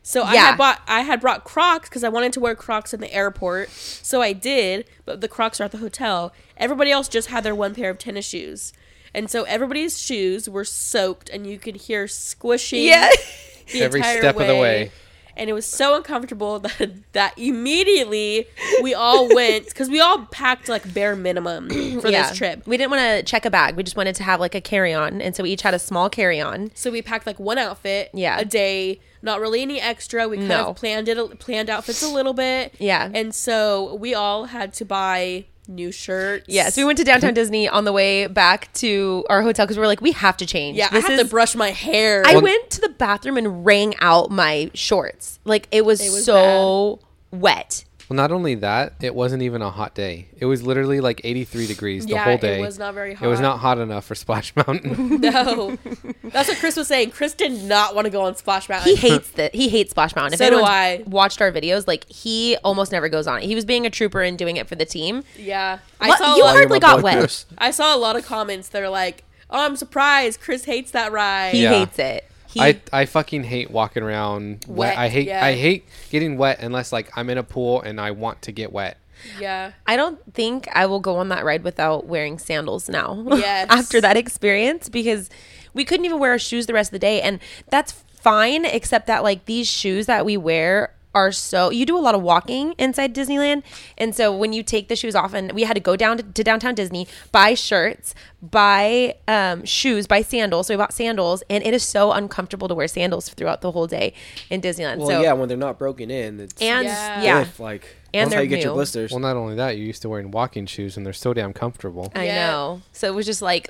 So 0.09 0.23
I 0.23 0.35
had 0.37 0.57
bought 0.57 0.81
I 0.87 1.01
had 1.01 1.21
brought 1.21 1.43
Crocs 1.43 1.87
because 1.87 2.03
I 2.03 2.09
wanted 2.09 2.33
to 2.33 2.39
wear 2.39 2.55
Crocs 2.55 2.95
in 2.95 2.99
the 2.99 3.13
airport. 3.13 3.69
So 3.69 4.23
I 4.23 4.33
did, 4.33 4.85
but 5.05 5.21
the 5.21 5.27
Crocs 5.27 5.61
are 5.61 5.65
at 5.65 5.71
the 5.71 5.77
hotel. 5.77 6.33
Everybody 6.57 6.89
else 6.89 7.07
just 7.07 7.27
had 7.27 7.43
their 7.43 7.53
one 7.53 7.75
pair 7.75 7.91
of 7.91 7.99
tennis 7.99 8.25
shoes. 8.25 8.73
And 9.13 9.29
so 9.29 9.43
everybody's 9.43 10.01
shoes 10.01 10.49
were 10.49 10.65
soaked 10.65 11.29
and 11.29 11.45
you 11.45 11.59
could 11.59 11.75
hear 11.75 12.07
squishing 12.07 12.85
Yeah. 12.85 13.11
the 13.71 13.83
Every 13.83 13.99
entire 13.99 14.17
step 14.17 14.39
of 14.39 14.47
the 14.47 14.55
way. 14.55 14.91
And 15.39 15.49
it 15.49 15.53
was 15.53 15.65
so 15.65 15.95
uncomfortable 15.95 16.59
that 16.67 16.91
that 17.13 17.33
immediately 17.39 18.45
we 18.83 18.93
all 18.93 19.33
went 19.33 19.65
because 19.65 19.89
we 19.89 19.99
all 19.99 20.25
packed 20.25 20.69
like 20.69 20.93
bare 20.93 21.15
minimum 21.15 21.69
for 22.01 22.11
this 22.11 22.37
trip. 22.37 22.67
We 22.67 22.77
didn't 22.77 22.91
want 22.91 23.01
to 23.01 23.23
check 23.23 23.45
a 23.45 23.49
bag. 23.49 23.75
We 23.75 23.83
just 23.83 23.97
wanted 23.97 24.15
to 24.15 24.23
have 24.23 24.39
like 24.39 24.55
a 24.55 24.61
carry 24.61 24.93
on. 24.93 25.21
And 25.21 25.35
so 25.35 25.43
we 25.43 25.51
each 25.51 25.61
had 25.61 25.73
a 25.73 25.79
small 25.79 26.09
carry 26.09 26.41
on. 26.41 26.71
So 26.75 26.91
we 26.91 27.01
packed 27.01 27.25
like 27.25 27.39
one 27.39 27.57
outfit 27.57 28.09
Yeah. 28.13 28.37
a 28.39 28.45
day, 28.45 28.99
not 29.21 29.39
really 29.39 29.61
any 29.61 29.79
extra. 29.79 30.27
We 30.27 30.37
kind 30.37 30.49
No. 30.49 30.67
of 30.67 30.75
planned 30.75 31.07
it 31.07 31.39
planned 31.39 31.69
outfits 31.69 32.03
a 32.03 32.09
little 32.09 32.33
bit. 32.33 32.73
Yeah. 32.79 33.09
And 33.13 33.33
so 33.33 33.95
we 33.95 34.13
all 34.13 34.45
had 34.45 34.73
to 34.75 34.85
buy 34.85 35.45
new 35.69 35.91
shirts. 35.91 36.45
Yes, 36.47 36.75
we 36.75 36.83
went 36.83 36.97
to 36.97 37.03
downtown 37.03 37.33
Disney 37.33 37.67
on 37.69 37.85
the 37.85 37.93
way 37.93 38.27
back 38.27 38.73
to 38.73 39.25
our 39.29 39.41
hotel 39.41 39.65
because 39.65 39.77
we 39.77 39.81
were 39.81 39.87
like, 39.87 40.01
we 40.01 40.11
have 40.13 40.35
to 40.37 40.45
change. 40.45 40.77
Yeah, 40.77 40.89
this 40.89 41.05
I 41.05 41.11
had 41.11 41.19
is. 41.19 41.25
to 41.25 41.29
brush 41.29 41.55
my 41.55 41.69
hair. 41.71 42.23
I 42.25 42.37
went 42.37 42.69
to 42.71 42.81
the 42.81 42.89
bathroom 42.89 43.37
and 43.37 43.65
wrang 43.65 43.93
out 43.99 44.31
my 44.31 44.71
shorts. 44.73 45.39
Like 45.45 45.67
it 45.71 45.85
was, 45.85 46.01
It 46.01 46.11
was 46.11 46.25
so 46.25 46.99
wet. 47.31 47.85
Well, 48.09 48.15
not 48.17 48.31
only 48.31 48.55
that, 48.55 48.95
it 49.01 49.13
wasn't 49.13 49.43
even 49.43 49.61
a 49.61 49.69
hot 49.69 49.93
day. 49.93 50.29
It 50.37 50.45
was 50.45 50.63
literally 50.63 50.99
like 50.99 51.21
83 51.23 51.67
degrees 51.67 52.05
the 52.07 52.13
Yeah, 52.13 52.23
whole 52.23 52.37
day. 52.39 52.57
it 52.57 52.61
was 52.61 52.79
not 52.79 52.95
very 52.95 53.13
hot. 53.13 53.23
It 53.25 53.29
was 53.29 53.39
not 53.39 53.59
hot 53.59 53.77
enough 53.77 54.03
for 54.03 54.15
Splash 54.15 54.55
Mountain. 54.55 55.21
no. 55.21 55.77
That's 56.23 56.49
what 56.49 56.57
Chris 56.57 56.75
was 56.75 56.87
saying. 56.87 57.11
Chris 57.11 57.35
did 57.35 57.51
not 57.65 57.93
want 57.93 58.05
to 58.05 58.09
go 58.11 58.21
on 58.23 58.35
Splash 58.35 58.67
Mountain. 58.67 58.89
He 58.89 58.95
hates 58.95 59.29
that. 59.31 59.53
He 59.53 59.69
hates 59.69 59.91
Splash 59.91 60.15
Mountain. 60.15 60.33
If 60.33 60.39
So 60.39 60.49
do 60.49 60.63
I. 60.63 61.03
Watched 61.05 61.39
our 61.39 61.51
videos, 61.51 61.87
like 61.87 62.09
he 62.09 62.57
almost 62.63 62.91
never 62.91 63.09
goes 63.09 63.27
on 63.27 63.43
it. 63.43 63.45
He 63.45 63.53
was 63.53 63.63
being 63.65 63.85
a 63.85 63.91
trooper 63.91 64.21
and 64.21 64.39
doing 64.39 64.57
it 64.57 64.67
for 64.67 64.73
the 64.75 64.85
team. 64.85 65.23
yeah. 65.37 65.77
I 66.01 66.07
What? 66.09 66.17
saw 66.17 66.33
a 66.33 66.37
You 66.37 66.43
lot, 66.45 66.55
hardly 66.55 66.79
got 66.79 67.03
wet. 67.03 67.19
Chris. 67.19 67.45
I 67.59 67.69
saw 67.71 67.95
a 67.95 67.99
lot 67.99 68.15
of 68.15 68.25
comments 68.25 68.69
that 68.69 68.81
are 68.81 68.89
like, 68.89 69.23
"Oh, 69.51 69.63
I'm 69.65 69.75
surprised 69.75 70.39
Chris 70.41 70.65
hates 70.65 70.89
that 70.91 71.11
ride." 71.11 71.53
He 71.53 71.63
Yeah. 71.63 71.71
hates 71.85 71.99
it. 71.99 72.25
He, 72.51 72.59
I, 72.59 72.81
I 72.91 73.05
fucking 73.05 73.43
hate 73.43 73.69
walking 73.69 74.01
around 74.01 74.65
wet. 74.67 74.77
Wet, 74.77 74.97
I 74.97 75.07
hate 75.09 75.27
yeah. 75.27 75.45
I 75.45 75.53
hate 75.53 75.87
getting 76.09 76.37
wet 76.37 76.59
unless 76.61 76.91
like 76.91 77.15
I'm 77.15 77.29
in 77.29 77.37
a 77.37 77.43
pool 77.43 77.81
and 77.81 78.01
I 78.01 78.11
want 78.11 78.41
to 78.43 78.51
get 78.51 78.71
wet. 78.71 78.97
yeah. 79.39 79.73
I 79.85 79.95
don't 79.95 80.19
think 80.33 80.67
I 80.73 80.85
will 80.87 80.99
go 80.99 81.17
on 81.17 81.29
that 81.29 81.45
ride 81.45 81.63
without 81.63 82.05
wearing 82.07 82.39
sandals 82.39 82.89
now. 82.89 83.23
Yes. 83.37 83.67
After 83.69 84.01
that 84.01 84.17
experience, 84.17 84.89
because 84.89 85.29
we 85.73 85.85
couldn't 85.85 86.05
even 86.05 86.17
wear 86.19 86.31
our 86.31 86.39
shoes 86.39 86.65
the 86.65 86.73
rest 86.73 86.89
of 86.89 86.93
the 86.93 86.99
day. 86.99 87.21
And 87.21 87.39
that's 87.69 87.91
fine, 87.91 88.65
except 88.65 89.05
that 89.07 89.21
like 89.23 89.45
these 89.45 89.67
shoes 89.67 90.07
that 90.07 90.25
we 90.25 90.35
wear 90.35 90.93
are 91.15 91.31
so 91.31 91.71
you 91.71 91.85
do 91.85 91.97
a 91.97 91.99
lot 91.99 92.13
of 92.13 92.21
walking 92.21 92.73
inside 92.77 93.15
Disneyland. 93.15 93.63
And 93.97 94.15
so 94.15 94.35
when 94.35 94.53
you 94.53 94.61
take 94.63 94.89
the 94.89 94.95
shoes 94.95 95.15
off 95.15 95.33
and 95.33 95.51
we 95.53 95.63
had 95.63 95.73
to 95.73 95.79
go 95.79 95.95
down 95.95 96.17
to, 96.17 96.23
to 96.23 96.43
downtown 96.43 96.75
Disney 96.75 97.07
buy 97.31 97.53
shirts 97.55 98.13
buy 98.41 99.15
um, 99.27 99.65
shoes 99.65 100.07
buy 100.07 100.21
sandals. 100.21 100.67
So 100.67 100.73
we 100.73 100.77
bought 100.77 100.93
sandals 100.93 101.43
and 101.49 101.63
it 101.63 101.73
is 101.73 101.83
so 101.83 102.11
uncomfortable 102.11 102.67
to 102.67 102.75
wear 102.75 102.87
sandals 102.87 103.29
throughout 103.29 103.61
the 103.61 103.71
whole 103.71 103.87
day 103.87 104.13
in 104.49 104.61
Disneyland. 104.61 104.97
Well, 104.97 105.07
so 105.07 105.21
yeah, 105.21 105.33
when 105.33 105.49
they're 105.49 105.57
not 105.57 105.79
broken 105.79 106.11
in, 106.11 106.39
it's 106.39 106.61
and 106.61 106.85
Yeah. 106.85 107.23
yeah, 107.23 107.43
stiff, 107.43 107.59
like 107.59 107.95
And 108.13 108.25
that's 108.27 108.33
how 108.33 108.37
they're 108.39 108.43
you 108.43 108.49
get 108.49 108.61
your 108.61 108.71
new. 108.71 108.75
blisters. 108.75 109.11
Well, 109.11 109.19
not 109.19 109.35
only 109.37 109.55
that, 109.55 109.77
you're 109.77 109.85
used 109.85 110.01
to 110.03 110.09
wearing 110.09 110.31
walking 110.31 110.65
shoes, 110.65 110.97
and 110.97 111.05
they're 111.05 111.13
so 111.13 111.33
damn 111.33 111.53
comfortable. 111.53 112.11
I 112.15 112.25
Yeah. 112.25 112.35
know 112.47 112.81
so 112.91 113.07
it 113.07 113.13
was 113.15 113.25
just 113.25 113.41
like 113.41 113.69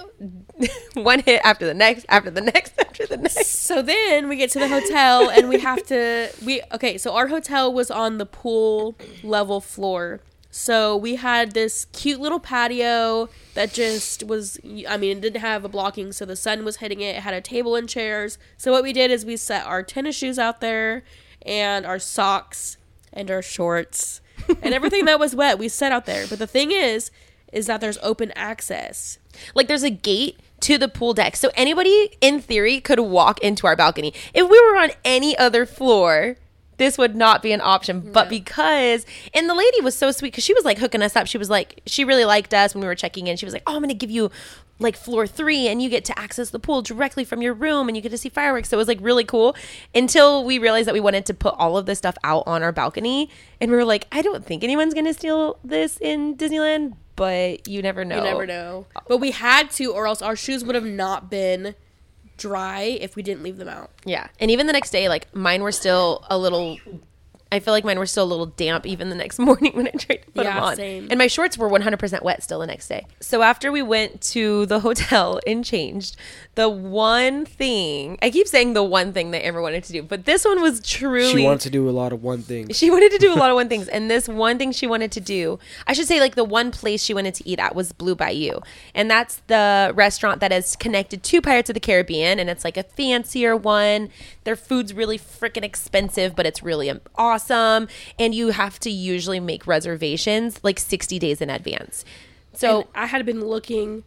one 0.93 1.19
hit 1.19 1.41
after 1.43 1.65
the 1.65 1.73
next 1.73 2.05
after 2.09 2.29
the 2.29 2.41
next 2.41 2.73
after 2.79 3.05
the 3.05 3.17
next 3.17 3.45
So 3.47 3.81
then 3.81 4.27
we 4.29 4.35
get 4.35 4.49
to 4.51 4.59
the 4.59 4.67
hotel 4.67 5.29
and 5.29 5.49
we 5.49 5.59
have 5.59 5.85
to 5.87 6.29
we 6.45 6.61
okay, 6.73 6.97
so 6.97 7.13
our 7.15 7.27
hotel 7.27 7.71
was 7.73 7.91
on 7.91 8.17
the 8.17 8.25
pool 8.25 8.95
level 9.23 9.61
floor. 9.61 10.21
So 10.51 10.97
we 10.97 11.15
had 11.17 11.51
this 11.51 11.85
cute 11.93 12.19
little 12.19 12.39
patio 12.39 13.29
that 13.53 13.71
just 13.71 14.23
was 14.25 14.59
I 14.87 14.97
mean, 14.97 15.17
it 15.17 15.21
didn't 15.21 15.41
have 15.41 15.63
a 15.63 15.69
blocking 15.69 16.11
so 16.11 16.25
the 16.25 16.35
sun 16.35 16.65
was 16.65 16.77
hitting 16.77 17.01
it. 17.01 17.15
It 17.17 17.21
had 17.21 17.33
a 17.33 17.41
table 17.41 17.75
and 17.75 17.87
chairs. 17.87 18.37
So 18.57 18.71
what 18.71 18.83
we 18.83 18.93
did 18.93 19.11
is 19.11 19.25
we 19.25 19.37
set 19.37 19.65
our 19.65 19.83
tennis 19.83 20.15
shoes 20.15 20.39
out 20.39 20.59
there 20.61 21.03
and 21.43 21.85
our 21.85 21.99
socks 21.99 22.77
and 23.13 23.29
our 23.31 23.41
shorts 23.41 24.21
and 24.61 24.73
everything 24.73 25.05
that 25.05 25.19
was 25.19 25.35
wet 25.35 25.59
we 25.59 25.67
set 25.67 25.91
out 25.91 26.05
there. 26.05 26.25
But 26.27 26.39
the 26.39 26.47
thing 26.47 26.71
is 26.71 27.11
is 27.51 27.65
that 27.65 27.81
there's 27.81 27.97
open 28.03 28.31
access. 28.35 29.17
Like 29.55 29.67
there's 29.67 29.83
a 29.83 29.89
gate 29.89 30.39
to 30.61 30.77
the 30.77 30.87
pool 30.87 31.13
deck. 31.13 31.35
So 31.35 31.49
anybody 31.55 32.17
in 32.21 32.41
theory 32.41 32.79
could 32.79 32.99
walk 32.99 33.39
into 33.39 33.65
our 33.65 33.75
balcony. 33.75 34.13
If 34.33 34.49
we 34.49 34.59
were 34.61 34.77
on 34.77 34.91
any 35.03 35.37
other 35.37 35.65
floor, 35.65 36.35
this 36.77 36.97
would 36.97 37.15
not 37.15 37.41
be 37.41 37.51
an 37.51 37.61
option. 37.61 38.11
But 38.11 38.29
because 38.29 39.05
and 39.33 39.49
the 39.49 39.55
lady 39.55 39.81
was 39.81 39.95
so 39.95 40.11
sweet 40.11 40.33
cuz 40.33 40.43
she 40.43 40.53
was 40.53 40.65
like 40.65 40.77
hooking 40.77 41.01
us 41.01 41.15
up. 41.15 41.27
She 41.27 41.37
was 41.37 41.49
like 41.49 41.81
she 41.85 42.03
really 42.03 42.25
liked 42.25 42.53
us 42.53 42.73
when 42.73 42.81
we 42.81 42.87
were 42.87 42.95
checking 42.95 43.27
in. 43.27 43.37
She 43.37 43.45
was 43.45 43.53
like, 43.53 43.63
"Oh, 43.65 43.75
I'm 43.75 43.81
going 43.81 43.89
to 43.89 43.95
give 43.95 44.11
you 44.11 44.31
like 44.79 44.95
floor 44.95 45.27
3 45.27 45.67
and 45.67 45.81
you 45.81 45.89
get 45.89 46.05
to 46.05 46.17
access 46.17 46.49
the 46.49 46.59
pool 46.59 46.81
directly 46.81 47.23
from 47.23 47.41
your 47.41 47.53
room 47.53 47.87
and 47.87 47.95
you 47.97 48.01
get 48.01 48.09
to 48.09 48.17
see 48.17 48.29
fireworks." 48.29 48.69
So 48.69 48.77
it 48.77 48.79
was 48.79 48.87
like 48.87 48.99
really 49.01 49.25
cool 49.25 49.55
until 49.93 50.43
we 50.43 50.57
realized 50.57 50.87
that 50.87 50.93
we 50.93 50.99
wanted 50.99 51.25
to 51.27 51.33
put 51.33 51.53
all 51.57 51.77
of 51.77 51.85
this 51.85 51.97
stuff 51.97 52.17
out 52.23 52.43
on 52.47 52.63
our 52.63 52.71
balcony 52.71 53.29
and 53.59 53.69
we 53.69 53.77
were 53.77 53.85
like, 53.85 54.07
"I 54.11 54.21
don't 54.21 54.45
think 54.45 54.63
anyone's 54.63 54.93
going 54.93 55.05
to 55.05 55.13
steal 55.13 55.59
this 55.63 55.97
in 55.97 56.35
Disneyland." 56.35 56.95
But 57.15 57.67
you 57.67 57.81
never 57.81 58.05
know. 58.05 58.15
You 58.15 58.23
never 58.23 58.45
know. 58.45 58.85
But 59.09 59.17
we 59.17 59.31
had 59.31 59.71
to, 59.71 59.91
or 59.91 60.07
else 60.07 60.21
our 60.21 60.37
shoes 60.37 60.63
would 60.63 60.75
have 60.75 60.85
not 60.85 61.29
been 61.29 61.75
dry 62.37 62.83
if 63.01 63.17
we 63.17 63.21
didn't 63.21 63.43
leave 63.43 63.57
them 63.57 63.67
out. 63.67 63.91
Yeah. 64.05 64.29
And 64.39 64.49
even 64.49 64.67
the 64.67 64.71
next 64.71 64.91
day, 64.91 65.09
like 65.09 65.27
mine 65.35 65.61
were 65.61 65.73
still 65.73 66.25
a 66.29 66.37
little. 66.37 66.77
I 67.51 67.59
feel 67.59 67.73
like 67.73 67.83
mine 67.83 67.97
were 67.97 68.05
still 68.05 68.23
a 68.25 68.31
little 68.31 68.45
damp 68.45 68.85
even 68.85 69.09
the 69.09 69.15
next 69.15 69.39
morning 69.49 69.73
when 69.75 69.87
I 69.87 69.91
tried 69.91 70.17
to 70.23 70.31
put 70.31 70.45
Yeah, 70.45 70.53
them 70.55 70.63
on. 70.63 70.75
same. 70.75 71.07
And 71.09 71.17
my 71.17 71.27
shorts 71.27 71.57
were 71.57 71.69
100% 71.69 72.21
wet 72.23 72.43
still 72.43 72.59
the 72.59 72.67
next 72.67 72.87
day. 72.87 73.05
So 73.19 73.41
after 73.41 73.71
we 73.71 73.81
went 73.81 74.21
to 74.33 74.65
the 74.67 74.79
hotel 74.87 75.39
and 75.47 75.65
changed, 75.65 76.15
the 76.55 76.69
one 76.69 77.45
thing 77.45 78.17
I 78.21 78.29
keep 78.29 78.47
saying 78.47 78.73
the 78.73 78.83
one 78.83 79.13
thing 79.13 79.31
that 79.31 79.45
Amber 79.45 79.61
wanted 79.61 79.83
to 79.85 79.93
do, 79.93 80.03
but 80.03 80.25
this 80.25 80.45
one 80.45 80.61
was 80.61 80.79
truly 80.81 81.31
she 81.41 81.43
wanted 81.45 81.61
to 81.61 81.69
do 81.69 81.89
a 81.89 81.91
lot 81.91 82.11
of 82.13 82.21
one 82.21 82.41
thing. 82.41 82.69
she 82.73 82.89
wanted 82.91 83.11
to 83.11 83.17
do 83.17 83.33
a 83.33 83.35
lot 83.35 83.49
of 83.49 83.55
one 83.55 83.69
things 83.69 83.87
and 83.87 84.09
this 84.11 84.27
one 84.27 84.57
thing 84.57 84.71
she 84.71 84.85
wanted 84.87 85.11
to 85.11 85.19
do 85.21 85.57
i 85.87 85.93
should 85.93 86.05
say 86.07 86.19
like 86.19 86.35
the 86.35 86.43
one 86.43 86.69
place 86.71 87.01
she 87.03 87.13
wanted 87.13 87.33
to 87.33 87.47
eat 87.47 87.59
at 87.59 87.75
was 87.75 87.91
blue 87.93 88.15
bayou 88.15 88.59
and 88.93 89.09
that's 89.09 89.37
the 89.47 89.91
restaurant 89.95 90.39
that 90.41 90.51
is 90.51 90.75
connected 90.75 91.23
to 91.23 91.41
pirates 91.41 91.69
of 91.69 91.73
the 91.75 91.79
caribbean 91.79 92.39
and 92.39 92.49
it's 92.49 92.63
like 92.65 92.77
a 92.77 92.83
fancier 92.83 93.55
one 93.55 94.09
their 94.43 94.55
food's 94.55 94.93
really 94.93 95.17
freaking 95.17 95.63
expensive 95.63 96.35
but 96.35 96.45
it's 96.45 96.61
really 96.61 96.89
um, 96.89 96.99
awesome 97.43 97.87
and 98.17 98.33
you 98.35 98.49
have 98.49 98.79
to 98.79 98.89
usually 98.89 99.39
make 99.39 99.65
reservations 99.67 100.59
like 100.63 100.79
60 100.79 101.19
days 101.19 101.41
in 101.41 101.49
advance 101.49 102.05
so 102.53 102.81
And 102.81 102.87
I 102.95 103.05
had 103.05 103.25
been 103.25 103.45
looking 103.45 104.03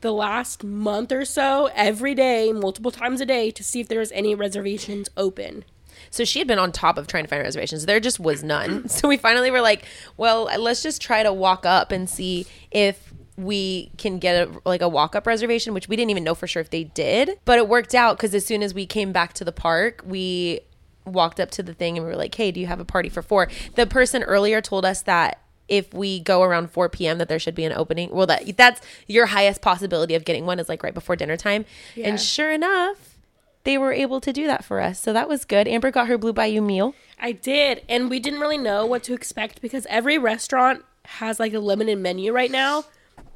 the 0.00 0.12
last 0.12 0.62
month 0.62 1.12
or 1.12 1.24
so 1.24 1.70
every 1.74 2.14
day, 2.14 2.52
multiple 2.52 2.90
times 2.90 3.20
a 3.20 3.26
day, 3.26 3.50
to 3.50 3.64
see 3.64 3.80
if 3.80 3.88
there 3.88 4.00
was 4.00 4.12
any 4.12 4.34
reservations 4.34 5.08
open. 5.16 5.64
So 6.10 6.24
she 6.24 6.38
had 6.38 6.46
been 6.46 6.58
on 6.58 6.72
top 6.72 6.98
of 6.98 7.06
trying 7.06 7.24
to 7.24 7.28
find 7.28 7.42
reservations. 7.42 7.86
There 7.86 8.00
just 8.00 8.20
was 8.20 8.42
none. 8.42 8.88
So 8.96 9.08
we 9.08 9.16
finally 9.16 9.50
were 9.50 9.60
like, 9.60 9.84
well, 10.16 10.44
let's 10.44 10.82
just 10.82 11.00
try 11.00 11.22
to 11.22 11.32
walk 11.32 11.64
up 11.64 11.90
and 11.90 12.08
see 12.08 12.46
if 12.70 13.12
we 13.36 13.90
can 13.98 14.18
get 14.18 14.48
a, 14.48 14.60
like 14.64 14.80
a 14.80 14.88
walk 14.88 15.16
up 15.16 15.26
reservation, 15.26 15.74
which 15.74 15.88
we 15.88 15.96
didn't 15.96 16.10
even 16.10 16.24
know 16.24 16.34
for 16.34 16.46
sure 16.46 16.60
if 16.60 16.70
they 16.70 16.84
did. 16.84 17.38
But 17.44 17.58
it 17.58 17.68
worked 17.68 17.94
out 17.94 18.16
because 18.16 18.34
as 18.34 18.46
soon 18.46 18.62
as 18.62 18.74
we 18.74 18.86
came 18.86 19.12
back 19.12 19.32
to 19.34 19.44
the 19.44 19.52
park, 19.52 20.02
we 20.06 20.60
walked 21.06 21.40
up 21.40 21.50
to 21.52 21.62
the 21.62 21.72
thing 21.72 21.96
and 21.96 22.04
we 22.04 22.10
were 22.10 22.16
like, 22.16 22.34
hey, 22.34 22.50
do 22.50 22.60
you 22.60 22.66
have 22.66 22.80
a 22.80 22.84
party 22.84 23.08
for 23.08 23.22
four? 23.22 23.48
The 23.74 23.86
person 23.86 24.22
earlier 24.22 24.60
told 24.60 24.84
us 24.84 25.02
that 25.02 25.40
if 25.68 25.92
we 25.92 26.20
go 26.20 26.42
around 26.42 26.70
4 26.70 26.88
p.m. 26.88 27.18
that 27.18 27.28
there 27.28 27.38
should 27.38 27.54
be 27.54 27.64
an 27.64 27.72
opening. 27.72 28.10
Well, 28.10 28.26
that 28.26 28.56
that's 28.56 28.80
your 29.06 29.26
highest 29.26 29.62
possibility 29.62 30.14
of 30.14 30.24
getting 30.24 30.46
one 30.46 30.58
is 30.58 30.68
like 30.68 30.82
right 30.82 30.94
before 30.94 31.16
dinner 31.16 31.36
time. 31.36 31.64
Yeah. 31.94 32.08
And 32.08 32.20
sure 32.20 32.52
enough, 32.52 33.16
they 33.64 33.76
were 33.76 33.92
able 33.92 34.20
to 34.20 34.32
do 34.32 34.46
that 34.46 34.64
for 34.64 34.80
us. 34.80 35.00
So 35.00 35.12
that 35.12 35.28
was 35.28 35.44
good. 35.44 35.66
Amber 35.66 35.90
got 35.90 36.06
her 36.06 36.16
Blue 36.16 36.32
Bayou 36.32 36.60
meal. 36.60 36.94
I 37.18 37.32
did, 37.32 37.82
and 37.88 38.08
we 38.08 38.20
didn't 38.20 38.40
really 38.40 38.58
know 38.58 38.86
what 38.86 39.02
to 39.04 39.14
expect 39.14 39.60
because 39.60 39.86
every 39.90 40.18
restaurant 40.18 40.84
has 41.04 41.40
like 41.40 41.52
a 41.52 41.58
limited 41.58 41.98
menu 41.98 42.32
right 42.32 42.50
now. 42.50 42.84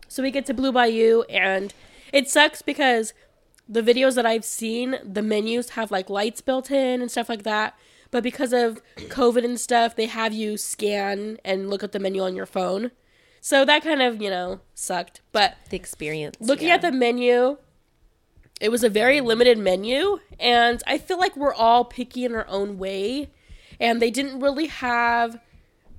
So 0.07 0.23
we 0.23 0.31
get 0.31 0.47
to 0.47 0.55
Blue 0.55 0.73
Bayou, 0.73 1.23
and 1.23 1.75
it 2.13 2.29
sucks 2.29 2.63
because 2.63 3.13
the 3.71 3.83
videos 3.83 4.17
that 4.17 4.27
I've 4.27 4.45
seen, 4.45 4.97
the 5.05 5.23
menus 5.23 5.71
have 5.71 5.91
like 5.93 6.11
lights 6.11 6.41
built 6.41 6.71
in 6.71 7.01
and 7.01 7.11
stuff 7.11 7.29
like 7.29 7.45
that. 7.45 7.79
But 8.11 8.25
because 8.25 8.53
of 8.53 8.83
COVID 8.97 9.45
and 9.45 9.59
stuff, 9.59 9.95
they 9.95 10.07
have 10.07 10.33
you 10.33 10.57
scan 10.57 11.39
and 11.45 11.71
look 11.71 11.85
at 11.85 11.93
the 11.93 12.01
menu 12.01 12.23
on 12.23 12.35
your 12.35 12.47
phone. 12.47 12.91
So 13.41 13.65
that 13.65 13.85
kind 13.85 14.03
of, 14.03 14.21
you 14.21 14.29
know, 14.29 14.61
sucked. 14.75 15.21
But 15.33 15.57
The 15.71 15.77
experience. 15.77 16.37
looking 16.41 16.69
yeah. 16.69 16.75
at 16.75 16.83
the 16.83 16.93
menu, 16.93 17.57
it 18.61 18.71
was 18.71 18.83
a 18.85 18.91
very 18.91 19.21
limited 19.21 19.57
menu, 19.57 20.19
and 20.39 20.83
I 20.87 20.99
feel 20.99 21.19
like 21.19 21.37
we're 21.37 21.55
all 21.55 21.85
picky 21.85 22.25
in 22.25 22.35
our 22.35 22.47
own 22.49 22.77
way. 22.77 23.31
And 23.79 24.03
they 24.03 24.11
didn't 24.11 24.41
really 24.41 24.67
have 24.67 25.41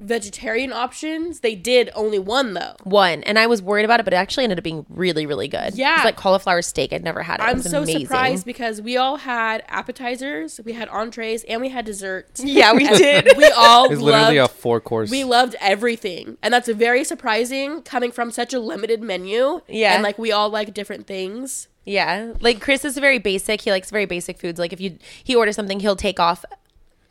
vegetarian 0.02 0.74
options. 0.74 1.40
They 1.42 1.56
did 1.56 1.90
only 1.96 2.20
one 2.20 2.54
though. 2.54 2.76
one, 2.84 3.24
and 3.24 3.40
I 3.40 3.48
was 3.48 3.62
worried 3.62 3.86
about 3.86 4.00
it, 4.00 4.04
but 4.04 4.14
it 4.14 4.18
actually 4.18 4.44
ended 4.44 4.58
up 4.58 4.64
being 4.64 4.86
really, 4.90 5.26
really 5.26 5.48
good. 5.48 5.76
Yeah. 5.76 5.96
it's 5.96 6.06
like 6.06 6.16
cauliflower 6.18 6.62
steak. 6.62 6.92
I'd 6.92 7.04
never 7.04 7.24
had 7.24 7.40
it. 7.40 7.44
It 7.44 7.46
I'm 7.48 7.58
was 7.58 7.70
so 7.70 7.84
amazing. 7.84 8.02
surprised 8.02 8.46
because 8.46 8.82
we 8.82 8.98
all 8.98 9.18
had 9.18 9.64
appetizers, 9.68 10.60
we 10.66 10.74
had 10.74 10.90
entrees, 10.90 11.44
and 11.46 11.62
we 11.62 11.70
had 11.70 11.86
desserts. 11.86 12.42
Yeah, 12.52 12.74
we 12.74 12.88
did. 12.98 13.30
We 13.38 13.46
all 13.56 13.92
It's 13.92 14.02
literally 14.02 14.38
a 14.38 14.48
four 14.48 14.82
course. 14.82 15.10
we 15.10 15.24
loved 15.24 15.56
everything, 15.62 16.38
and 16.42 16.54
that's 16.54 16.68
very 16.68 17.04
surprising 17.04 17.82
coming 17.84 18.12
from 18.12 18.32
such 18.32 18.54
a 18.54 18.60
limited 18.60 19.02
menu. 19.02 19.62
Yeah. 19.68 19.94
and 19.94 20.04
like 20.04 20.18
we 20.18 20.32
all 20.32 20.50
like 20.50 20.74
different 20.74 21.08
things. 21.08 21.68
Yeah, 21.86 22.34
like 22.42 22.60
Chris 22.62 22.86
is 22.86 22.98
very 22.98 23.18
basic. 23.20 23.62
He 23.62 23.72
likes 23.72 23.90
very 23.90 24.06
basic 24.06 24.38
foods. 24.40 24.60
Like 24.60 24.74
if 24.74 24.80
you 24.82 24.98
he 25.24 25.36
orders 25.36 25.56
something, 25.56 25.80
he'll 25.80 25.96
take 25.96 26.20
off 26.20 26.46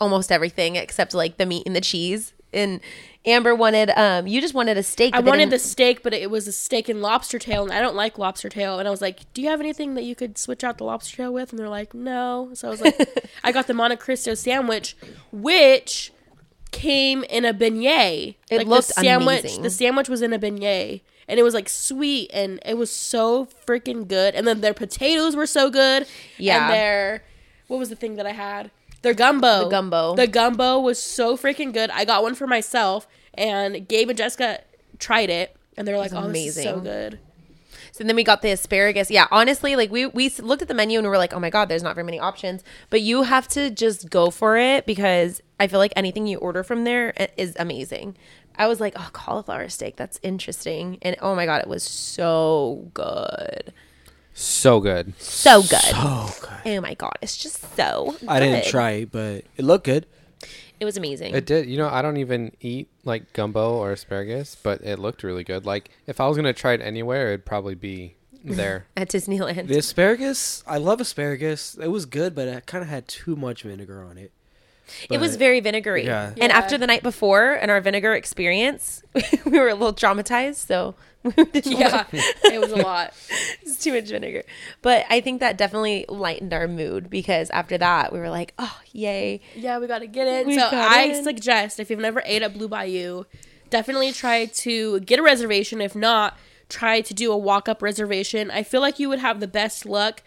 almost 0.00 0.30
everything 0.32 0.76
except 0.76 1.12
like 1.14 1.36
the 1.38 1.46
meat 1.46 1.64
and 1.66 1.74
the 1.74 1.80
cheese. 1.80 2.32
And 2.52 2.80
Amber 3.26 3.54
wanted 3.54 3.90
um 3.90 4.26
you 4.26 4.40
just 4.40 4.54
wanted 4.54 4.76
a 4.76 4.82
steak. 4.82 5.14
I 5.14 5.20
wanted 5.20 5.50
the 5.50 5.58
steak, 5.58 6.02
but 6.02 6.12
it 6.12 6.30
was 6.30 6.48
a 6.48 6.52
steak 6.52 6.88
and 6.88 7.02
lobster 7.02 7.38
tail, 7.38 7.62
and 7.62 7.72
I 7.72 7.80
don't 7.80 7.96
like 7.96 8.18
lobster 8.18 8.48
tail. 8.48 8.78
And 8.78 8.88
I 8.88 8.90
was 8.90 9.02
like, 9.02 9.32
"Do 9.34 9.42
you 9.42 9.48
have 9.48 9.60
anything 9.60 9.94
that 9.94 10.02
you 10.02 10.14
could 10.14 10.38
switch 10.38 10.64
out 10.64 10.78
the 10.78 10.84
lobster 10.84 11.18
tail 11.18 11.32
with?" 11.32 11.50
And 11.50 11.58
they're 11.58 11.68
like, 11.68 11.94
"No." 11.94 12.50
So 12.54 12.68
I 12.68 12.70
was 12.70 12.80
like, 12.80 12.98
"I 13.44 13.52
got 13.52 13.66
the 13.66 13.74
Monte 13.74 13.96
Cristo 13.96 14.34
sandwich, 14.34 14.96
which 15.32 16.12
came 16.70 17.24
in 17.24 17.44
a 17.44 17.52
beignet. 17.52 18.36
It 18.50 18.58
like 18.58 18.66
looked 18.66 18.88
the 18.88 18.94
sandwich. 18.94 19.40
amazing. 19.40 19.62
The 19.62 19.70
sandwich 19.70 20.08
was 20.08 20.22
in 20.22 20.32
a 20.32 20.38
beignet, 20.38 21.02
and 21.28 21.38
it 21.38 21.42
was 21.42 21.54
like 21.54 21.68
sweet, 21.68 22.30
and 22.32 22.60
it 22.64 22.78
was 22.78 22.90
so 22.90 23.46
freaking 23.66 24.08
good. 24.08 24.34
And 24.34 24.46
then 24.46 24.60
their 24.60 24.74
potatoes 24.74 25.36
were 25.36 25.46
so 25.46 25.70
good. 25.70 26.06
Yeah. 26.38 26.64
And 26.64 26.74
their 26.74 27.24
what 27.66 27.78
was 27.78 27.88
the 27.88 27.96
thing 27.96 28.16
that 28.16 28.26
I 28.26 28.32
had? 28.32 28.70
Their 29.02 29.14
gumbo. 29.14 29.64
The 29.64 29.70
gumbo. 29.70 30.14
The 30.14 30.26
gumbo 30.26 30.78
was 30.78 31.02
so 31.02 31.36
freaking 31.36 31.72
good. 31.72 31.90
I 31.90 32.04
got 32.04 32.22
one 32.22 32.34
for 32.34 32.46
myself, 32.46 33.06
and 33.34 33.88
Gabe 33.88 34.10
and 34.10 34.18
Jessica 34.18 34.60
tried 34.98 35.30
it, 35.30 35.56
and 35.76 35.86
they're 35.86 35.98
like, 35.98 36.12
"Oh, 36.12 36.28
is 36.28 36.54
so 36.54 36.80
good." 36.80 37.18
So 37.92 38.04
then 38.04 38.16
we 38.16 38.24
got 38.24 38.42
the 38.42 38.50
asparagus. 38.50 39.10
Yeah, 39.10 39.26
honestly, 39.30 39.76
like 39.76 39.90
we 39.90 40.06
we 40.06 40.30
looked 40.38 40.62
at 40.62 40.68
the 40.68 40.74
menu 40.74 40.98
and 40.98 41.06
we 41.06 41.10
were 41.10 41.18
like, 41.18 41.34
oh 41.34 41.40
my 41.40 41.50
god, 41.50 41.68
there's 41.68 41.82
not 41.82 41.94
very 41.94 42.04
many 42.04 42.18
options. 42.18 42.62
But 42.88 43.02
you 43.02 43.24
have 43.24 43.48
to 43.48 43.70
just 43.70 44.10
go 44.10 44.30
for 44.30 44.56
it 44.56 44.86
because 44.86 45.42
I 45.58 45.66
feel 45.66 45.78
like 45.78 45.92
anything 45.96 46.26
you 46.26 46.38
order 46.38 46.62
from 46.62 46.84
there 46.84 47.12
eh, 47.20 47.26
is 47.36 47.56
amazing. 47.58 48.16
I 48.56 48.68
was 48.68 48.80
like, 48.80 48.94
oh, 48.96 49.08
cauliflower 49.12 49.68
steak, 49.68 49.96
that's 49.96 50.20
interesting, 50.22 50.98
and 51.02 51.16
oh 51.20 51.34
my 51.34 51.46
god, 51.46 51.62
it 51.62 51.68
was 51.68 51.82
so 51.82 52.90
good, 52.94 53.72
so 54.34 54.80
good. 54.80 55.14
so 55.18 55.62
good. 55.62 55.80
Oh 55.94 56.34
god. 56.42 56.60
Oh 56.66 56.80
my 56.80 56.94
god, 56.94 57.16
it's 57.22 57.36
just 57.36 57.74
so. 57.76 58.16
I 58.28 58.40
didn't 58.40 58.62
good. 58.64 58.70
try 58.70 58.90
it, 58.92 59.12
but 59.12 59.44
it 59.56 59.64
looked 59.64 59.84
good. 59.84 60.06
It 60.78 60.84
was 60.86 60.96
amazing. 60.96 61.34
It 61.34 61.44
did. 61.44 61.68
You 61.68 61.76
know, 61.76 61.88
I 61.90 62.00
don't 62.00 62.16
even 62.16 62.52
eat 62.60 62.88
like 63.04 63.32
gumbo 63.34 63.74
or 63.74 63.92
asparagus, 63.92 64.56
but 64.62 64.80
it 64.80 64.98
looked 64.98 65.22
really 65.22 65.44
good. 65.44 65.66
Like 65.66 65.90
if 66.06 66.20
I 66.20 66.26
was 66.28 66.36
gonna 66.36 66.52
try 66.54 66.72
it 66.72 66.80
anywhere, 66.80 67.28
it'd 67.28 67.44
probably 67.44 67.74
be 67.74 68.14
there. 68.44 68.86
at 68.96 69.08
Disneyland. 69.10 69.66
The 69.68 69.78
asparagus, 69.78 70.64
I 70.66 70.78
love 70.78 71.00
asparagus. 71.00 71.76
It 71.80 71.88
was 71.88 72.06
good, 72.06 72.34
but 72.34 72.48
it 72.48 72.66
kind 72.66 72.82
of 72.82 72.88
had 72.88 73.06
too 73.08 73.36
much 73.36 73.62
vinegar 73.64 74.02
on 74.02 74.16
it. 74.16 74.32
It 75.08 75.20
was 75.20 75.36
very 75.36 75.60
vinegary. 75.60 76.04
Yeah. 76.04 76.32
And 76.40 76.50
after 76.50 76.76
the 76.76 76.86
night 76.86 77.04
before 77.04 77.52
and 77.52 77.70
our 77.70 77.80
vinegar 77.80 78.12
experience, 78.14 79.02
we 79.44 79.56
were 79.58 79.68
a 79.68 79.74
little 79.74 79.94
traumatized. 79.94 80.66
So 80.66 80.94
we 80.96 80.96
didn't 80.96 81.00
Yeah, 81.64 82.06
it 82.12 82.60
was 82.60 82.72
a 82.72 82.76
lot. 82.76 83.14
it's 83.62 83.82
too 83.82 83.92
much 83.92 84.08
vinegar. 84.08 84.42
But 84.82 85.04
I 85.10 85.20
think 85.20 85.40
that 85.40 85.58
definitely 85.58 86.06
lightened 86.08 86.54
our 86.54 86.66
mood 86.66 87.10
because 87.10 87.50
after 87.50 87.76
that 87.78 88.12
we 88.12 88.18
were 88.18 88.30
like, 88.30 88.54
oh 88.58 88.78
yay. 88.92 89.40
Yeah, 89.54 89.78
we 89.78 89.86
got 89.86 89.98
to 89.98 90.06
get 90.06 90.26
in. 90.26 90.46
We 90.46 90.58
so 90.58 90.68
I 90.72 91.20
suggest 91.22 91.78
if 91.78 91.90
you've 91.90 92.00
never 92.00 92.22
ate 92.24 92.42
at 92.42 92.54
Blue 92.54 92.68
Bayou, 92.68 93.24
definitely 93.68 94.12
try 94.12 94.46
to 94.46 95.00
get 95.00 95.18
a 95.18 95.22
reservation. 95.22 95.80
If 95.80 95.94
not, 95.94 96.38
try 96.68 97.00
to 97.02 97.12
do 97.12 97.32
a 97.32 97.36
walk 97.36 97.68
up 97.68 97.82
reservation. 97.82 98.50
I 98.50 98.62
feel 98.62 98.80
like 98.80 98.98
you 98.98 99.08
would 99.08 99.18
have 99.18 99.40
the 99.40 99.48
best 99.48 99.84
luck 99.84 100.22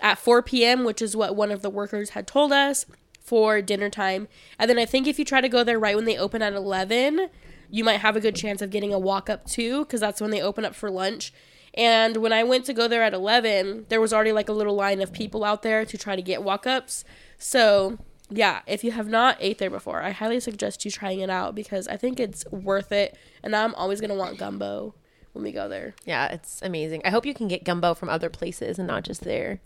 at 0.00 0.18
4 0.18 0.42
p.m., 0.42 0.84
which 0.84 1.02
is 1.02 1.16
what 1.16 1.36
one 1.36 1.50
of 1.50 1.62
the 1.62 1.70
workers 1.70 2.10
had 2.10 2.26
told 2.26 2.52
us 2.52 2.86
for 3.20 3.60
dinner 3.60 3.90
time. 3.90 4.28
And 4.58 4.68
then 4.68 4.78
I 4.78 4.84
think 4.84 5.06
if 5.06 5.18
you 5.18 5.24
try 5.24 5.40
to 5.40 5.48
go 5.48 5.62
there 5.62 5.78
right 5.78 5.96
when 5.96 6.04
they 6.04 6.16
open 6.16 6.42
at 6.42 6.52
11, 6.52 7.28
you 7.70 7.84
might 7.84 8.00
have 8.00 8.16
a 8.16 8.20
good 8.20 8.34
chance 8.34 8.60
of 8.62 8.70
getting 8.70 8.92
a 8.92 8.98
walk 8.98 9.30
up 9.30 9.46
too, 9.46 9.84
because 9.84 10.00
that's 10.00 10.20
when 10.20 10.30
they 10.30 10.42
open 10.42 10.64
up 10.64 10.74
for 10.74 10.90
lunch. 10.90 11.32
And 11.74 12.16
when 12.16 12.32
I 12.32 12.42
went 12.42 12.64
to 12.66 12.72
go 12.72 12.88
there 12.88 13.02
at 13.02 13.14
11, 13.14 13.86
there 13.88 14.00
was 14.00 14.12
already 14.12 14.32
like 14.32 14.48
a 14.48 14.52
little 14.52 14.74
line 14.74 15.00
of 15.00 15.12
people 15.12 15.44
out 15.44 15.62
there 15.62 15.84
to 15.84 15.96
try 15.96 16.16
to 16.16 16.22
get 16.22 16.42
walk 16.42 16.66
ups. 16.66 17.04
So, 17.38 17.98
yeah, 18.28 18.60
if 18.66 18.82
you 18.82 18.90
have 18.92 19.08
not 19.08 19.36
ate 19.40 19.58
there 19.58 19.70
before, 19.70 20.02
I 20.02 20.10
highly 20.10 20.40
suggest 20.40 20.84
you 20.84 20.90
trying 20.90 21.20
it 21.20 21.30
out 21.30 21.54
because 21.54 21.86
I 21.86 21.96
think 21.96 22.18
it's 22.18 22.44
worth 22.50 22.90
it. 22.90 23.16
And 23.42 23.54
I'm 23.54 23.74
always 23.76 24.00
going 24.00 24.10
to 24.10 24.16
want 24.16 24.38
gumbo 24.38 24.94
when 25.32 25.44
we 25.44 25.52
go 25.52 25.68
there. 25.68 25.94
Yeah, 26.04 26.26
it's 26.26 26.60
amazing. 26.62 27.02
I 27.04 27.10
hope 27.10 27.24
you 27.24 27.34
can 27.34 27.46
get 27.46 27.64
gumbo 27.64 27.94
from 27.94 28.08
other 28.08 28.30
places 28.30 28.78
and 28.78 28.88
not 28.88 29.04
just 29.04 29.22
there. 29.22 29.60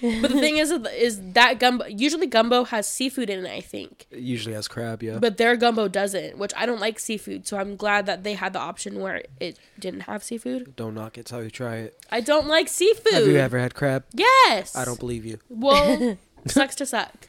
But 0.00 0.30
the 0.30 0.40
thing 0.40 0.58
is, 0.58 0.70
is 0.70 1.20
that 1.32 1.58
gumbo, 1.58 1.86
usually 1.86 2.26
gumbo 2.26 2.64
has 2.64 2.86
seafood 2.86 3.30
in 3.30 3.44
it, 3.44 3.50
I 3.50 3.60
think. 3.60 4.06
It 4.10 4.20
usually 4.20 4.54
has 4.54 4.68
crab, 4.68 5.02
yeah. 5.02 5.18
But 5.18 5.36
their 5.36 5.56
gumbo 5.56 5.88
doesn't, 5.88 6.38
which 6.38 6.52
I 6.56 6.66
don't 6.66 6.80
like 6.80 6.98
seafood. 6.98 7.46
So 7.46 7.58
I'm 7.58 7.76
glad 7.76 8.06
that 8.06 8.22
they 8.22 8.34
had 8.34 8.52
the 8.52 8.60
option 8.60 9.00
where 9.00 9.22
it 9.40 9.58
didn't 9.78 10.00
have 10.00 10.22
seafood. 10.22 10.76
don't 10.76 10.94
knock 10.94 11.18
it 11.18 11.26
till 11.26 11.42
you 11.42 11.50
try 11.50 11.76
it. 11.76 11.98
I 12.10 12.20
don't 12.20 12.46
like 12.46 12.68
seafood. 12.68 13.12
Have 13.12 13.26
you 13.26 13.36
ever 13.36 13.58
had 13.58 13.74
crab? 13.74 14.04
Yes. 14.14 14.76
I 14.76 14.84
don't 14.84 15.00
believe 15.00 15.24
you. 15.24 15.38
Well, 15.48 16.16
sucks 16.46 16.74
to 16.76 16.86
suck. 16.86 17.28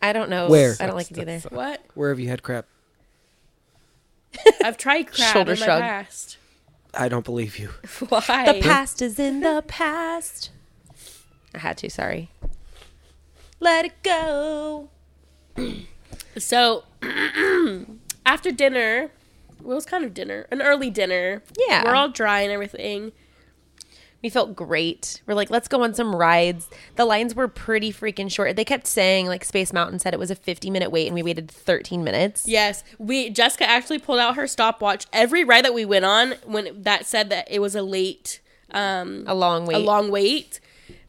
I 0.00 0.12
don't 0.12 0.30
know. 0.30 0.48
Where? 0.48 0.74
I 0.80 0.86
don't 0.86 0.96
like 0.96 1.10
it 1.10 1.18
either. 1.18 1.48
What? 1.50 1.82
Where 1.94 2.10
have 2.10 2.20
you 2.20 2.28
had 2.28 2.42
crab? 2.42 2.64
I've 4.64 4.76
tried 4.76 5.04
crab 5.12 5.32
Shoulder 5.32 5.52
in 5.54 5.60
my 5.60 5.66
past. 5.66 6.36
I 6.94 7.08
don't 7.08 7.24
believe 7.24 7.58
you. 7.58 7.68
Why? 8.08 8.52
The 8.52 8.60
past 8.60 9.02
is 9.02 9.18
in 9.18 9.40
the 9.40 9.62
past. 9.66 10.50
I 11.54 11.58
had 11.58 11.76
to, 11.78 11.90
sorry. 11.90 12.30
Let 13.60 13.84
it 13.86 14.02
go. 14.02 14.88
So 16.36 16.84
after 18.26 18.52
dinner, 18.52 19.10
well, 19.60 19.72
it 19.72 19.74
was 19.74 19.86
kind 19.86 20.04
of 20.04 20.14
dinner, 20.14 20.46
an 20.52 20.62
early 20.62 20.88
dinner. 20.88 21.42
Yeah. 21.68 21.84
we're 21.84 21.94
all 21.94 22.08
dry 22.10 22.42
and 22.42 22.52
everything. 22.52 23.10
We 24.22 24.28
felt 24.30 24.54
great. 24.54 25.20
We're 25.26 25.34
like, 25.34 25.50
let's 25.50 25.66
go 25.68 25.82
on 25.82 25.94
some 25.94 26.14
rides. 26.14 26.68
The 26.96 27.04
lines 27.04 27.34
were 27.34 27.48
pretty 27.48 27.92
freaking 27.92 28.30
short. 28.30 28.54
They 28.56 28.64
kept 28.64 28.86
saying, 28.86 29.26
like, 29.26 29.44
Space 29.44 29.72
Mountain 29.72 29.98
said 30.00 30.12
it 30.14 30.18
was 30.20 30.30
a 30.30 30.34
50 30.36 30.70
minute 30.70 30.90
wait, 30.90 31.06
and 31.06 31.14
we 31.14 31.22
waited 31.22 31.50
13 31.50 32.02
minutes. 32.04 32.46
Yes, 32.46 32.82
we 32.98 33.30
Jessica 33.30 33.68
actually 33.68 33.98
pulled 33.98 34.18
out 34.18 34.34
her 34.36 34.46
stopwatch. 34.46 35.06
Every 35.12 35.42
ride 35.44 35.64
that 35.64 35.74
we 35.74 35.84
went 35.84 36.04
on, 36.04 36.34
when 36.46 36.82
that 36.82 37.06
said 37.06 37.30
that 37.30 37.48
it 37.50 37.60
was 37.60 37.74
a 37.76 37.82
late, 37.82 38.40
um, 38.72 39.24
A 39.26 39.34
long 39.34 39.66
wait. 39.66 39.76
a 39.76 39.78
long 39.78 40.10
wait. 40.10 40.58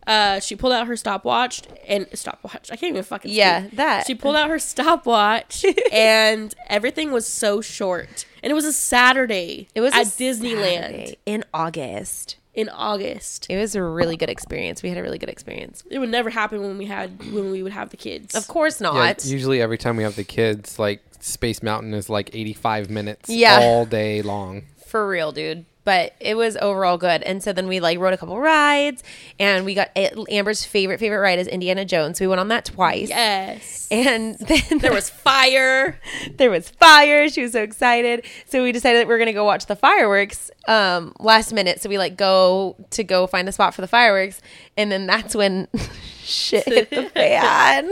Uh, 0.10 0.40
she 0.40 0.56
pulled 0.56 0.74
out 0.74 0.88
her 0.88 0.96
stopwatch 0.98 1.62
and 1.88 2.08
stopwatch. 2.14 2.72
I 2.72 2.76
can't 2.76 2.92
even 2.92 3.04
fucking. 3.04 3.32
Yeah, 3.32 3.68
speak. 3.68 3.78
that. 3.78 4.08
She 4.08 4.16
pulled 4.16 4.36
out 4.36 4.50
her 4.50 4.58
stopwatch, 4.60 5.64
and 5.94 6.54
everything 6.68 7.12
was 7.12 7.28
so 7.28 7.62
short. 7.62 8.26
And 8.42 8.50
it 8.52 8.54
was 8.56 8.66
a 8.66 8.74
Saturday. 8.74 9.68
It 9.76 9.82
was 9.82 9.94
a 9.94 9.98
at 9.98 10.08
Disneyland 10.08 10.82
Saturday 10.82 11.18
in 11.26 11.44
August. 11.54 12.38
in 12.56 12.70
August. 12.70 13.46
It 13.50 13.58
was 13.58 13.76
a 13.76 13.84
really 13.84 14.18
good 14.18 14.30
experience. 14.30 14.82
We 14.82 14.90
had 14.90 14.98
a 14.98 15.04
really 15.04 15.20
good 15.20 15.30
experience. 15.30 15.84
It 15.92 16.00
would 16.00 16.10
never 16.10 16.30
happen 16.32 16.62
when 16.62 16.78
we 16.78 16.86
had 16.86 17.20
when 17.32 17.52
we 17.52 17.62
would 17.64 17.74
have 17.74 17.90
the 17.92 17.98
kids. 17.98 18.34
Of 18.36 18.48
course 18.48 18.82
Yeah, 18.82 18.92
not. 18.92 19.26
usually 19.26 19.62
every 19.62 19.78
time 19.78 19.96
we 19.96 20.04
have 20.04 20.16
the 20.16 20.24
kids, 20.24 20.80
like 20.80 21.04
Space 21.20 21.62
Mountain 21.62 21.94
is 21.94 22.10
like 22.10 22.32
85 22.34 22.90
minutes 22.90 23.30
Yeah. 23.30 23.60
all 23.62 23.86
day 23.86 24.22
long. 24.24 24.64
For 24.88 25.08
real, 25.08 25.32
dude. 25.32 25.66
But 25.90 26.14
it 26.20 26.36
was 26.36 26.56
overall 26.58 27.00
good. 27.00 27.24
And 27.24 27.42
so 27.42 27.52
then 27.52 27.68
we 27.68 27.80
like 27.80 27.98
rode 27.98 28.14
a 28.14 28.18
couple 28.18 28.40
rides 28.40 29.02
and 29.40 29.66
we 29.66 29.74
got 29.74 29.90
Amber's 30.30 30.64
favorite 30.64 31.00
favorite 31.00 31.18
ride 31.18 31.40
is 31.40 31.48
Indiana 31.48 31.84
Jones. 31.84 32.20
So 32.20 32.26
we 32.26 32.28
went 32.28 32.40
on 32.40 32.50
that 32.50 32.66
twice. 32.66 33.10
Yes. 33.10 33.88
And 33.90 34.38
then 34.38 34.78
There 34.78 34.94
was 34.94 35.10
fire. 35.10 36.00
there 36.38 36.52
was 36.52 36.70
fire. 36.70 37.28
She 37.28 37.42
was 37.42 37.54
so 37.54 37.64
excited. 37.64 38.24
So 38.46 38.62
we 38.62 38.72
decided 38.72 39.00
that 39.00 39.08
we 39.08 39.16
are 39.16 39.18
gonna 39.18 39.34
go 39.34 39.46
watch 39.46 39.66
the 39.66 39.76
fireworks 39.76 40.52
um, 40.68 41.12
last 41.20 41.54
minute. 41.54 41.82
So 41.82 41.90
we 41.90 41.98
like 41.98 42.16
go 42.18 42.76
to 42.92 43.04
go 43.04 43.26
find 43.26 43.50
a 43.50 43.52
spot 43.52 43.74
for 43.74 43.82
the 43.82 43.88
fireworks, 43.88 44.44
and 44.78 44.92
then 44.92 45.08
that's 45.08 45.34
when 45.34 45.68
shit 46.22 46.66
hit 46.66 46.92
the 46.92 47.04
fan. 47.16 47.92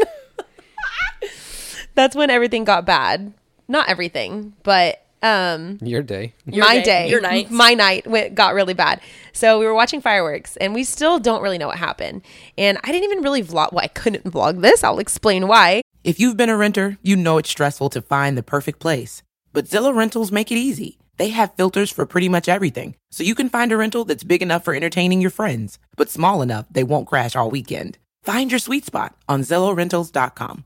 that's 1.95 2.15
when 2.15 2.29
everything 2.29 2.63
got 2.63 2.85
bad. 2.85 3.33
Not 3.67 3.89
everything, 3.89 4.53
but 4.61 5.01
um, 5.21 5.77
Your 5.81 6.01
day. 6.01 6.33
my 6.45 6.77
day, 6.77 6.83
day, 6.83 7.09
your 7.09 7.21
night. 7.21 7.49
my 7.51 7.73
night 7.73 8.05
went, 8.07 8.35
got 8.35 8.53
really 8.53 8.73
bad. 8.73 9.01
So 9.33 9.59
we 9.59 9.65
were 9.65 9.73
watching 9.73 10.01
fireworks, 10.01 10.57
and 10.57 10.73
we 10.73 10.83
still 10.83 11.19
don't 11.19 11.41
really 11.41 11.57
know 11.57 11.67
what 11.67 11.77
happened. 11.77 12.21
And 12.57 12.77
I 12.83 12.91
didn't 12.91 13.05
even 13.05 13.23
really 13.23 13.43
vlog. 13.43 13.73
Well, 13.73 13.83
I 13.83 13.87
couldn't 13.87 14.23
vlog 14.25 14.61
this. 14.61 14.83
I'll 14.83 14.99
explain 14.99 15.47
why. 15.47 15.81
If 16.03 16.19
you've 16.19 16.37
been 16.37 16.49
a 16.49 16.57
renter, 16.57 16.97
you 17.01 17.15
know 17.15 17.37
it's 17.37 17.49
stressful 17.49 17.89
to 17.89 18.01
find 18.01 18.37
the 18.37 18.43
perfect 18.43 18.79
place. 18.79 19.23
But 19.53 19.65
Zillow 19.65 19.95
Rentals 19.95 20.31
make 20.31 20.51
it 20.51 20.57
easy. 20.57 20.97
They 21.17 21.29
have 21.29 21.55
filters 21.55 21.91
for 21.91 22.05
pretty 22.05 22.29
much 22.29 22.47
everything, 22.47 22.95
so 23.11 23.23
you 23.23 23.33
can 23.33 23.49
find 23.49 23.71
a 23.71 23.77
rental 23.77 24.05
that's 24.05 24.23
big 24.23 24.43
enough 24.43 24.63
for 24.63 24.75
entertaining 24.75 25.19
your 25.19 25.31
friends, 25.31 25.79
but 25.95 26.11
small 26.11 26.43
enough 26.43 26.67
they 26.69 26.83
won't 26.83 27.07
crash 27.07 27.35
all 27.35 27.49
weekend. 27.49 27.97
Find 28.23 28.51
your 28.51 28.59
sweet 28.59 28.85
spot 28.85 29.15
on 29.27 29.41
ZillowRentals.com. 29.41 30.63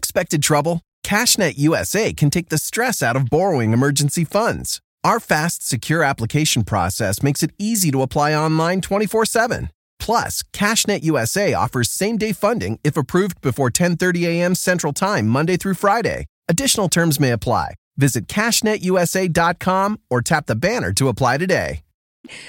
Unexpected 0.00 0.42
trouble? 0.42 0.82
CashNet 1.06 1.54
USA 1.56 2.12
can 2.12 2.28
take 2.28 2.50
the 2.50 2.58
stress 2.58 3.02
out 3.02 3.16
of 3.16 3.30
borrowing 3.30 3.72
emergency 3.72 4.24
funds. 4.26 4.82
Our 5.02 5.18
fast, 5.18 5.66
secure 5.66 6.02
application 6.02 6.64
process 6.64 7.22
makes 7.22 7.42
it 7.42 7.52
easy 7.58 7.90
to 7.92 8.02
apply 8.02 8.34
online 8.34 8.82
24 8.82 9.24
7. 9.24 9.70
Plus, 9.98 10.42
CashNet 10.52 11.02
USA 11.02 11.54
offers 11.54 11.90
same 11.90 12.18
day 12.18 12.32
funding 12.34 12.78
if 12.84 12.94
approved 12.98 13.40
before 13.40 13.70
10:30 13.70 14.24
a.m. 14.26 14.54
Central 14.54 14.92
Time, 14.92 15.26
Monday 15.28 15.56
through 15.56 15.72
Friday. 15.74 16.26
Additional 16.46 16.90
terms 16.90 17.18
may 17.18 17.30
apply. 17.30 17.72
Visit 17.96 18.26
cashnetusa.com 18.28 19.98
or 20.10 20.20
tap 20.20 20.44
the 20.44 20.56
banner 20.56 20.92
to 20.92 21.08
apply 21.08 21.38
today. 21.38 21.80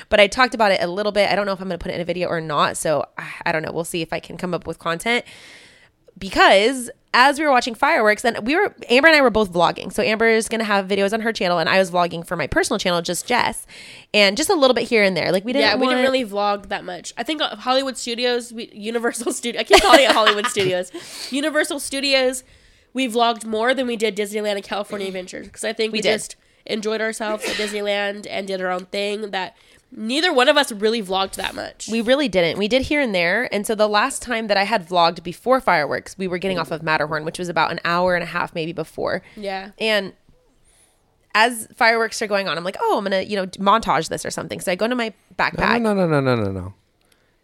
but 0.09 0.19
I 0.19 0.27
talked 0.27 0.53
about 0.53 0.73
it 0.73 0.81
a 0.83 0.87
little 0.87 1.13
bit. 1.13 1.31
I 1.31 1.35
don't 1.37 1.45
know 1.45 1.53
if 1.53 1.61
I'm 1.61 1.69
going 1.69 1.79
to 1.79 1.83
put 1.83 1.93
it 1.93 1.95
in 1.95 2.01
a 2.01 2.05
video 2.13 2.27
or 2.27 2.41
not. 2.41 2.75
So 2.75 3.05
I- 3.17 3.31
I 3.45 3.51
don't 3.53 3.61
know. 3.63 3.71
We'll 3.71 3.85
see 3.85 4.01
if 4.01 4.11
I 4.11 4.19
can 4.19 4.35
come 4.35 4.53
up 4.53 4.67
with 4.67 4.79
content. 4.79 5.23
Because 6.19 6.89
as 7.19 7.39
we 7.39 7.45
were 7.45 7.51
watching 7.51 7.73
fireworks, 7.73 8.23
and 8.23 8.45
we 8.45 8.55
were, 8.55 8.75
Amber 8.89 9.07
and 9.07 9.17
I 9.17 9.21
were 9.21 9.31
both 9.31 9.51
vlogging. 9.51 9.91
So 9.91 10.03
Amber 10.03 10.27
is 10.27 10.47
going 10.47 10.59
to 10.59 10.65
have 10.65 10.87
videos 10.87 11.13
on 11.13 11.21
her 11.21 11.33
channel, 11.33 11.57
and 11.57 11.67
I 11.67 11.79
was 11.79 11.89
vlogging 11.89 12.23
for 12.25 12.35
my 12.35 12.45
personal 12.45 12.77
channel, 12.77 13.01
just 13.01 13.25
Jess, 13.25 13.65
and 14.13 14.37
just 14.37 14.51
a 14.51 14.53
little 14.53 14.75
bit 14.75 14.87
here 14.87 15.01
and 15.01 15.17
there. 15.17 15.31
Like 15.31 15.43
we 15.43 15.51
didn't 15.51 15.67
yeah, 15.67 15.75
we 15.75 15.87
didn't 15.87 16.03
really 16.03 16.23
vlog 16.23 16.67
that 16.67 16.85
much. 16.85 17.13
I 17.17 17.23
think 17.23 17.41
uh, 17.41 17.55
Hollywood 17.55 17.97
Studios, 17.97 18.53
we, 18.53 18.69
Universal 18.71 19.33
Studios. 19.33 19.61
I 19.61 19.63
keep 19.63 19.81
calling 19.81 20.03
it 20.03 20.11
Hollywood 20.11 20.45
Studios. 20.55 20.91
Universal 21.31 21.79
Studios, 21.79 22.43
we 22.93 23.07
vlogged 23.07 23.45
more 23.45 23.73
than 23.73 23.87
we 23.87 23.95
did 23.97 24.15
Disneyland 24.15 24.55
and 24.55 24.63
California 24.63 25.07
Adventures 25.07 25.47
because 25.47 25.63
I 25.63 25.73
think 25.73 25.93
we, 25.93 25.97
We 25.97 26.03
just 26.03 26.35
enjoyed 26.67 27.01
ourselves 27.01 27.43
at 27.45 27.55
Disneyland 27.55 28.27
and 28.29 28.47
did 28.47 28.61
our 28.61 28.69
own 28.69 28.85
thing. 28.85 29.31
That 29.31 29.57
neither 29.91 30.33
one 30.33 30.49
of 30.49 30.57
us 30.57 30.71
really 30.71 31.01
vlogged 31.01 31.35
that 31.35 31.55
much. 31.55 31.87
We 31.91 32.01
really 32.01 32.27
didn't. 32.27 32.57
We 32.57 32.67
did 32.67 32.83
here 32.83 33.01
and 33.01 33.13
there. 33.15 33.53
And 33.53 33.65
so 33.65 33.75
the 33.75 33.87
last 33.87 34.21
time 34.21 34.47
that 34.47 34.57
I 34.57 34.63
had 34.63 34.87
vlogged 34.87 35.23
before 35.23 35.61
fireworks, 35.61 36.17
we 36.17 36.27
were 36.27 36.37
getting 36.37 36.59
off 36.59 36.71
of 36.71 36.83
Matterhorn, 36.83 37.25
which 37.25 37.39
was 37.39 37.49
about 37.49 37.71
an 37.71 37.79
hour 37.85 38.15
and 38.15 38.23
a 38.23 38.27
half 38.27 38.53
maybe 38.53 38.73
before. 38.73 39.21
yeah, 39.35 39.71
And 39.79 40.13
as 41.35 41.67
fireworks 41.75 42.21
are 42.21 42.27
going 42.27 42.47
on, 42.47 42.57
I'm 42.57 42.63
like, 42.63 42.77
oh, 42.81 42.97
I'm 42.97 43.03
gonna, 43.03 43.21
you 43.21 43.35
know, 43.35 43.45
montage 43.45 44.09
this 44.09 44.25
or 44.25 44.31
something. 44.31 44.59
So 44.59 44.71
I 44.71 44.75
go 44.75 44.85
into 44.85 44.95
my 44.95 45.13
backpack. 45.37 45.81
No, 45.81 45.93
no, 45.93 46.07
no, 46.07 46.19
no, 46.19 46.35
no, 46.35 46.43
no, 46.43 46.51
no. 46.51 46.73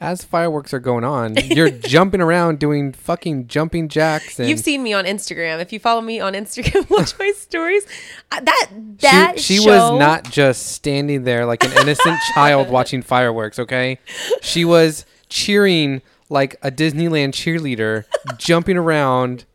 As 0.04 0.26
fireworks 0.26 0.74
are 0.74 0.82
going 0.82 1.06
on, 1.06 1.36
you're 1.38 1.70
jumping 1.88 2.20
around 2.20 2.60
doing 2.60 2.92
fucking 2.92 3.48
jumping 3.48 3.88
jacks. 3.88 4.38
And 4.38 4.50
You've 4.50 4.60
seen 4.60 4.84
me 4.84 4.92
on 4.92 5.06
Instagram. 5.06 5.62
If 5.62 5.72
you 5.72 5.80
follow 5.80 6.02
me 6.02 6.20
on 6.20 6.34
Instagram, 6.34 6.90
watch 6.96 7.18
my 7.18 7.32
stories. 7.38 7.86
Uh, 8.30 8.42
That 8.42 8.68
that 9.00 9.34
she, 9.40 9.56
she 9.56 9.64
show- 9.64 9.70
was 9.94 10.00
not 10.00 10.30
just 10.30 10.74
standing 10.74 11.24
there 11.24 11.46
like 11.46 11.64
an 11.64 11.72
innocent 11.72 12.20
child 12.34 12.68
watching 12.70 13.02
fireworks, 13.02 13.60
okay? 13.60 13.98
She 14.42 14.66
was 14.66 15.06
cheering 15.30 16.02
like 16.30 16.56
a 16.62 16.70
Disneyland 16.70 17.30
cheerleader, 17.32 18.04
jumping 18.38 18.76
around. 18.76 19.46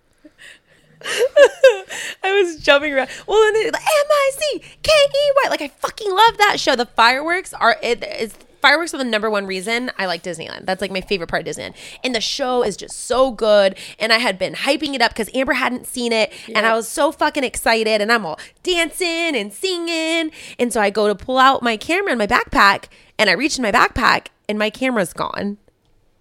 I 1.03 2.43
was 2.43 2.57
jumping 2.63 2.95
around. 2.95 3.11
Well, 3.27 3.47
and 3.47 3.55
then 3.57 3.67
M 3.67 3.75
I 3.75 4.31
C 4.35 4.59
K 4.83 4.91
E 4.93 5.33
Y. 5.45 5.51
Like 5.51 5.61
I 5.63 5.69
fucking 5.69 6.11
love 6.11 6.39
that 6.39 6.59
show. 6.59 6.75
The 6.75 6.87
fireworks 6.87 7.53
are 7.55 7.77
it 7.83 8.03
is 8.05 8.35
fireworks 8.61 8.95
are 8.95 8.99
the 8.99 9.05
number 9.05 9.31
one 9.31 9.47
reason 9.47 9.91
I 9.99 10.07
like 10.07 10.23
Disneyland. 10.23 10.67
That's 10.67 10.81
like 10.81 10.91
my 10.91 11.01
favorite 11.01 11.29
part 11.29 11.47
of 11.47 11.55
Disneyland. 11.55 11.75
And 12.05 12.15
the 12.15 12.21
show 12.21 12.63
is 12.63 12.77
just 12.77 12.99
so 13.07 13.31
good. 13.31 13.77
And 13.99 14.13
I 14.13 14.19
had 14.19 14.39
been 14.39 14.55
hyping 14.55 14.95
it 14.95 15.03
up 15.03 15.13
because 15.13 15.31
Amber 15.35 15.55
hadn't 15.55 15.87
seen 15.87 16.13
it. 16.13 16.33
And 16.55 16.67
I 16.67 16.75
was 16.75 16.89
so 16.89 17.13
fucking 17.13 17.45
excited. 17.45 18.01
And 18.01 18.13
I'm 18.13 18.27
all 18.27 18.39
dancing 18.63 19.37
and 19.37 19.53
singing. 19.53 20.31
And 20.59 20.73
so 20.73 20.81
I 20.81 20.91
go 20.91 21.09
to 21.09 21.15
pull 21.15 21.39
out 21.39 21.63
my 21.63 21.77
camera 21.77 22.13
in 22.13 22.19
my 22.19 22.27
backpack. 22.27 22.87
And 23.19 23.29
I 23.29 23.33
reach 23.33 23.59
in 23.59 23.63
my 23.63 23.73
backpack 23.73 24.29
and 24.49 24.59
my 24.59 24.71
camera's 24.71 25.13
gone. 25.13 25.59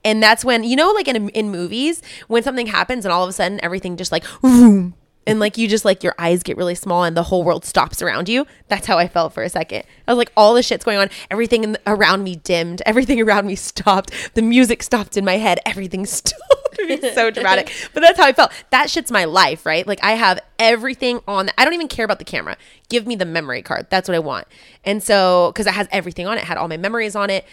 And 0.04 0.24
that's 0.24 0.46
when, 0.46 0.64
you 0.64 0.76
know, 0.76 0.92
like 0.92 1.08
in, 1.08 1.30
in 1.30 1.50
movies, 1.50 2.02
when 2.28 2.42
something 2.42 2.68
happens 2.68 3.06
and 3.06 3.12
all 3.12 3.24
of 3.24 3.30
a 3.30 3.34
sudden 3.34 3.60
everything 3.64 3.98
just 3.98 4.12
like, 4.12 4.24
vroom, 4.42 4.96
and 5.28 5.40
like 5.40 5.58
you 5.58 5.68
just 5.68 5.86
like 5.86 6.04
your 6.04 6.16
eyes 6.18 6.42
get 6.42 6.58
really 6.58 6.74
small 6.74 7.04
and 7.04 7.16
the 7.16 7.24
whole 7.24 7.44
world 7.44 7.66
stops 7.66 8.02
around 8.02 8.30
you. 8.30 8.48
That's 8.70 8.88
how 8.88 8.98
I 8.98 9.08
felt 9.08 9.34
for 9.34 9.44
a 9.44 9.50
second. 9.50 9.84
I 10.08 10.12
was 10.12 10.18
like, 10.18 10.32
all 10.36 10.54
the 10.54 10.64
shit's 10.64 10.86
going 10.86 10.98
on. 10.98 11.10
Everything 11.30 11.64
in 11.64 11.74
the, 11.74 11.82
around 11.86 12.24
me 12.24 12.38
dimmed. 12.38 12.82
Everything 12.86 13.22
around 13.28 13.46
me 13.46 13.56
stopped. 13.56 14.12
The 14.34 14.42
music 14.42 14.82
stopped 14.82 15.18
in 15.18 15.26
my 15.26 15.38
head. 15.38 15.60
Everything 15.66 16.06
stopped. 16.08 16.80
It 16.80 17.02
was 17.02 17.14
so 17.14 17.30
dramatic. 17.30 17.74
But 17.94 18.02
that's 18.02 18.20
how 18.20 18.26
I 18.26 18.34
felt. 18.34 18.52
That 18.70 18.90
shit's 18.90 19.12
my 19.12 19.26
life, 19.26 19.66
right? 19.66 19.86
Like 19.86 20.04
I 20.04 20.12
have 20.12 20.40
everything 20.60 21.20
on. 21.28 21.50
I 21.58 21.66
don't 21.66 21.74
even 21.74 21.88
care 21.88 22.06
about 22.06 22.20
the 22.20 22.26
camera. 22.26 22.58
Give 22.90 23.06
me 23.06 23.16
the 23.16 23.26
memory 23.26 23.62
card. 23.62 23.88
That's 23.90 24.08
what 24.08 24.16
I 24.16 24.20
want. 24.20 24.48
And 24.86 25.02
so, 25.02 25.52
because 25.52 25.66
it 25.68 25.74
has 25.74 25.88
everything 25.92 26.28
on 26.28 26.38
it, 26.38 26.42
it 26.42 26.46
had 26.46 26.58
all 26.58 26.68
my 26.68 26.78
memories 26.78 27.16
on 27.16 27.30
it 27.30 27.46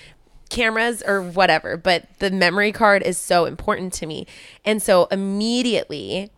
cameras 0.50 1.02
or 1.04 1.22
whatever, 1.22 1.76
but 1.76 2.06
the 2.18 2.30
memory 2.30 2.70
card 2.70 3.02
is 3.02 3.18
so 3.18 3.44
important 3.44 3.92
to 3.94 4.06
me. 4.06 4.26
And 4.64 4.82
so 4.82 5.06
immediately 5.06 6.30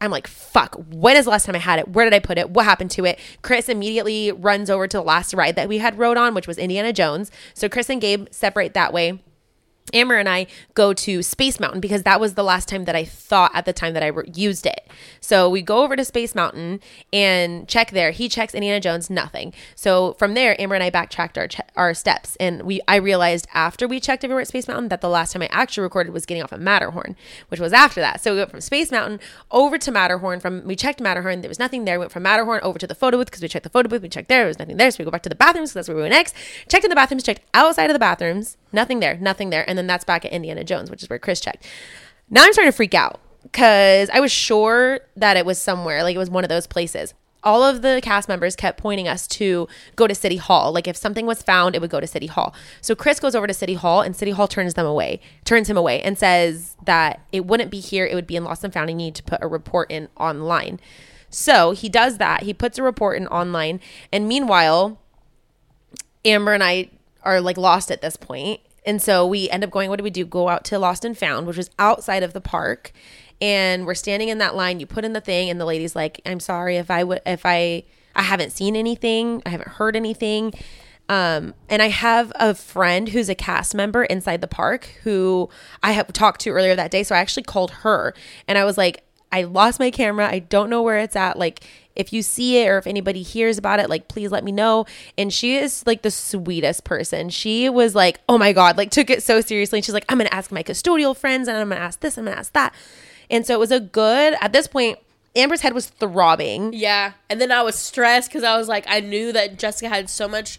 I'm 0.00 0.10
like, 0.10 0.26
fuck, 0.26 0.76
when 0.90 1.16
is 1.16 1.24
the 1.24 1.30
last 1.30 1.46
time 1.46 1.54
I 1.54 1.58
had 1.58 1.78
it? 1.78 1.88
Where 1.88 2.04
did 2.04 2.12
I 2.12 2.18
put 2.18 2.38
it? 2.38 2.50
What 2.50 2.64
happened 2.64 2.90
to 2.92 3.04
it? 3.04 3.18
Chris 3.42 3.68
immediately 3.68 4.30
runs 4.30 4.68
over 4.68 4.86
to 4.86 4.96
the 4.98 5.02
last 5.02 5.32
ride 5.32 5.56
that 5.56 5.68
we 5.68 5.78
had 5.78 5.98
rode 5.98 6.18
on, 6.18 6.34
which 6.34 6.46
was 6.46 6.58
Indiana 6.58 6.92
Jones. 6.92 7.30
So 7.54 7.68
Chris 7.68 7.88
and 7.88 8.00
Gabe 8.00 8.26
separate 8.30 8.74
that 8.74 8.92
way. 8.92 9.20
Amber 9.92 10.16
and 10.16 10.28
I 10.28 10.46
go 10.74 10.92
to 10.92 11.22
Space 11.22 11.60
Mountain 11.60 11.80
because 11.80 12.02
that 12.02 12.20
was 12.20 12.34
the 12.34 12.42
last 12.42 12.68
time 12.68 12.84
that 12.84 12.96
I 12.96 13.04
thought 13.04 13.50
at 13.54 13.64
the 13.64 13.72
time 13.72 13.94
that 13.94 14.02
I 14.02 14.08
re- 14.08 14.30
used 14.34 14.66
it. 14.66 14.88
So 15.20 15.48
we 15.48 15.62
go 15.62 15.82
over 15.82 15.96
to 15.96 16.04
Space 16.04 16.34
Mountain 16.34 16.80
and 17.12 17.68
check 17.68 17.90
there. 17.90 18.10
He 18.10 18.28
checks 18.28 18.54
Indiana 18.54 18.80
Jones, 18.80 19.10
nothing. 19.10 19.52
So 19.74 20.14
from 20.14 20.34
there, 20.34 20.60
Amber 20.60 20.74
and 20.74 20.84
I 20.84 20.90
backtracked 20.90 21.38
our 21.38 21.48
che- 21.48 21.62
our 21.76 21.94
steps, 21.94 22.36
and 22.36 22.62
we 22.62 22.80
I 22.88 22.96
realized 22.96 23.46
after 23.54 23.86
we 23.88 24.00
checked 24.00 24.24
everywhere 24.24 24.42
at 24.42 24.48
Space 24.48 24.68
Mountain 24.68 24.88
that 24.88 25.00
the 25.00 25.08
last 25.08 25.32
time 25.32 25.42
I 25.42 25.48
actually 25.50 25.82
recorded 25.82 26.12
was 26.12 26.26
getting 26.26 26.42
off 26.42 26.52
of 26.52 26.60
Matterhorn, 26.60 27.16
which 27.48 27.60
was 27.60 27.72
after 27.72 28.00
that. 28.00 28.20
So 28.20 28.32
we 28.32 28.38
went 28.38 28.50
from 28.50 28.60
Space 28.60 28.90
Mountain 28.90 29.20
over 29.50 29.78
to 29.78 29.90
Matterhorn. 29.90 30.40
From 30.40 30.64
we 30.64 30.76
checked 30.76 31.00
Matterhorn, 31.00 31.40
there 31.40 31.48
was 31.48 31.58
nothing 31.58 31.84
there. 31.84 31.96
We 31.96 32.00
went 32.00 32.12
from 32.12 32.22
Matterhorn 32.22 32.60
over 32.62 32.78
to 32.78 32.86
the 32.86 32.94
photo 32.94 33.16
booth 33.18 33.26
because 33.26 33.42
we 33.42 33.48
checked 33.48 33.64
the 33.64 33.70
photo 33.70 33.88
booth. 33.88 34.02
We 34.02 34.08
checked 34.08 34.28
there, 34.28 34.40
there 34.40 34.48
was 34.48 34.58
nothing 34.58 34.76
there. 34.76 34.90
So 34.90 34.98
we 34.98 35.04
go 35.04 35.10
back 35.10 35.22
to 35.22 35.28
the 35.28 35.34
bathrooms 35.34 35.70
because 35.70 35.74
that's 35.74 35.88
where 35.88 35.96
we 35.96 36.02
went 36.02 36.12
next. 36.12 36.34
Checked 36.68 36.84
in 36.84 36.90
the 36.90 36.96
bathrooms, 36.96 37.22
checked 37.22 37.42
outside 37.54 37.90
of 37.90 37.94
the 37.94 37.98
bathrooms, 37.98 38.56
nothing 38.76 39.00
there, 39.00 39.16
nothing 39.16 39.50
there, 39.50 39.68
and 39.68 39.76
then 39.76 39.88
that's 39.88 40.04
back 40.04 40.24
at 40.24 40.30
Indiana 40.30 40.62
Jones, 40.62 40.88
which 40.88 41.02
is 41.02 41.10
where 41.10 41.18
Chris 41.18 41.40
checked. 41.40 41.66
Now 42.30 42.44
I'm 42.44 42.52
starting 42.52 42.70
to 42.70 42.76
freak 42.76 42.94
out 42.94 43.20
because 43.42 44.08
I 44.10 44.20
was 44.20 44.30
sure 44.30 45.00
that 45.16 45.36
it 45.36 45.44
was 45.44 45.58
somewhere, 45.60 46.04
like 46.04 46.14
it 46.14 46.18
was 46.18 46.30
one 46.30 46.44
of 46.44 46.48
those 46.48 46.68
places. 46.68 47.14
All 47.42 47.62
of 47.62 47.82
the 47.82 48.00
cast 48.02 48.28
members 48.28 48.56
kept 48.56 48.78
pointing 48.78 49.06
us 49.06 49.28
to 49.28 49.68
go 49.94 50.08
to 50.08 50.14
City 50.16 50.36
Hall. 50.36 50.72
Like 50.72 50.88
if 50.88 50.96
something 50.96 51.26
was 51.26 51.42
found, 51.42 51.76
it 51.76 51.80
would 51.80 51.90
go 51.90 52.00
to 52.00 52.06
City 52.06 52.26
Hall. 52.26 52.52
So 52.80 52.96
Chris 52.96 53.20
goes 53.20 53.36
over 53.36 53.46
to 53.46 53.54
City 53.54 53.74
Hall, 53.74 54.00
and 54.00 54.16
City 54.16 54.32
Hall 54.32 54.48
turns 54.48 54.74
them 54.74 54.86
away, 54.86 55.20
turns 55.44 55.70
him 55.70 55.76
away, 55.76 56.02
and 56.02 56.18
says 56.18 56.76
that 56.84 57.20
it 57.30 57.46
wouldn't 57.46 57.70
be 57.70 57.78
here. 57.78 58.04
It 58.04 58.16
would 58.16 58.26
be 58.26 58.34
in 58.34 58.42
Lost 58.42 58.64
and 58.64 58.72
Found. 58.72 58.90
And 58.90 59.00
you 59.00 59.06
need 59.06 59.14
to 59.14 59.22
put 59.22 59.38
a 59.42 59.46
report 59.46 59.90
in 59.92 60.08
online. 60.16 60.80
So 61.30 61.70
he 61.70 61.88
does 61.88 62.18
that. 62.18 62.42
He 62.42 62.52
puts 62.52 62.78
a 62.78 62.82
report 62.82 63.16
in 63.16 63.28
online, 63.28 63.80
and 64.12 64.26
meanwhile, 64.26 64.98
Amber 66.24 66.52
and 66.52 66.64
I 66.64 66.90
are 67.22 67.40
like 67.40 67.56
lost 67.56 67.90
at 67.90 68.00
this 68.00 68.16
point. 68.16 68.60
And 68.86 69.02
so 69.02 69.26
we 69.26 69.50
end 69.50 69.64
up 69.64 69.70
going, 69.70 69.90
what 69.90 69.96
do 69.96 70.04
we 70.04 70.10
do? 70.10 70.24
Go 70.24 70.48
out 70.48 70.64
to 70.66 70.78
Lost 70.78 71.04
and 71.04 71.18
Found, 71.18 71.46
which 71.46 71.56
was 71.56 71.68
outside 71.78 72.22
of 72.22 72.32
the 72.32 72.40
park. 72.40 72.92
And 73.40 73.84
we're 73.84 73.94
standing 73.94 74.28
in 74.30 74.38
that 74.38 74.54
line. 74.54 74.80
You 74.80 74.86
put 74.86 75.04
in 75.04 75.12
the 75.12 75.20
thing, 75.20 75.50
and 75.50 75.60
the 75.60 75.66
lady's 75.66 75.94
like, 75.94 76.20
I'm 76.24 76.40
sorry 76.40 76.76
if 76.76 76.90
I 76.90 77.04
would, 77.04 77.20
if 77.26 77.44
I, 77.44 77.82
I 78.14 78.22
haven't 78.22 78.52
seen 78.52 78.76
anything, 78.76 79.42
I 79.44 79.50
haven't 79.50 79.68
heard 79.68 79.96
anything. 79.96 80.54
Um, 81.08 81.54
and 81.68 81.82
I 81.82 81.88
have 81.88 82.32
a 82.36 82.54
friend 82.54 83.08
who's 83.08 83.28
a 83.28 83.34
cast 83.34 83.74
member 83.74 84.04
inside 84.04 84.40
the 84.40 84.48
park 84.48 84.86
who 85.02 85.48
I 85.82 85.92
have 85.92 86.12
talked 86.12 86.40
to 86.42 86.50
earlier 86.50 86.74
that 86.74 86.90
day. 86.90 87.02
So 87.02 87.14
I 87.14 87.18
actually 87.18 87.44
called 87.44 87.70
her 87.70 88.12
and 88.48 88.58
I 88.58 88.64
was 88.64 88.76
like, 88.76 89.04
I 89.30 89.44
lost 89.44 89.78
my 89.78 89.90
camera. 89.90 90.28
I 90.28 90.40
don't 90.40 90.70
know 90.70 90.82
where 90.82 90.98
it's 90.98 91.14
at. 91.14 91.38
Like, 91.38 91.64
if 91.96 92.12
you 92.12 92.22
see 92.22 92.58
it 92.62 92.68
or 92.68 92.78
if 92.78 92.86
anybody 92.86 93.22
hears 93.22 93.58
about 93.58 93.80
it, 93.80 93.88
like, 93.90 94.08
please 94.08 94.30
let 94.30 94.44
me 94.44 94.52
know. 94.52 94.86
And 95.18 95.32
she 95.32 95.56
is 95.56 95.84
like 95.86 96.02
the 96.02 96.10
sweetest 96.10 96.84
person. 96.84 97.30
She 97.30 97.68
was 97.68 97.94
like, 97.94 98.20
oh 98.28 98.38
my 98.38 98.52
God, 98.52 98.76
like, 98.76 98.90
took 98.90 99.10
it 99.10 99.22
so 99.22 99.40
seriously. 99.40 99.78
And 99.78 99.84
she's 99.84 99.94
like, 99.94 100.04
I'm 100.08 100.18
going 100.18 100.28
to 100.28 100.34
ask 100.34 100.52
my 100.52 100.62
custodial 100.62 101.16
friends 101.16 101.48
and 101.48 101.56
I'm 101.56 101.68
going 101.68 101.78
to 101.78 101.84
ask 101.84 102.00
this, 102.00 102.16
I'm 102.18 102.24
going 102.24 102.34
to 102.34 102.38
ask 102.38 102.52
that. 102.52 102.74
And 103.30 103.44
so 103.46 103.54
it 103.54 103.58
was 103.58 103.72
a 103.72 103.80
good, 103.80 104.36
at 104.40 104.52
this 104.52 104.66
point, 104.68 104.98
Amber's 105.34 105.60
head 105.60 105.74
was 105.74 105.86
throbbing. 105.88 106.72
Yeah. 106.72 107.12
And 107.28 107.40
then 107.40 107.50
I 107.52 107.62
was 107.62 107.74
stressed 107.76 108.30
because 108.30 108.44
I 108.44 108.56
was 108.56 108.68
like, 108.68 108.84
I 108.88 109.00
knew 109.00 109.32
that 109.32 109.58
Jessica 109.58 109.88
had 109.88 110.08
so 110.08 110.28
much 110.28 110.58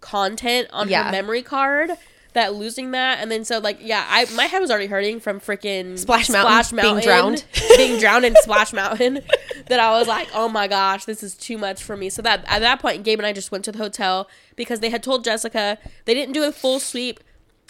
content 0.00 0.68
on 0.72 0.88
Yeah. 0.88 1.04
her 1.04 1.12
memory 1.12 1.42
card 1.42 1.90
that 2.36 2.54
losing 2.54 2.92
that 2.92 3.18
and 3.20 3.30
then 3.30 3.44
so 3.44 3.58
like 3.58 3.78
yeah 3.80 4.04
I 4.08 4.26
my 4.34 4.44
head 4.44 4.60
was 4.60 4.70
already 4.70 4.86
hurting 4.86 5.20
from 5.20 5.40
freaking 5.40 5.98
Splash 5.98 6.30
Mountain, 6.30 6.76
being 6.80 7.00
drowned. 7.00 7.44
being 7.76 7.98
drowned 7.98 8.24
in 8.24 8.34
Splash 8.36 8.72
Mountain 8.72 9.20
that 9.68 9.80
I 9.80 9.90
was 9.98 10.06
like 10.06 10.28
oh 10.34 10.48
my 10.48 10.68
gosh 10.68 11.04
this 11.04 11.22
is 11.22 11.34
too 11.34 11.58
much 11.58 11.82
for 11.82 11.96
me 11.96 12.08
so 12.08 12.22
that 12.22 12.44
at 12.46 12.60
that 12.60 12.80
point 12.80 13.04
Gabe 13.04 13.18
and 13.18 13.26
I 13.26 13.32
just 13.32 13.50
went 13.50 13.64
to 13.64 13.72
the 13.72 13.78
hotel 13.78 14.28
because 14.54 14.80
they 14.80 14.90
had 14.90 15.02
told 15.02 15.24
Jessica 15.24 15.78
they 16.04 16.14
didn't 16.14 16.32
do 16.34 16.44
a 16.44 16.52
full 16.52 16.78
sweep 16.78 17.20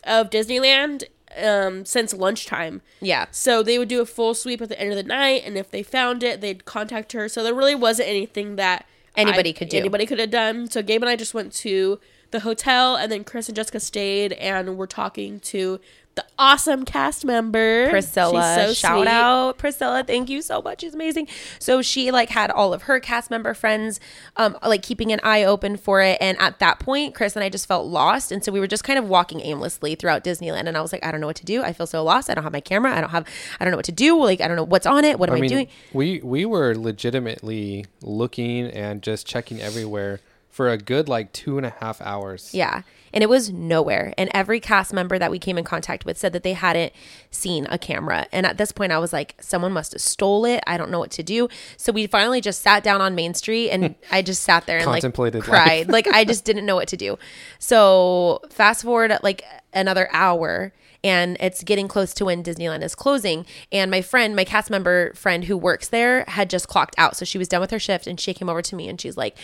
of 0.05 0.31
Disneyland 0.31 1.05
um 1.43 1.85
since 1.85 2.15
lunchtime 2.15 2.81
Yeah. 3.01 3.27
so 3.31 3.63
they 3.63 3.79
would 3.79 3.89
do 3.89 4.01
a 4.01 4.07
full 4.07 4.35
sweep 4.35 4.61
at 4.63 4.69
the 4.69 4.81
end 4.81 4.91
of 4.91 4.97
the 4.97 5.03
night, 5.03 5.43
and 5.45 5.57
if 5.59 5.71
they 5.71 5.83
found 5.83 6.23
it, 6.23 6.41
they'd 6.41 6.65
contact 6.65 7.13
her. 7.13 7.29
So 7.29 7.43
there 7.43 7.55
really 7.55 7.75
wasn't 7.75 8.09
anything 8.09 8.57
that 8.57 8.87
Anybody 9.17 9.51
I- 9.51 9.53
could 9.53 9.69
do. 9.69 9.79
Anybody 9.79 10.07
could 10.07 10.19
have 10.19 10.31
done. 10.31 10.69
So 10.71 10.83
Gabe 10.83 11.03
and 11.03 11.11
I 11.11 11.17
just 11.17 11.35
went 11.35 11.53
to 11.55 11.99
the 12.31 12.41
hotel, 12.41 12.97
and 12.97 13.11
then 13.11 13.25
Chris 13.25 13.49
and 13.49 13.57
Jessica 13.57 13.81
stayed, 13.81 14.33
and 14.35 14.77
we're 14.77 14.87
talking 14.87 15.41
to 15.41 15.81
the 16.17 16.25
awesome 16.39 16.87
cast 16.87 17.27
member 17.27 17.91
Priscilla. 17.91 18.57
She's 18.57 18.79
so 18.79 18.89
Shout 18.89 18.99
sweet. 19.01 19.09
out 19.09 19.59
Priscilla. 19.59 20.03
Thank 20.03 20.31
you 20.31 20.41
so 20.41 20.63
much. 20.63 20.81
She's 20.81 20.95
amazing. 20.95 21.29
So 21.59 21.83
she 21.83 22.11
like 22.11 22.31
had 22.31 22.51
all 22.51 22.73
of 22.73 22.83
her 22.85 22.99
cast 23.01 23.31
member 23.31 23.53
friends 23.53 24.01
um 24.37 24.57
like 24.65 24.83
keeping 24.83 25.13
an 25.13 25.21
eye 25.23 25.45
open 25.45 25.77
for 25.77 26.01
it. 26.01 26.17
And 26.19 26.39
at 26.41 26.59
that 26.59 26.79
point, 26.79 27.15
Chris 27.15 27.37
and 27.37 27.45
I 27.45 27.51
just 27.51 27.69
felt 27.69 27.87
lost. 27.87 28.33
And 28.33 28.43
so 28.43 28.51
we 28.51 28.61
were 28.61 28.67
just 28.67 28.83
kind 28.83 28.99
of 28.99 29.07
walking 29.07 29.41
aimlessly 29.43 29.95
throughout 29.95 30.25
Disneyland. 30.25 30.67
And 30.67 30.77
I 30.79 30.81
was 30.81 30.91
like, 30.91 31.05
I 31.05 31.13
don't 31.13 31.21
know 31.21 31.27
what 31.27 31.37
to 31.37 31.45
do. 31.45 31.63
I 31.63 31.75
feel 31.75 31.87
so 31.87 32.03
lost. 32.03 32.31
I 32.31 32.35
don't 32.35 32.45
have 32.45 32.53
my 32.53 32.61
camera. 32.61 32.97
I 32.97 33.03
don't 33.03 33.11
have 33.11 33.27
I 33.61 33.65
don't 33.65 33.73
know 33.73 33.79
what 33.79 33.85
to 33.85 33.93
do. 33.93 34.19
Like 34.19 34.41
I 34.41 34.49
don't 34.49 34.57
know 34.57 34.65
what's 34.65 34.87
on 34.87 35.05
it. 35.05 35.19
What 35.19 35.29
am 35.29 35.37
I, 35.37 35.41
I 35.41 35.47
doing? 35.49 35.69
we 35.93 36.21
we 36.23 36.47
were 36.47 36.75
legitimately 36.75 37.85
looking 38.01 38.69
and 38.69 39.03
just 39.03 39.27
checking 39.27 39.61
everywhere 39.61 40.21
for 40.57 40.71
a 40.71 40.79
good 40.79 41.07
like 41.07 41.31
two 41.35 41.59
and 41.59 41.67
a 41.67 41.75
half 41.81 42.01
hours. 42.01 42.55
Yeah. 42.55 42.81
And 43.13 43.23
it 43.23 43.29
was 43.29 43.51
nowhere. 43.51 44.15
And 44.17 44.31
every 44.33 44.59
cast 44.59 44.91
member 44.91 45.19
that 45.19 45.31
we 45.31 45.39
came 45.39 45.59
in 45.59 45.65
contact 45.65 46.07
with 46.07 46.17
said 46.17 46.33
that 46.33 46.45
they 46.45 46.55
hadn't 46.55 46.95
seen 47.31 47.67
a 47.69 47.77
camera. 47.77 48.27
And 48.33 48.47
at 48.47 48.57
this 48.57 48.73
point, 48.73 48.91
I 48.91 48.99
was 48.99 49.13
like, 49.13 49.35
someone 49.39 49.73
must 49.73 49.93
have 49.93 50.01
stole 50.01 50.47
it. 50.47 50.65
I 50.67 50.79
don't 50.79 50.91
know 50.91 50.99
what 50.99 51.11
to 51.11 51.23
do. 51.23 51.51
So 51.77 51.93
we 51.93 52.07
finally 52.07 52.41
just 52.41 52.63
sat 52.63 52.83
down 52.83 53.03
on 53.03 53.15
Main 53.15 53.35
Street 53.35 53.69
and 53.69 53.97
I 54.11 54.23
just 54.23 54.45
sat 54.45 54.65
there 54.65 54.79
and 54.79 54.87
like 54.87 55.03
Contemplated 55.03 55.43
cried. 55.43 55.91
like 55.91 56.07
I 56.07 56.25
just 56.25 56.47
didn't 56.47 56.65
know 56.65 56.77
what 56.77 56.89
to 56.89 56.97
do. 56.97 57.19
So 57.59 58.41
fast 58.49 58.83
forward 58.83 59.13
like 59.23 59.45
another 59.75 60.09
hour 60.11 60.73
and 61.03 61.37
it's 61.41 61.63
getting 61.63 61.89
close 61.89 62.13
to 62.15 62.25
when 62.25 62.43
Disneyland 62.43 62.83
is 62.83 62.95
closing. 62.95 63.47
And 63.73 63.91
my 63.91 64.03
friend, 64.03 64.35
my 64.37 64.45
cast 64.45 64.71
member 64.71 65.13
friend 65.15 65.45
who 65.45 65.57
works 65.57 65.89
there, 65.89 66.25
had 66.29 66.51
just 66.51 66.69
clocked 66.69 66.95
out. 66.99 67.17
So 67.17 67.25
she 67.25 67.39
was 67.39 67.49
done 67.49 67.61
with 67.61 67.71
her 67.71 67.79
shift 67.79 68.07
and 68.07 68.19
she 68.19 68.35
came 68.35 68.49
over 68.49 68.63
to 68.63 68.77
me 68.77 68.89
and 68.89 69.01
she's 69.01 69.17
like, 69.17 69.37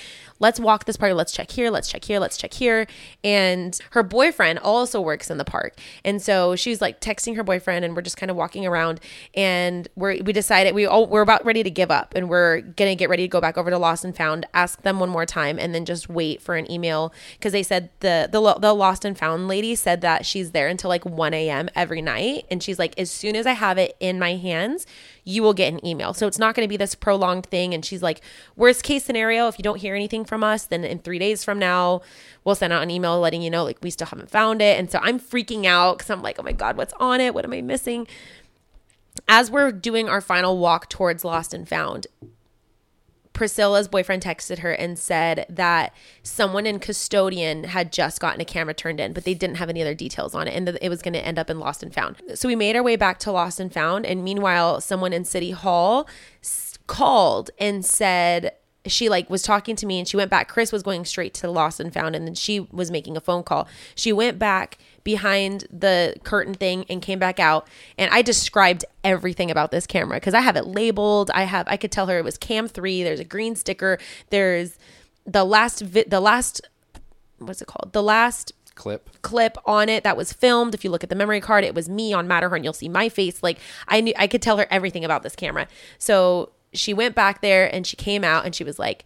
let's 0.42 0.58
walk 0.58 0.84
this 0.84 0.96
park. 0.96 1.14
Let's 1.14 1.32
check 1.32 1.50
here. 1.50 1.70
Let's 1.70 1.88
check 1.88 2.04
here. 2.04 2.18
Let's 2.18 2.36
check 2.36 2.52
here. 2.52 2.86
And 3.22 3.78
her 3.90 4.02
boyfriend 4.02 4.58
also 4.58 5.00
works 5.00 5.30
in 5.30 5.38
the 5.38 5.44
park. 5.44 5.78
And 6.04 6.20
so 6.20 6.56
she's 6.56 6.80
like 6.80 7.00
texting 7.00 7.36
her 7.36 7.44
boyfriend 7.44 7.84
and 7.84 7.94
we're 7.94 8.02
just 8.02 8.16
kind 8.16 8.30
of 8.30 8.36
walking 8.36 8.66
around 8.66 9.00
and 9.34 9.88
we're, 9.94 10.22
we 10.22 10.32
decided 10.32 10.74
we 10.74 10.86
all, 10.86 11.06
we're 11.06 11.22
about 11.22 11.44
ready 11.44 11.62
to 11.62 11.70
give 11.70 11.90
up 11.90 12.14
and 12.16 12.28
we're 12.28 12.60
going 12.60 12.90
to 12.90 12.96
get 12.96 13.08
ready 13.08 13.22
to 13.22 13.28
go 13.28 13.40
back 13.40 13.56
over 13.56 13.70
to 13.70 13.78
Lost 13.78 14.04
and 14.04 14.16
Found, 14.16 14.46
ask 14.52 14.82
them 14.82 14.98
one 14.98 15.08
more 15.08 15.26
time 15.26 15.58
and 15.58 15.74
then 15.74 15.84
just 15.84 16.08
wait 16.08 16.42
for 16.42 16.56
an 16.56 16.70
email. 16.70 17.12
Cause 17.40 17.52
they 17.52 17.62
said 17.62 17.90
the, 18.00 18.28
the, 18.30 18.54
the 18.58 18.74
Lost 18.74 19.04
and 19.04 19.16
Found 19.18 19.46
lady 19.46 19.74
said 19.74 20.00
that 20.00 20.26
she's 20.26 20.50
there 20.50 20.66
until 20.66 20.88
like 20.88 21.04
1 21.04 21.34
a.m. 21.34 21.51
every 21.74 22.02
night. 22.02 22.46
And 22.50 22.62
she's 22.62 22.78
like, 22.78 22.98
as 22.98 23.10
soon 23.10 23.36
as 23.36 23.46
I 23.46 23.52
have 23.52 23.78
it 23.78 23.96
in 24.00 24.18
my 24.18 24.36
hands, 24.36 24.86
you 25.24 25.42
will 25.42 25.54
get 25.54 25.72
an 25.72 25.84
email. 25.86 26.14
So 26.14 26.26
it's 26.26 26.38
not 26.38 26.54
going 26.54 26.66
to 26.66 26.68
be 26.68 26.76
this 26.76 26.94
prolonged 26.94 27.46
thing. 27.46 27.74
And 27.74 27.84
she's 27.84 28.02
like, 28.02 28.20
worst 28.56 28.82
case 28.82 29.04
scenario, 29.04 29.48
if 29.48 29.58
you 29.58 29.62
don't 29.62 29.80
hear 29.80 29.94
anything 29.94 30.24
from 30.24 30.42
us, 30.42 30.64
then 30.64 30.84
in 30.84 30.98
three 30.98 31.18
days 31.18 31.44
from 31.44 31.58
now, 31.58 32.02
we'll 32.44 32.54
send 32.54 32.72
out 32.72 32.82
an 32.82 32.90
email 32.90 33.20
letting 33.20 33.42
you 33.42 33.50
know, 33.50 33.64
like, 33.64 33.78
we 33.82 33.90
still 33.90 34.06
haven't 34.06 34.30
found 34.30 34.60
it. 34.60 34.78
And 34.78 34.90
so 34.90 34.98
I'm 35.02 35.20
freaking 35.20 35.66
out 35.66 35.98
because 35.98 36.10
I'm 36.10 36.22
like, 36.22 36.38
oh 36.38 36.42
my 36.42 36.52
God, 36.52 36.76
what's 36.76 36.94
on 36.94 37.20
it? 37.20 37.34
What 37.34 37.44
am 37.44 37.52
I 37.52 37.60
missing? 37.60 38.06
As 39.28 39.50
we're 39.50 39.72
doing 39.72 40.08
our 40.08 40.20
final 40.20 40.58
walk 40.58 40.88
towards 40.88 41.24
Lost 41.24 41.52
and 41.52 41.68
Found, 41.68 42.06
Priscilla's 43.32 43.88
boyfriend 43.88 44.22
texted 44.22 44.58
her 44.58 44.72
and 44.72 44.98
said 44.98 45.46
that 45.48 45.94
someone 46.22 46.66
in 46.66 46.78
custodian 46.78 47.64
had 47.64 47.92
just 47.92 48.20
gotten 48.20 48.40
a 48.40 48.44
camera 48.44 48.74
turned 48.74 49.00
in, 49.00 49.12
but 49.12 49.24
they 49.24 49.34
didn't 49.34 49.56
have 49.56 49.68
any 49.68 49.80
other 49.80 49.94
details 49.94 50.34
on 50.34 50.48
it, 50.48 50.54
and 50.54 50.68
that 50.68 50.78
it 50.82 50.88
was 50.88 51.02
going 51.02 51.14
to 51.14 51.24
end 51.24 51.38
up 51.38 51.48
in 51.48 51.58
Lost 51.58 51.82
and 51.82 51.94
Found. 51.94 52.20
So 52.34 52.48
we 52.48 52.56
made 52.56 52.76
our 52.76 52.82
way 52.82 52.96
back 52.96 53.18
to 53.20 53.32
Lost 53.32 53.60
and 53.60 53.72
Found, 53.72 54.06
and 54.06 54.22
meanwhile, 54.22 54.80
someone 54.80 55.12
in 55.12 55.24
City 55.24 55.52
Hall 55.52 56.08
called 56.86 57.50
and 57.58 57.84
said 57.84 58.52
she 58.86 59.08
like 59.08 59.30
was 59.30 59.42
talking 59.42 59.76
to 59.76 59.86
me 59.86 59.98
and 59.98 60.08
she 60.08 60.16
went 60.16 60.30
back 60.30 60.48
chris 60.48 60.72
was 60.72 60.82
going 60.82 61.04
straight 61.04 61.32
to 61.32 61.50
lost 61.50 61.78
and 61.78 61.94
found 61.94 62.16
and 62.16 62.26
then 62.26 62.34
she 62.34 62.60
was 62.60 62.90
making 62.90 63.16
a 63.16 63.20
phone 63.20 63.42
call 63.42 63.68
she 63.94 64.12
went 64.12 64.38
back 64.38 64.78
behind 65.04 65.66
the 65.70 66.14
curtain 66.24 66.54
thing 66.54 66.84
and 66.88 67.02
came 67.02 67.18
back 67.18 67.40
out 67.40 67.66
and 67.98 68.10
i 68.12 68.22
described 68.22 68.84
everything 69.04 69.50
about 69.50 69.70
this 69.70 69.86
camera 69.86 70.16
because 70.16 70.34
i 70.34 70.40
have 70.40 70.56
it 70.56 70.66
labeled 70.66 71.30
i 71.34 71.42
have 71.42 71.66
i 71.68 71.76
could 71.76 71.90
tell 71.90 72.06
her 72.06 72.18
it 72.18 72.24
was 72.24 72.38
cam 72.38 72.68
3 72.68 73.02
there's 73.02 73.20
a 73.20 73.24
green 73.24 73.56
sticker 73.56 73.98
there's 74.30 74.78
the 75.26 75.44
last 75.44 75.80
vi- 75.80 76.04
the 76.06 76.20
last 76.20 76.60
what's 77.38 77.60
it 77.62 77.66
called 77.66 77.92
the 77.92 78.02
last 78.02 78.52
Clip. 78.74 79.10
clip 79.20 79.58
on 79.66 79.90
it 79.90 80.02
that 80.02 80.16
was 80.16 80.32
filmed. 80.32 80.74
If 80.74 80.82
you 80.82 80.90
look 80.90 81.04
at 81.04 81.10
the 81.10 81.14
memory 81.14 81.42
card, 81.42 81.62
it 81.62 81.74
was 81.74 81.90
me 81.90 82.14
on 82.14 82.26
Matterhorn. 82.26 82.64
You'll 82.64 82.72
see 82.72 82.88
my 82.88 83.10
face. 83.10 83.42
Like 83.42 83.58
I 83.86 84.00
knew 84.00 84.14
I 84.16 84.26
could 84.26 84.40
tell 84.40 84.56
her 84.56 84.66
everything 84.70 85.04
about 85.04 85.22
this 85.22 85.36
camera. 85.36 85.68
So 85.98 86.52
she 86.72 86.94
went 86.94 87.14
back 87.14 87.42
there 87.42 87.72
and 87.72 87.86
she 87.86 87.96
came 87.96 88.24
out 88.24 88.46
and 88.46 88.54
she 88.54 88.64
was 88.64 88.78
like, 88.78 89.04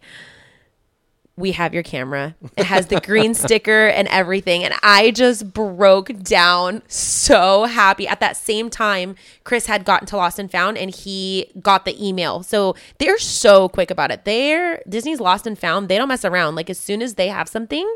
we 1.37 1.51
have 1.51 1.71
your 1.71 1.83
camera. 1.83 2.35
It 2.57 2.65
has 2.65 2.87
the 2.87 2.99
green 2.99 3.33
sticker 3.35 3.87
and 3.87 4.07
everything. 4.07 4.63
And 4.63 4.73
I 4.81 5.11
just 5.11 5.53
broke 5.53 6.11
down 6.23 6.81
so 6.87 7.65
happy. 7.65 8.07
At 8.07 8.19
that 8.19 8.35
same 8.35 8.71
time, 8.71 9.15
Chris 9.43 9.67
had 9.67 9.85
gotten 9.85 10.07
to 10.07 10.17
Lost 10.17 10.39
and 10.39 10.51
Found 10.51 10.79
and 10.79 10.93
he 10.93 11.51
got 11.61 11.85
the 11.85 12.05
email. 12.05 12.41
So 12.41 12.75
they're 12.97 13.19
so 13.19 13.69
quick 13.69 13.91
about 13.91 14.09
it. 14.09 14.25
They're 14.25 14.81
Disney's 14.89 15.19
Lost 15.19 15.45
and 15.45 15.57
Found. 15.59 15.89
They 15.89 15.97
don't 15.97 16.07
mess 16.07 16.25
around. 16.25 16.55
Like 16.55 16.71
as 16.71 16.79
soon 16.79 17.03
as 17.03 17.13
they 17.13 17.27
have 17.27 17.47
something, 17.47 17.87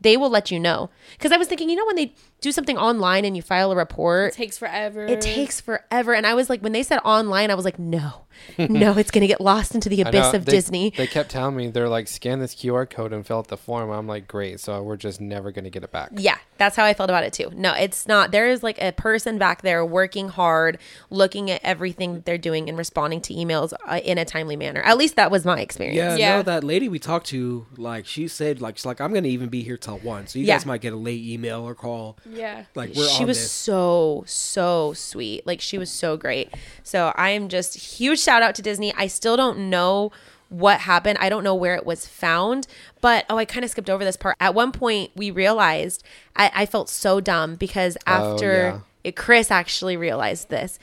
they 0.00 0.16
will 0.16 0.30
let 0.30 0.50
you 0.50 0.58
know. 0.58 0.90
Because 1.12 1.30
I 1.30 1.36
was 1.36 1.46
thinking, 1.46 1.70
you 1.70 1.76
know, 1.76 1.86
when 1.86 1.96
they 1.96 2.14
do 2.40 2.52
something 2.52 2.78
online 2.78 3.24
and 3.24 3.36
you 3.36 3.42
file 3.42 3.72
a 3.72 3.76
report, 3.76 4.32
It 4.32 4.36
takes 4.36 4.56
forever. 4.58 5.04
it 5.06 5.20
takes 5.20 5.60
forever. 5.60 6.14
And 6.14 6.26
I 6.26 6.34
was 6.34 6.48
like, 6.48 6.60
when 6.60 6.72
they 6.72 6.82
said 6.82 7.00
online, 7.04 7.50
I 7.50 7.54
was 7.54 7.64
like, 7.64 7.78
no, 7.78 8.26
no, 8.58 8.96
it's 8.96 9.10
going 9.10 9.22
to 9.22 9.26
get 9.26 9.40
lost 9.40 9.74
into 9.74 9.88
the 9.88 10.02
abyss 10.02 10.32
know, 10.32 10.38
of 10.38 10.44
they- 10.44 10.52
Disney. 10.52 10.90
They 10.96 11.08
kept 11.08 11.30
telling 11.30 11.56
me 11.56 11.68
they're 11.68 11.88
like 11.88 12.06
scan 12.06 12.38
this 12.38 12.54
QR 12.54 12.88
code 12.88 13.12
and 13.12 13.26
fill 13.26 13.38
out 13.38 13.48
the 13.48 13.56
form. 13.56 13.90
I'm 13.90 14.06
like, 14.06 14.28
great. 14.28 14.60
So 14.60 14.80
we're 14.82 14.96
just 14.96 15.20
never 15.20 15.50
gonna 15.50 15.70
get 15.70 15.82
it 15.82 15.90
back. 15.90 16.10
Yeah, 16.16 16.38
that's 16.58 16.76
how 16.76 16.84
I 16.84 16.94
felt 16.94 17.10
about 17.10 17.24
it 17.24 17.32
too. 17.32 17.50
No, 17.54 17.72
it's 17.74 18.06
not. 18.06 18.30
There 18.30 18.48
is 18.48 18.62
like 18.62 18.80
a 18.80 18.92
person 18.92 19.38
back 19.38 19.62
there 19.62 19.84
working 19.84 20.28
hard, 20.28 20.78
looking 21.10 21.50
at 21.50 21.60
everything 21.64 22.22
they're 22.24 22.38
doing 22.38 22.68
and 22.68 22.78
responding 22.78 23.20
to 23.22 23.34
emails 23.34 23.72
uh, 23.86 24.00
in 24.04 24.16
a 24.18 24.24
timely 24.24 24.54
manner. 24.56 24.80
At 24.82 24.96
least 24.96 25.16
that 25.16 25.30
was 25.32 25.44
my 25.44 25.60
experience. 25.60 25.96
Yeah, 25.96 26.14
Yeah. 26.16 26.36
no, 26.36 26.42
that 26.42 26.62
lady 26.62 26.88
we 26.88 27.00
talked 27.00 27.26
to, 27.28 27.66
like 27.76 28.06
she 28.06 28.28
said, 28.28 28.60
like 28.60 28.76
she's 28.76 28.86
like, 28.86 29.00
I'm 29.00 29.12
gonna 29.12 29.26
even 29.26 29.48
be 29.48 29.64
here 29.64 29.76
till 29.76 29.98
one, 29.98 30.28
so 30.28 30.38
you 30.38 30.44
Yeah. 30.44 30.54
guys 30.54 30.66
might 30.66 30.80
get 30.80 30.92
a 30.92 30.96
late 30.96 31.24
email 31.24 31.62
or 31.68 31.74
call. 31.74 32.16
Yeah. 32.30 32.64
Like 32.74 32.94
we're 32.94 33.08
she 33.08 33.22
on 33.22 33.28
was 33.28 33.38
this. 33.38 33.50
so 33.52 34.24
so 34.26 34.92
sweet. 34.92 35.46
Like 35.46 35.60
she 35.60 35.78
was 35.78 35.90
so 35.90 36.16
great. 36.16 36.52
So 36.82 37.12
i 37.16 37.30
am 37.30 37.48
just 37.48 37.74
huge 37.98 38.20
shout 38.20 38.42
out 38.42 38.54
to 38.56 38.62
disney. 38.62 38.92
I 38.96 39.06
still 39.06 39.36
don't 39.36 39.70
know 39.70 40.12
what 40.50 40.80
happened. 40.80 41.18
I 41.20 41.28
don't 41.28 41.44
know 41.44 41.54
where 41.54 41.74
it 41.74 41.84
was 41.86 42.06
found 42.06 42.66
but 43.00 43.24
oh 43.30 43.36
i 43.38 43.44
kind 43.44 43.64
of 43.64 43.70
skipped 43.70 43.90
over 43.90 44.04
this 44.04 44.16
part. 44.16 44.36
At 44.40 44.54
one 44.54 44.72
point 44.72 45.10
we 45.14 45.30
realized 45.30 46.02
i, 46.36 46.50
I 46.54 46.66
felt 46.66 46.88
so 46.88 47.20
dumb 47.20 47.54
because 47.56 47.96
Oh, 48.06 48.32
after 48.32 48.52
yeah. 48.52 48.80
it, 49.04 49.16
chris 49.16 49.50
actually 49.50 49.96
realized 49.96 50.48
this. 50.48 50.78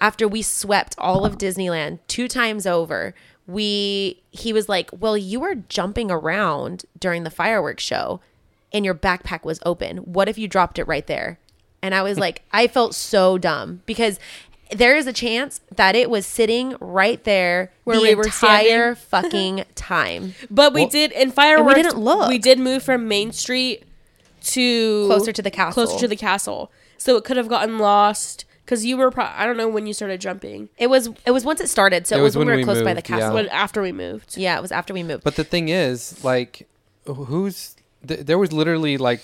After 0.00 0.26
we 0.26 0.40
swept 0.42 0.94
all 0.98 1.24
of 1.26 1.36
disneyland 1.38 1.98
two 2.08 2.28
times 2.28 2.66
over 2.66 3.14
we 3.46 4.22
he 4.30 4.52
was 4.52 4.68
like 4.68 4.90
well 4.98 5.16
you 5.16 5.40
were 5.40 5.54
jumping 5.54 6.10
around 6.10 6.84
during 6.98 7.24
the 7.24 7.30
fireworks 7.30 7.82
show 7.82 8.20
and 8.72 8.84
your 8.84 8.94
backpack 8.94 9.44
was 9.44 9.58
open. 9.66 9.98
What 9.98 10.28
if 10.28 10.38
you 10.38 10.48
dropped 10.48 10.78
it 10.78 10.84
right 10.84 11.06
there? 11.06 11.38
And 11.82 11.94
I 11.94 12.02
was 12.02 12.18
like, 12.18 12.42
I 12.52 12.66
felt 12.66 12.94
so 12.94 13.38
dumb 13.38 13.82
because 13.86 14.18
there 14.72 14.96
is 14.96 15.06
a 15.08 15.12
chance 15.12 15.60
that 15.74 15.96
it 15.96 16.08
was 16.10 16.24
sitting 16.26 16.76
right 16.80 17.22
there 17.24 17.72
Where 17.84 17.96
the 17.96 18.02
we 18.02 18.14
were 18.14 18.24
entire 18.24 18.94
fucking 19.12 19.64
time. 19.74 20.34
But 20.50 20.72
we 20.74 20.82
Well- 20.82 20.90
did 20.90 21.12
in 21.12 21.30
fireworks. 21.32 21.76
We 21.76 21.82
didn't 21.82 21.98
look. 21.98 22.28
We 22.28 22.38
did 22.38 22.58
move 22.58 22.82
from 22.82 23.08
Main 23.08 23.32
Street 23.32 23.84
to 24.42 25.06
Closer 25.06 25.32
to 25.32 25.42
the 25.42 25.50
castle. 25.50 25.72
Closer 25.84 25.98
to 25.98 26.08
the 26.08 26.16
castle, 26.16 26.70
so 26.98 27.16
it 27.16 27.24
could 27.24 27.36
have 27.36 27.48
gotten 27.48 27.78
lost 27.78 28.44
because 28.64 28.86
you 28.86 28.96
were. 28.96 29.10
Pro- 29.10 29.24
I 29.26 29.44
don't 29.44 29.56
know 29.58 29.68
when 29.68 29.86
you 29.86 29.92
started 29.92 30.20
jumping. 30.20 30.70
It 30.78 30.88
was 30.88 31.10
it 31.26 31.32
was 31.32 31.44
once 31.44 31.60
it 31.60 31.68
started, 31.68 32.06
so 32.06 32.16
it, 32.16 32.20
It 32.20 32.22
was, 32.22 32.36
was 32.36 32.38
when 32.38 32.46
we 32.46 32.52
were 32.52 32.56
we 32.58 32.64
close 32.64 32.80
by 32.82 32.94
the 32.94 33.00
moved, 33.00 33.10
yeah. 33.10 33.18
castle. 33.18 33.46
After 33.50 33.82
we 33.82 33.92
moved, 33.92 34.36
Yeah, 34.38 34.56
it 34.56 34.62
was 34.62 34.72
after 34.72 34.94
we 34.94 35.02
moved. 35.02 35.24
But 35.24 35.36
the 35.36 35.44
thing 35.44 35.68
is, 35.68 36.24
like, 36.24 36.66
who's 37.04 37.76
th- 38.06 38.20
there 38.20 38.38
was 38.38 38.52
literally 38.52 38.96
like, 38.96 39.22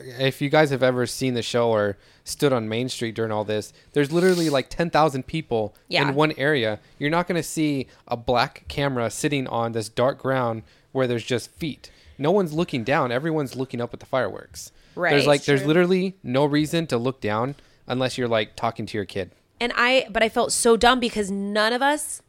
if 0.00 0.40
you 0.40 0.48
guys 0.48 0.70
have 0.70 0.82
ever 0.82 1.06
seen 1.06 1.34
the 1.34 1.42
show 1.42 1.70
or 1.70 1.96
stood 2.24 2.52
on 2.52 2.68
Main 2.68 2.88
Street 2.88 3.14
during 3.14 3.32
all 3.32 3.44
this, 3.44 3.72
there's 3.92 4.12
literally 4.12 4.48
like 4.50 4.68
ten 4.68 4.90
thousand 4.90 5.26
people 5.26 5.74
Yeah. 5.88 6.08
in 6.08 6.14
one 6.14 6.32
area. 6.36 6.78
You're 6.98 7.10
not 7.10 7.26
gonna 7.26 7.42
see 7.42 7.86
a 8.06 8.16
black 8.16 8.64
camera 8.68 9.10
sitting 9.10 9.46
on 9.46 9.72
this 9.72 9.88
dark 9.88 10.18
ground 10.18 10.62
where 10.92 11.06
there's 11.06 11.24
just 11.24 11.50
feet. 11.50 11.90
No 12.18 12.30
one's 12.30 12.52
looking 12.52 12.84
down. 12.84 13.12
Everyone's 13.12 13.56
looking 13.56 13.80
up 13.80 13.94
at 13.94 14.00
the 14.00 14.06
fireworks. 14.06 14.72
Right. 14.94 15.10
There's 15.10 15.26
like 15.26 15.44
there's 15.44 15.64
literally 15.64 16.16
no 16.22 16.44
reason 16.44 16.86
to 16.88 16.98
look 16.98 17.20
down 17.20 17.54
unless 17.86 18.18
you're 18.18 18.28
like 18.28 18.56
talking 18.56 18.84
to 18.86 18.98
your 18.98 19.04
kid. 19.04 19.30
And 19.60 19.72
I, 19.76 20.06
but 20.10 20.22
I 20.22 20.28
felt 20.28 20.52
so 20.52 20.76
dumb 20.76 21.00
because 21.00 21.30
none 21.30 21.72
of 21.72 21.82
us 21.82 22.22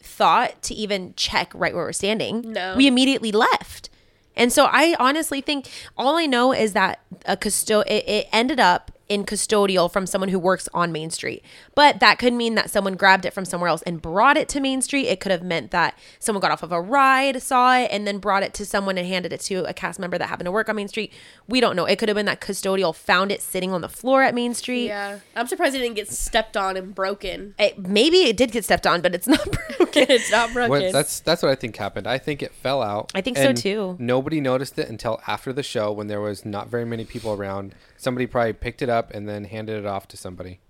thought 0.00 0.60
to 0.62 0.74
even 0.74 1.14
check 1.16 1.52
right 1.54 1.74
where 1.74 1.84
we're 1.84 1.92
standing. 1.92 2.52
No. 2.52 2.74
We 2.76 2.86
immediately 2.86 3.30
left. 3.32 3.90
And 4.36 4.52
so 4.52 4.66
I 4.70 4.96
honestly 4.98 5.40
think 5.40 5.68
all 5.96 6.16
I 6.16 6.26
know 6.26 6.52
is 6.52 6.72
that 6.72 7.00
a 7.26 7.36
custo 7.36 7.82
it, 7.86 8.08
it 8.08 8.28
ended 8.32 8.60
up 8.60 8.90
in 9.08 9.24
custodial 9.24 9.90
from 9.92 10.06
someone 10.06 10.30
who 10.30 10.38
works 10.38 10.68
on 10.72 10.90
Main 10.92 11.10
Street. 11.10 11.44
But 11.74 12.00
that 12.00 12.18
could 12.18 12.32
mean 12.32 12.54
that 12.54 12.70
someone 12.70 12.94
grabbed 12.94 13.24
it 13.24 13.32
from 13.32 13.44
somewhere 13.44 13.68
else 13.68 13.82
and 13.82 14.00
brought 14.00 14.36
it 14.36 14.48
to 14.50 14.60
Main 14.60 14.80
Street. 14.80 15.06
It 15.06 15.20
could 15.20 15.32
have 15.32 15.42
meant 15.42 15.70
that 15.72 15.98
someone 16.18 16.40
got 16.40 16.50
off 16.50 16.62
of 16.62 16.72
a 16.72 16.80
ride, 16.80 17.42
saw 17.42 17.76
it, 17.76 17.88
and 17.90 18.06
then 18.06 18.18
brought 18.18 18.42
it 18.42 18.54
to 18.54 18.64
someone 18.64 18.96
and 18.96 19.06
handed 19.06 19.32
it 19.32 19.40
to 19.42 19.64
a 19.64 19.74
cast 19.74 19.98
member 20.00 20.16
that 20.16 20.28
happened 20.28 20.46
to 20.46 20.52
work 20.52 20.68
on 20.68 20.76
Main 20.76 20.88
Street. 20.88 21.12
We 21.46 21.60
don't 21.60 21.76
know. 21.76 21.84
It 21.84 21.98
could 21.98 22.08
have 22.08 22.16
been 22.16 22.26
that 22.26 22.40
custodial 22.40 22.94
found 22.94 23.30
it 23.30 23.42
sitting 23.42 23.72
on 23.72 23.82
the 23.82 23.88
floor 23.88 24.22
at 24.22 24.34
Main 24.34 24.54
Street. 24.54 24.86
yeah, 24.86 25.18
I'm 25.36 25.46
surprised 25.46 25.74
it 25.74 25.80
didn't 25.80 25.96
get 25.96 26.08
stepped 26.08 26.56
on 26.56 26.76
and 26.76 26.94
broken. 26.94 27.54
It, 27.58 27.78
maybe 27.78 28.18
it 28.18 28.36
did 28.36 28.52
get 28.52 28.64
stepped 28.64 28.86
on, 28.86 29.02
but 29.02 29.14
it's 29.14 29.26
not 29.26 29.44
broken. 29.78 30.06
it's 30.08 30.30
not 30.30 30.52
broken. 30.52 30.70
What, 30.70 30.92
that's 30.92 31.20
that's 31.20 31.42
what 31.42 31.50
I 31.52 31.54
think 31.54 31.76
happened. 31.76 32.06
I 32.06 32.18
think 32.18 32.42
it 32.42 32.52
fell 32.54 32.82
out. 32.82 33.12
I 33.14 33.20
think 33.20 33.36
so, 33.36 33.52
too. 33.52 33.96
Nobody 33.98 34.40
noticed 34.40 34.78
it 34.78 34.88
until 34.88 35.20
after 35.26 35.52
the 35.52 35.62
show 35.62 35.92
when 35.92 36.06
there 36.06 36.20
was 36.20 36.44
not 36.44 36.68
very 36.68 36.84
many 36.84 37.04
people 37.04 37.32
around. 37.32 37.74
Somebody 37.96 38.26
probably 38.26 38.52
picked 38.52 38.82
it 38.82 38.88
up 38.88 38.93
and 39.12 39.28
then 39.28 39.44
handed 39.44 39.78
it 39.78 39.86
off 39.86 40.06
to 40.08 40.16
somebody. 40.16 40.60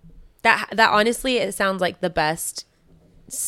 that 0.42 0.68
that 0.72 0.90
honestly 0.90 1.38
it 1.38 1.54
sounds 1.54 1.80
like 1.80 2.00
the 2.00 2.10
best 2.10 2.66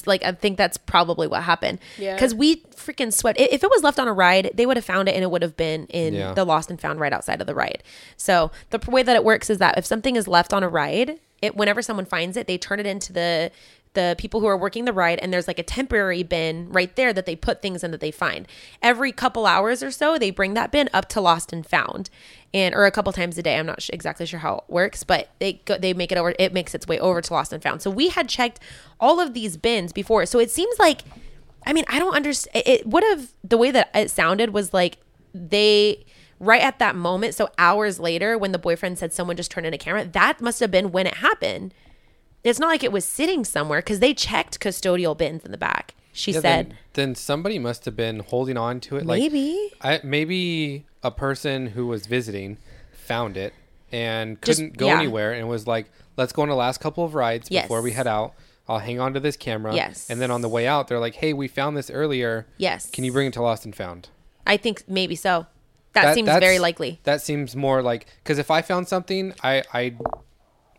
like 0.07 0.25
i 0.25 0.33
think 0.33 0.57
that's 0.57 0.79
probably 0.79 1.27
what 1.29 1.43
happened 1.43 1.79
Yeah. 1.99 2.15
because 2.15 2.35
we 2.35 2.63
freaking 2.75 3.13
swept 3.13 3.39
i- 3.39 3.49
if 3.51 3.63
it 3.63 3.69
was 3.71 3.83
left 3.83 3.99
on 3.99 4.09
a 4.09 4.13
ride 4.15 4.51
they 4.55 4.65
would 4.65 4.79
have 4.79 4.85
found 4.87 5.07
it 5.09 5.15
and 5.15 5.23
it 5.23 5.31
would 5.31 5.43
have 5.43 5.57
been 5.57 5.85
in 5.89 6.15
Yeah. 6.15 6.33
the 6.33 6.45
lost 6.45 6.71
and 6.71 6.81
found 6.81 6.99
right 6.99 7.13
outside 7.13 7.43
of 7.43 7.47
the 7.47 7.55
ride 7.55 7.83
so 8.17 8.51
the 8.71 8.81
way 8.91 9.03
that 9.03 9.15
it 9.15 9.23
works 9.25 9.51
is 9.51 9.59
that 9.59 9.77
if 9.77 9.85
something 9.85 10.17
is 10.17 10.27
left 10.27 10.55
on 10.55 10.63
a 10.63 10.69
ride 10.69 11.21
it 11.43 11.55
whenever 11.55 11.83
someone 11.83 12.07
finds 12.07 12.39
it 12.39 12.47
they 12.47 12.57
turn 12.57 12.81
it 12.81 12.87
into 12.87 13.13
the 13.13 13.51
the 13.97 14.15
people 14.17 14.39
who 14.39 14.47
are 14.47 14.57
working 14.57 14.85
the 14.85 14.93
ride 14.93 15.19
and 15.19 15.33
there's 15.33 15.49
like 15.49 15.59
a 15.59 15.65
temporary 15.65 16.23
bin 16.23 16.69
right 16.71 16.95
there 16.95 17.13
that 17.13 17.27
they 17.27 17.35
put 17.35 17.61
things 17.61 17.83
in 17.83 17.91
that 17.91 18.01
they 18.01 18.13
find. 18.13 18.47
Every 18.81 19.11
couple 19.11 19.47
hours 19.47 19.83
or 19.83 19.91
so 19.91 20.17
they 20.17 20.31
bring 20.31 20.55
that 20.55 20.71
bin 20.71 20.89
up 20.95 21.09
to 21.09 21.21
lost 21.21 21.53
and 21.53 21.67
found 21.67 22.09
and 22.55 22.73
or 22.77 22.87
a 22.87 22.93
couple 22.93 23.13
times 23.13 23.37
a 23.37 23.43
day. 23.43 23.59
I'm 23.59 23.67
not 23.67 23.83
sh- 23.83 23.91
exactly 23.93 24.27
sure 24.27 24.39
how 24.39 24.59
it 24.59 24.65
works 24.69 25.03
but 25.03 25.31
they 25.41 25.55
go, 25.65 25.77
they 25.77 25.93
make 25.93 26.13
it 26.13 26.19
over 26.19 26.37
it 26.39 26.53
makes 26.53 26.73
its 26.77 26.87
way 26.87 27.01
over 27.01 27.21
to 27.21 27.33
lost 27.33 27.53
and 27.53 27.61
found. 27.61 27.83
So 27.83 27.91
we 27.91 28.11
had 28.11 28.29
checked 28.29 28.61
all 29.01 29.19
of 29.19 29.35
these 29.35 29.57
bins 29.57 29.93
before. 29.93 30.27
So 30.27 30.39
it 30.39 30.53
seems 30.53 30.79
like 30.79 31.03
i 31.67 31.73
mean 31.73 31.85
i 31.89 31.99
don't 31.99 32.15
understand 32.15 32.63
it 32.65 32.87
would 32.87 33.03
have 33.03 33.33
the 33.43 33.59
way 33.59 33.73
that 33.73 33.91
it 33.93 34.09
sounded 34.11 34.51
was 34.51 34.73
like 34.73 34.99
they 35.35 36.05
right 36.39 36.63
at 36.63 36.79
that 36.79 36.95
moment 36.95 37.35
so 37.35 37.49
hours 37.59 37.99
later 37.99 38.39
when 38.39 38.53
the 38.53 38.59
boyfriend 38.59 38.99
said 38.99 39.13
someone 39.13 39.37
just 39.37 39.51
turned 39.51 39.67
in 39.67 39.75
a 39.75 39.79
camera 39.79 40.05
that 40.05 40.41
must 40.41 40.61
have 40.61 40.71
been 40.71 40.93
when 40.93 41.07
it 41.07 41.15
happened 41.15 41.75
it's 42.51 42.59
not 42.59 42.69
like 42.69 42.85
it 42.85 42.93
was 42.93 43.05
sitting 43.05 43.45
somewhere 43.45 43.81
because 43.81 44.01
they 44.01 44.15
checked 44.15 44.61
custodial 44.61 45.17
bins 45.17 45.45
in 45.45 45.51
the 45.51 45.59
back 45.59 45.95
she 46.17 46.33
Yeah, 46.33 46.41
said 46.41 46.67
then, 46.71 46.79
then 46.95 47.15
somebody 47.15 47.59
must 47.59 47.85
have 47.85 47.95
been 47.95 48.21
holding 48.21 48.57
on 48.57 48.81
to 48.81 48.97
it. 48.97 49.05
Like, 49.05 49.21
Maybe. 49.21 49.71
I, 49.83 50.01
maybe 50.03 50.87
a 51.03 51.11
person 51.11 51.67
who 51.69 51.87
was 51.87 52.07
visiting 52.07 52.57
found 52.93 53.37
it 53.37 53.53
and 53.93 54.41
couldn't 54.41 54.79
go 54.79 54.87
yeah. 54.87 54.99
anywhere 54.99 55.33
and 55.35 55.47
was 55.49 55.67
like, 55.67 55.91
"Let's 56.17 56.33
go 56.33 56.43
on 56.43 56.49
the 56.49 56.55
last 56.57 56.81
couple 56.81 57.05
of 57.05 57.15
rides 57.15 57.49
Yes. 57.51 57.65
before 57.65 57.83
we 57.83 57.93
head 57.93 58.07
out. 58.07 58.33
I'll 58.67 58.79
hang 58.79 58.99
on 58.99 59.13
to 59.13 59.21
this 59.21 59.37
camera." 59.37 59.75
Yes. 59.75 60.09
And 60.09 60.21
then 60.21 60.31
on 60.31 60.41
the 60.41 60.49
way 60.49 60.67
out, 60.67 60.89
they're 60.89 60.99
like, 60.99 61.17
"Hey, 61.17 61.33
we 61.35 61.49
found 61.49 61.77
this 61.77 61.91
earlier. 61.91 62.47
Yes. 62.57 62.91
Can 62.91 63.05
you 63.05 63.13
bring 63.13 63.27
it 63.29 63.35
to 63.35 63.43
Lost 63.43 63.65
and 63.65 63.77
Found?" 63.77 64.09
i 64.49 64.57
think 64.57 64.85
maybe 64.89 65.17
so 65.17 65.45
that, 65.93 66.15
seems 66.15 66.29
very 66.29 66.61
likely 66.61 67.01
That 67.03 67.21
seems 67.21 67.57
more 67.57 67.83
like 67.83 68.07
because 68.23 68.39
if 68.39 68.51
I 68.51 68.63
found 68.63 68.87
something, 68.89 69.35
I 69.43 69.63
I 69.73 69.97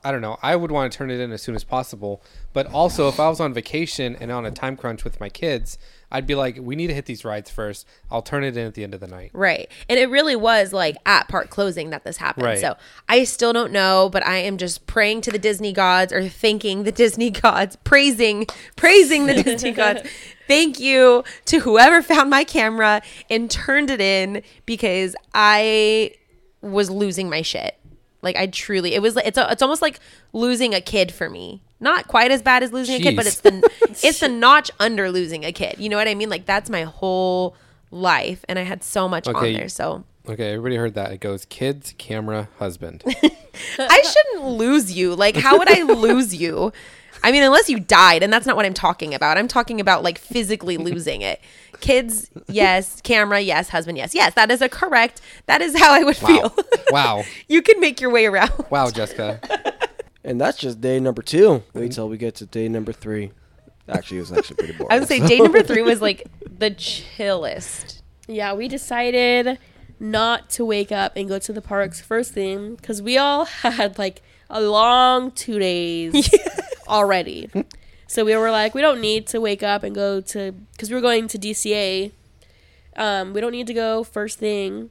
I 0.07 0.11
don't 0.13 0.21
know. 0.21 0.39
I 0.41 0.55
would 0.55 0.71
want 0.71 0.89
to 0.89 0.97
turn 0.97 1.11
it 1.11 1.19
in 1.19 1.33
as 1.33 1.41
soon 1.41 1.53
as 1.53 1.65
possible. 1.65 2.23
But 2.53 2.65
also, 2.67 3.09
if 3.09 3.19
I 3.19 3.27
was 3.27 3.41
on 3.41 3.53
vacation 3.53 4.15
and 4.15 4.31
on 4.31 4.45
a 4.45 4.51
time 4.51 4.77
crunch 4.77 5.03
with 5.03 5.19
my 5.19 5.27
kids, 5.27 5.77
I'd 6.09 6.25
be 6.25 6.33
like, 6.33 6.57
we 6.61 6.77
need 6.77 6.87
to 6.87 6.93
hit 6.93 7.07
these 7.07 7.25
rides 7.25 7.49
first. 7.49 7.85
I'll 8.09 8.21
turn 8.21 8.45
it 8.45 8.55
in 8.55 8.65
at 8.67 8.73
the 8.73 8.85
end 8.85 8.93
of 8.93 9.01
the 9.01 9.07
night. 9.07 9.31
Right. 9.33 9.69
And 9.89 9.99
it 9.99 10.09
really 10.09 10.37
was 10.37 10.71
like 10.71 10.95
at 11.05 11.27
park 11.27 11.49
closing 11.49 11.89
that 11.89 12.05
this 12.05 12.15
happened. 12.15 12.45
Right. 12.45 12.57
So 12.57 12.77
I 13.09 13.25
still 13.25 13.51
don't 13.51 13.73
know, 13.73 14.07
but 14.09 14.25
I 14.25 14.37
am 14.37 14.57
just 14.57 14.87
praying 14.87 15.21
to 15.23 15.31
the 15.31 15.37
Disney 15.37 15.73
gods 15.73 16.13
or 16.13 16.29
thanking 16.29 16.83
the 16.83 16.93
Disney 16.93 17.29
gods, 17.29 17.75
praising, 17.83 18.47
praising 18.77 19.25
the 19.25 19.43
Disney 19.43 19.71
gods. 19.73 20.03
Thank 20.47 20.79
you 20.79 21.25
to 21.47 21.59
whoever 21.59 22.01
found 22.01 22.29
my 22.29 22.45
camera 22.45 23.01
and 23.29 23.51
turned 23.51 23.89
it 23.89 23.99
in 23.99 24.41
because 24.65 25.17
I 25.33 26.13
was 26.61 26.89
losing 26.89 27.29
my 27.29 27.41
shit. 27.41 27.77
Like 28.21 28.35
I 28.35 28.47
truly, 28.47 28.93
it 28.93 29.01
was. 29.01 29.15
It's 29.17 29.37
a, 29.37 29.51
it's 29.51 29.61
almost 29.61 29.81
like 29.81 29.99
losing 30.33 30.73
a 30.73 30.81
kid 30.81 31.11
for 31.11 31.29
me. 31.29 31.61
Not 31.79 32.07
quite 32.07 32.31
as 32.31 32.41
bad 32.41 32.63
as 32.63 32.73
losing 32.73 32.95
a 32.95 32.99
kid, 32.99 33.15
but 33.15 33.27
it's 33.27 33.41
the 33.41 33.69
it's 34.03 34.19
the 34.19 34.29
notch 34.29 34.71
under 34.79 35.11
losing 35.11 35.45
a 35.45 35.51
kid. 35.51 35.75
You 35.77 35.89
know 35.89 35.97
what 35.97 36.07
I 36.07 36.15
mean? 36.15 36.29
Like 36.29 36.45
that's 36.45 36.69
my 36.69 36.83
whole 36.83 37.55
life, 37.91 38.43
and 38.49 38.57
I 38.57 38.63
had 38.63 38.83
so 38.83 39.07
much 39.07 39.27
on 39.27 39.41
there. 39.43 39.69
So 39.69 40.03
Okay, 40.29 40.51
everybody 40.51 40.75
heard 40.75 40.95
that. 40.95 41.11
It 41.13 41.19
goes 41.21 41.45
kids, 41.45 41.93
camera, 41.97 42.49
husband. 42.59 43.03
I 43.79 44.01
shouldn't 44.01 44.45
lose 44.45 44.91
you. 44.91 45.15
Like, 45.15 45.37
how 45.37 45.57
would 45.57 45.69
I 45.69 45.83
lose 45.83 46.35
you? 46.35 46.73
I 47.23 47.31
mean, 47.31 47.43
unless 47.43 47.69
you 47.69 47.79
died, 47.79 48.23
and 48.23 48.31
that's 48.31 48.45
not 48.45 48.55
what 48.55 48.65
I'm 48.65 48.73
talking 48.73 49.13
about. 49.13 49.37
I'm 49.37 49.47
talking 49.47 49.79
about 49.79 50.03
like 50.03 50.17
physically 50.17 50.77
losing 50.77 51.21
it. 51.21 51.39
Kids, 51.79 52.29
yes. 52.47 53.01
Camera, 53.03 53.39
yes. 53.39 53.69
Husband, 53.69 53.97
yes. 53.97 54.13
Yes, 54.15 54.33
that 54.35 54.51
is 54.51 54.61
a 54.61 54.69
correct. 54.69 55.21
That 55.45 55.61
is 55.61 55.77
how 55.77 55.93
I 55.93 56.03
would 56.03 56.21
Wow. 56.21 56.27
feel. 56.27 56.55
wow. 56.91 57.23
you 57.47 57.61
can 57.61 57.79
make 57.79 58.01
your 58.01 58.09
way 58.09 58.25
around. 58.25 58.51
Wow, 58.69 58.89
Jessica. 58.89 59.39
And 60.23 60.41
that's 60.41 60.57
just 60.57 60.81
day 60.81 60.99
number 60.99 61.21
two. 61.21 61.63
Wait 61.73 61.83
mm-hmm. 61.83 61.89
till 61.89 62.09
we 62.09 62.17
get 62.17 62.35
to 62.35 62.45
day 62.45 62.67
number 62.67 62.91
three. 62.91 63.31
Actually, 63.87 64.17
it 64.17 64.21
was 64.21 64.33
actually 64.33 64.57
pretty 64.57 64.73
boring. 64.73 64.91
I 64.91 64.99
would 64.99 65.07
say 65.07 65.25
day 65.25 65.39
number 65.39 65.63
three 65.63 65.81
was 65.81 66.01
like 66.01 66.27
the 66.59 66.69
chillest. 66.69 68.03
Yeah, 68.27 68.53
we 68.53 68.67
decided 68.67 69.57
not 70.01 70.49
to 70.49 70.65
wake 70.65 70.91
up 70.91 71.13
and 71.15 71.29
go 71.29 71.39
to 71.39 71.53
the 71.53 71.61
parks 71.61 72.01
first 72.01 72.33
thing 72.33 72.75
because 72.75 73.01
we 73.01 73.17
all 73.17 73.45
had 73.45 73.97
like 73.97 74.21
a 74.49 74.59
long 74.59 75.31
two 75.31 75.59
days 75.59 76.29
already. 76.89 77.49
So 78.07 78.23
we 78.25 78.35
were 78.35 78.51
like, 78.51 78.73
we 78.73 78.81
don't 78.81 79.01
need 79.01 79.27
to 79.27 79.41
wake 79.41 79.63
up 79.63 79.83
and 79.83 79.93
go 79.93 80.21
to 80.21 80.53
because 80.71 80.89
we 80.89 80.95
were 80.95 81.01
going 81.01 81.27
to 81.27 81.37
DCA. 81.37 82.11
Um, 82.95 83.33
we 83.33 83.41
don't 83.41 83.51
need 83.51 83.67
to 83.67 83.73
go 83.73 84.03
first 84.03 84.39
thing, 84.39 84.89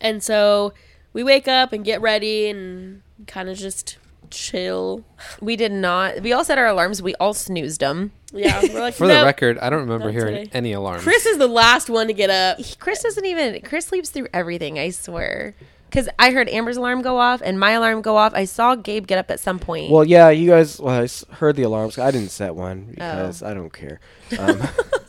and 0.00 0.22
so 0.22 0.72
we 1.12 1.24
wake 1.24 1.48
up 1.48 1.72
and 1.72 1.84
get 1.84 2.00
ready 2.00 2.48
and 2.48 3.02
kind 3.26 3.48
of 3.48 3.56
just 3.58 3.96
chill. 4.30 5.04
We 5.40 5.56
did 5.56 5.72
not. 5.72 6.20
We 6.20 6.32
all 6.32 6.44
set 6.44 6.56
our 6.58 6.66
alarms. 6.66 7.02
We 7.02 7.14
all 7.16 7.34
snoozed 7.34 7.80
them. 7.80 8.12
Yeah, 8.32 8.60
we're 8.62 8.80
like 8.80 8.94
For 8.98 9.06
"Nope." 9.06 9.20
the 9.20 9.24
record, 9.26 9.58
I 9.58 9.70
don't 9.70 9.80
remember 9.80 10.12
hearing 10.12 10.44
today. 10.44 10.50
any 10.52 10.72
alarms. 10.72 11.02
Chris 11.02 11.26
is 11.26 11.38
the 11.38 11.48
last 11.48 11.88
one 11.90 12.06
to 12.08 12.12
get 12.12 12.30
up. 12.30 12.58
Chris 12.78 13.02
doesn't 13.02 13.24
even. 13.24 13.60
Chris 13.62 13.86
sleeps 13.86 14.10
through 14.10 14.28
everything. 14.32 14.78
I 14.78 14.90
swear. 14.90 15.54
Because 15.94 16.08
I 16.18 16.32
heard 16.32 16.48
Amber's 16.48 16.76
alarm 16.76 17.02
go 17.02 17.18
off 17.18 17.40
and 17.40 17.58
my 17.58 17.70
alarm 17.70 18.02
go 18.02 18.16
off. 18.16 18.34
I 18.34 18.46
saw 18.46 18.74
Gabe 18.74 19.06
get 19.06 19.16
up 19.16 19.30
at 19.30 19.38
some 19.38 19.60
point. 19.60 19.92
Well, 19.92 20.02
yeah, 20.02 20.28
you 20.30 20.50
guys 20.50 20.80
well, 20.80 21.04
I 21.04 21.34
heard 21.36 21.54
the 21.54 21.62
alarms. 21.62 22.00
I 22.00 22.10
didn't 22.10 22.30
set 22.30 22.56
one 22.56 22.86
because 22.90 23.44
I 23.44 23.54
don't 23.54 23.72
care. 23.72 24.00
Um, 24.36 24.60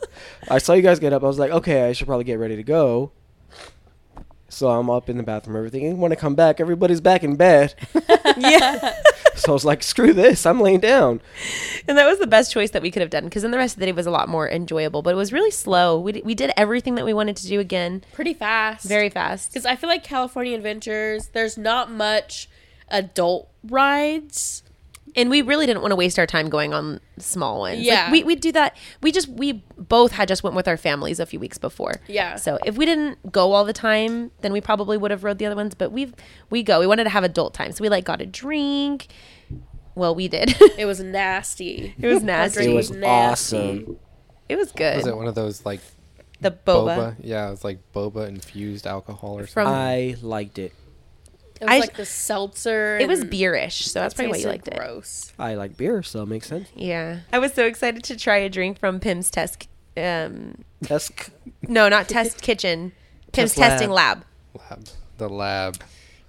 I 0.48 0.58
saw 0.58 0.74
you 0.74 0.82
guys 0.82 1.00
get 1.00 1.12
up. 1.12 1.24
I 1.24 1.26
was 1.26 1.40
like, 1.40 1.50
okay, 1.50 1.88
I 1.88 1.92
should 1.92 2.06
probably 2.06 2.22
get 2.22 2.38
ready 2.38 2.54
to 2.54 2.62
go. 2.62 3.10
So 4.56 4.70
I'm 4.70 4.88
up 4.88 5.10
in 5.10 5.18
the 5.18 5.22
bathroom, 5.22 5.54
everything. 5.54 5.84
And 5.84 6.00
when 6.00 6.12
I 6.12 6.14
come 6.14 6.34
back, 6.34 6.60
everybody's 6.60 7.02
back 7.02 7.22
in 7.22 7.36
bed. 7.36 7.74
yeah. 8.38 8.94
So 9.36 9.52
I 9.52 9.52
was 9.52 9.66
like, 9.66 9.82
screw 9.82 10.14
this. 10.14 10.46
I'm 10.46 10.62
laying 10.62 10.80
down. 10.80 11.20
and 11.86 11.98
that 11.98 12.06
was 12.06 12.18
the 12.18 12.26
best 12.26 12.50
choice 12.50 12.70
that 12.70 12.80
we 12.80 12.90
could 12.90 13.02
have 13.02 13.10
done 13.10 13.24
because 13.24 13.42
then 13.42 13.50
the 13.50 13.58
rest 13.58 13.74
of 13.76 13.80
the 13.80 13.84
day 13.84 13.92
was 13.92 14.06
a 14.06 14.10
lot 14.10 14.30
more 14.30 14.48
enjoyable. 14.48 15.02
But 15.02 15.12
it 15.12 15.16
was 15.16 15.30
really 15.30 15.50
slow. 15.50 16.00
We, 16.00 16.12
d- 16.12 16.22
we 16.24 16.34
did 16.34 16.52
everything 16.56 16.94
that 16.94 17.04
we 17.04 17.12
wanted 17.12 17.36
to 17.36 17.46
do 17.46 17.60
again 17.60 18.02
Pretty 18.14 18.32
fast. 18.32 18.88
very 18.88 19.10
fast. 19.10 19.50
Because 19.50 19.66
I 19.66 19.76
feel 19.76 19.90
like 19.90 20.02
California 20.02 20.56
Adventures, 20.56 21.26
there's 21.34 21.58
not 21.58 21.90
much 21.90 22.48
adult 22.88 23.50
rides. 23.62 24.62
And 25.16 25.30
we 25.30 25.42
really 25.42 25.66
didn't 25.66 25.80
want 25.82 25.92
to 25.92 25.96
waste 25.96 26.18
our 26.18 26.26
time 26.26 26.48
going 26.48 26.74
on 26.74 27.00
small 27.18 27.60
ones. 27.60 27.78
Like, 27.78 27.86
Yeah. 27.86 28.10
we 28.12 28.22
we 28.22 28.36
do 28.36 28.52
that. 28.52 28.76
We 29.02 29.10
just 29.12 29.28
we 29.28 29.64
both 29.78 30.12
had 30.12 30.28
just 30.28 30.42
went 30.42 30.54
with 30.54 30.68
our 30.68 30.76
families 30.76 31.18
a 31.18 31.26
few 31.26 31.40
weeks 31.40 31.58
before. 31.58 31.94
Yeah. 32.06 32.36
So 32.36 32.58
if 32.64 32.76
we 32.76 32.84
didn't 32.86 33.32
go 33.32 33.52
all 33.52 33.64
the 33.64 33.72
time, 33.72 34.30
then 34.42 34.52
we 34.52 34.60
probably 34.60 34.96
would 34.98 35.10
have 35.10 35.24
rode 35.24 35.38
the 35.38 35.46
other 35.46 35.56
ones. 35.56 35.74
But 35.74 35.90
we've 35.92 36.14
we 36.50 36.62
go. 36.62 36.78
We 36.80 36.86
wanted 36.86 37.04
to 37.04 37.10
have 37.10 37.24
adult 37.24 37.54
time, 37.54 37.72
so 37.72 37.82
we 37.82 37.88
like 37.88 38.04
got 38.04 38.20
a 38.20 38.26
drink. 38.26 39.08
Well, 39.94 40.14
we 40.14 40.28
did. 40.28 40.54
It 40.78 40.84
was 40.84 41.00
nasty. 41.00 41.94
it 41.98 42.06
was 42.06 42.22
nasty. 42.22 42.70
It 42.70 42.74
was 42.74 42.90
nasty. 42.90 43.56
awesome. 43.56 43.98
It 44.48 44.56
was 44.56 44.70
good. 44.72 44.98
Was 44.98 45.06
it 45.06 45.16
one 45.16 45.26
of 45.26 45.34
those 45.34 45.64
like 45.64 45.80
the 46.40 46.50
boba. 46.50 46.96
boba? 46.96 47.16
Yeah, 47.22 47.48
it 47.48 47.50
was 47.52 47.64
like 47.64 47.78
boba 47.94 48.28
infused 48.28 48.86
alcohol 48.86 49.38
or 49.38 49.46
something. 49.46 49.72
I 49.72 50.16
liked 50.20 50.58
it. 50.58 50.72
It 51.60 51.64
was 51.64 51.72
I- 51.74 51.78
like 51.78 51.96
the 51.96 52.04
seltzer. 52.06 52.98
It 52.98 53.08
was 53.08 53.24
beerish, 53.24 53.86
so 53.86 54.00
that's 54.00 54.14
probably 54.14 54.32
why 54.32 54.36
you 54.38 54.44
tasted 54.44 54.48
liked 54.48 54.68
it. 54.68 54.76
gross. 54.76 55.32
I 55.38 55.54
like 55.54 55.76
beer, 55.76 56.02
so 56.02 56.22
it 56.22 56.26
makes 56.26 56.48
sense. 56.48 56.68
Yeah, 56.74 57.20
I 57.32 57.38
was 57.38 57.52
so 57.54 57.64
excited 57.66 58.04
to 58.04 58.16
try 58.16 58.36
a 58.38 58.48
drink 58.48 58.78
from 58.78 59.00
Pym's 59.00 59.30
Test. 59.30 59.68
Um, 59.96 60.64
That's 60.82 61.06
c- 61.06 61.32
no, 61.62 61.88
not 61.88 62.08
Test 62.08 62.42
Kitchen. 62.42 62.92
Pym's 63.32 63.54
Test 63.54 63.70
Testing 63.72 63.90
Lab. 63.90 64.24
lab. 64.70 64.84
The 65.18 65.28
lab. 65.28 65.76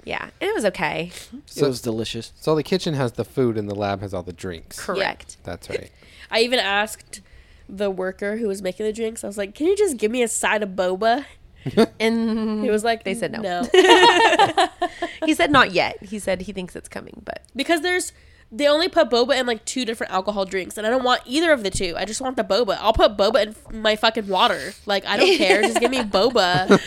Yeah, 0.06 0.24
and 0.24 0.50
it 0.50 0.56
was 0.56 0.64
okay. 0.66 1.12
So 1.46 1.66
it 1.66 1.70
was 1.70 1.82
delicious. 1.82 2.32
So 2.40 2.56
the 2.56 2.64
kitchen 2.64 2.94
has 2.94 3.12
the 3.14 3.26
food 3.26 3.58
and 3.58 3.70
the 3.70 3.76
lab 3.76 4.00
has 4.00 4.14
all 4.14 4.24
the 4.24 4.32
drinks. 4.32 4.80
Correct. 4.80 5.36
That's 5.44 5.70
right. 5.70 5.92
I 6.32 6.40
even 6.40 6.60
asked 6.60 7.20
the 7.68 7.92
worker 7.92 8.38
who 8.38 8.48
was 8.48 8.62
making 8.62 8.86
the 8.86 8.94
drinks. 8.94 9.26
I 9.26 9.28
was 9.28 9.38
like, 9.38 9.54
"Can 9.54 9.68
you 9.68 9.76
just 9.76 9.98
give 9.98 10.10
me 10.10 10.24
a 10.24 10.30
side 10.30 10.64
of 10.64 10.70
boba?" 10.70 11.26
And 12.00 12.64
He 12.64 12.70
was 12.70 12.84
like, 12.84 13.04
They 13.04 13.14
said 13.14 13.32
no. 13.32 13.42
No, 13.42 13.62
he 15.26 15.34
said 15.34 15.52
not 15.52 15.72
yet. 15.72 16.02
He 16.04 16.20
said 16.20 16.42
he 16.42 16.54
thinks 16.54 16.76
it's 16.76 16.90
coming, 16.90 17.22
but 17.26 17.44
because 17.56 17.82
there's 17.82 18.14
they 18.50 18.66
only 18.68 18.88
put 18.88 19.10
boba 19.10 19.38
in 19.38 19.46
like 19.46 19.66
two 19.66 19.84
different 19.84 20.14
alcohol 20.14 20.46
drinks, 20.46 20.78
and 20.78 20.88
I 20.88 20.90
don't 20.90 21.04
want 21.04 21.22
either 21.26 21.52
of 21.52 21.64
the 21.64 21.70
two. 21.70 21.96
I 21.98 22.06
just 22.06 22.22
want 22.22 22.38
the 22.38 22.46
boba. 22.46 22.78
I'll 22.80 22.94
put 22.94 23.18
boba 23.18 23.44
in 23.44 23.50
f- 23.50 23.74
my 23.74 23.98
fucking 23.98 24.28
water. 24.28 24.74
Like 24.86 25.06
I 25.06 25.18
don't 25.18 25.38
care. 25.38 25.62
Just 25.64 25.82
give 25.82 25.92
me 25.92 26.00
boba. 26.04 26.80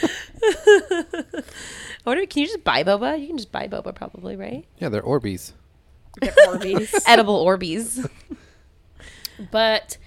I 0.43 1.43
wonder, 2.07 2.25
can 2.27 2.41
you 2.41 2.47
just 2.47 2.65
buy 2.65 2.83
boba? 2.83 3.21
You 3.21 3.27
can 3.27 3.37
just 3.37 3.53
buy 3.53 3.69
boba, 3.69 3.95
probably, 3.95 4.37
right? 4.37 4.65
Yeah, 4.79 4.89
they're 4.89 5.03
Orbeez. 5.03 5.53
Get 6.21 6.35
Orbeez. 6.49 6.95
Edible 7.07 7.45
Orbeez. 7.45 8.09
But 9.51 9.99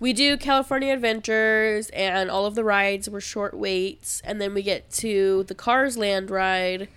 we 0.00 0.12
do 0.12 0.36
California 0.36 0.92
Adventures, 0.92 1.90
and 1.90 2.30
all 2.30 2.46
of 2.46 2.54
the 2.54 2.64
rides 2.64 3.08
were 3.10 3.20
short 3.20 3.54
waits. 3.54 4.20
And 4.24 4.40
then 4.40 4.54
we 4.54 4.62
get 4.62 4.90
to 4.92 5.44
the 5.44 5.54
Cars 5.54 5.96
Land 5.96 6.30
ride, 6.30 6.88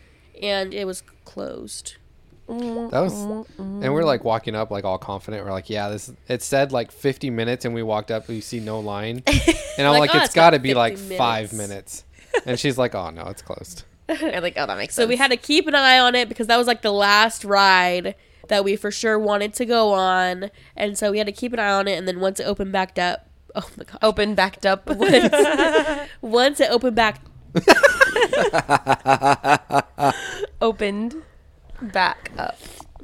and 0.42 0.74
it 0.74 0.86
was 0.86 1.04
closed. 1.26 1.96
Mm-hmm. 2.48 2.90
That 2.90 3.00
was, 3.00 3.14
and 3.58 3.94
we're 3.94 4.04
like 4.04 4.24
walking 4.26 4.56
up 4.56 4.72
like 4.72 4.84
all 4.84 4.98
confident. 4.98 5.46
We're 5.46 5.52
like, 5.52 5.70
yeah, 5.70 5.88
this. 5.90 6.12
It 6.28 6.42
said 6.44 6.72
like 6.72 6.92
50 6.92 7.30
minutes, 7.30 7.64
and 7.66 7.74
we 7.74 7.82
walked 7.82 8.12
up. 8.12 8.28
We 8.28 8.42
see 8.42 8.60
no 8.60 8.80
line, 8.80 9.24
and 9.28 9.88
I'm 9.88 9.92
Like, 9.94 10.00
like, 10.00 10.16
"Oh, 10.16 10.18
it's 10.18 10.26
it's 10.28 10.36
got 10.36 10.50
to 10.50 10.60
be 10.60 10.74
like 10.74 10.98
50 10.98 11.18
five 11.18 11.54
minutes." 11.54 12.04
minutes. 12.34 12.46
And 12.46 12.60
she's 12.60 12.78
like, 12.78 12.96
oh 12.96 13.10
no, 13.10 13.24
it's 13.28 13.42
closed. 13.42 13.84
I'm 14.10 14.42
like, 14.42 14.54
oh, 14.58 14.66
that 14.66 14.78
makes 14.78 14.96
So 14.96 15.02
sense. 15.02 15.06
So 15.06 15.10
we 15.10 15.16
had 15.18 15.32
to 15.32 15.38
keep 15.38 15.68
an 15.68 15.76
eye 15.76 16.00
on 16.00 16.16
it 16.16 16.30
because 16.30 16.48
that 16.48 16.58
was 16.58 16.68
like 16.68 16.82
the 16.82 16.92
last 16.92 17.44
ride 17.44 18.16
that 18.52 18.66
we 18.66 18.76
for 18.76 18.92
sure 18.92 19.18
wanted 19.18 19.54
to 19.54 19.66
go 19.66 19.94
on. 19.94 20.52
And 20.76 20.98
so 20.98 21.10
we 21.10 21.20
had 21.20 21.28
to 21.28 21.32
keep 21.32 21.54
an 21.54 21.60
eye 21.60 21.72
on 21.72 21.88
it. 21.88 21.98
And 21.98 22.06
then 22.06 22.20
once 22.20 22.38
it 22.38 22.44
opened 22.44 22.74
back 22.74 23.00
up, 23.00 23.30
oh 23.56 23.68
my 23.78 23.86
God. 23.86 23.98
open 24.02 24.36
backed 24.36 24.66
up. 24.66 24.90
Once 26.22 26.60
it 26.60 26.70
opened 26.70 26.96
back, 26.96 27.22
opened 30.62 31.16
back 31.82 32.32
up. 32.38 32.58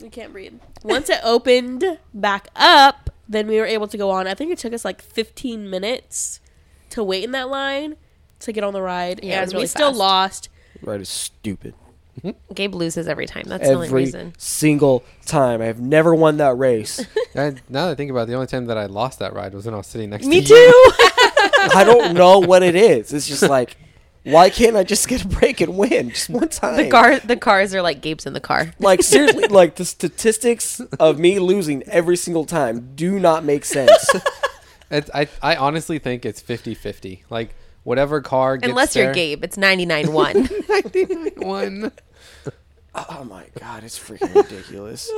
I 0.03 0.09
can't 0.09 0.31
breathe. 0.31 0.53
Once 0.83 1.09
it 1.09 1.19
opened 1.23 1.99
back 2.13 2.49
up, 2.55 3.09
then 3.27 3.47
we 3.47 3.57
were 3.57 3.65
able 3.65 3.87
to 3.87 3.97
go 3.97 4.09
on. 4.09 4.27
I 4.27 4.35
think 4.35 4.51
it 4.51 4.57
took 4.57 4.73
us 4.73 4.85
like 4.85 5.01
15 5.01 5.69
minutes 5.69 6.39
to 6.91 7.03
wait 7.03 7.23
in 7.23 7.31
that 7.31 7.49
line 7.49 7.95
to 8.39 8.51
get 8.51 8.63
on 8.63 8.73
the 8.73 8.81
ride. 8.81 9.21
Yeah, 9.23 9.39
it 9.39 9.41
was 9.41 9.49
and 9.49 9.57
we 9.57 9.59
really 9.59 9.67
still 9.67 9.93
lost. 9.93 10.49
Right 10.81 11.01
is 11.01 11.09
stupid. 11.09 11.73
Gabe 12.53 12.73
loses 12.75 13.07
every 13.07 13.25
time. 13.27 13.43
That's 13.47 13.67
the 13.67 13.73
only 13.73 13.87
Every 13.87 14.03
reason. 14.03 14.33
single 14.37 15.03
time. 15.25 15.61
I 15.61 15.65
have 15.65 15.79
never 15.79 16.13
won 16.15 16.37
that 16.37 16.57
race. 16.57 17.05
And 17.35 17.61
now 17.69 17.85
that 17.85 17.91
I 17.91 17.95
think 17.95 18.09
about 18.09 18.21
it, 18.23 18.27
the 18.29 18.33
only 18.33 18.47
time 18.47 18.65
that 18.65 18.79
I 18.79 18.87
lost 18.87 19.19
that 19.19 19.31
ride 19.33 19.53
was 19.53 19.65
when 19.65 19.75
I 19.75 19.77
was 19.77 19.85
sitting 19.85 20.09
next 20.09 20.25
Me 20.25 20.41
to 20.41 20.53
you. 20.55 20.71
too. 20.97 21.05
I 21.75 21.83
don't 21.85 22.15
know 22.15 22.39
what 22.39 22.63
it 22.63 22.75
is. 22.75 23.13
It's 23.13 23.27
just 23.27 23.43
like, 23.43 23.77
why 24.23 24.49
can't 24.49 24.75
I 24.75 24.83
just 24.83 25.07
get 25.07 25.23
a 25.23 25.27
break 25.27 25.61
and 25.61 25.77
win 25.77 26.09
just 26.09 26.31
one 26.31 26.49
time? 26.49 26.77
the 26.77 26.89
car, 26.89 27.19
the 27.19 27.37
cars 27.37 27.75
are 27.75 27.83
like 27.83 28.01
Gabe's 28.01 28.25
in 28.25 28.33
the 28.33 28.39
car. 28.39 28.73
Like 28.79 29.03
seriously, 29.03 29.47
like 29.49 29.75
the 29.75 29.85
statistics 29.85 30.79
of 30.99 31.19
me 31.19 31.37
losing 31.37 31.83
every 31.83 32.17
single 32.17 32.45
time 32.45 32.93
do 32.95 33.19
not 33.19 33.43
make 33.45 33.65
sense. 33.65 34.09
It's, 34.89 35.11
I, 35.13 35.27
I 35.43 35.55
honestly 35.57 35.99
think 35.99 36.25
it's 36.25 36.41
50 36.41 36.73
50. 36.73 37.23
Like, 37.29 37.53
whatever 37.83 38.19
car 38.21 38.57
gets 38.57 38.69
Unless 38.69 38.95
you're 38.95 39.05
there- 39.05 39.13
Gabe, 39.13 39.43
it's 39.43 39.57
99 39.57 40.11
1. 40.11 40.49
99 40.69 41.31
one. 41.37 41.91
Oh 43.09 43.23
my 43.23 43.45
god, 43.59 43.83
it's 43.83 43.99
freaking 43.99 44.33
ridiculous. 44.33 45.09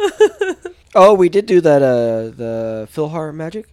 oh, 0.96 1.14
we 1.14 1.30
did 1.30 1.46
do 1.46 1.62
that. 1.62 1.82
Uh, 1.82 2.36
the 2.36 2.90
PhilharMagic. 2.94 3.66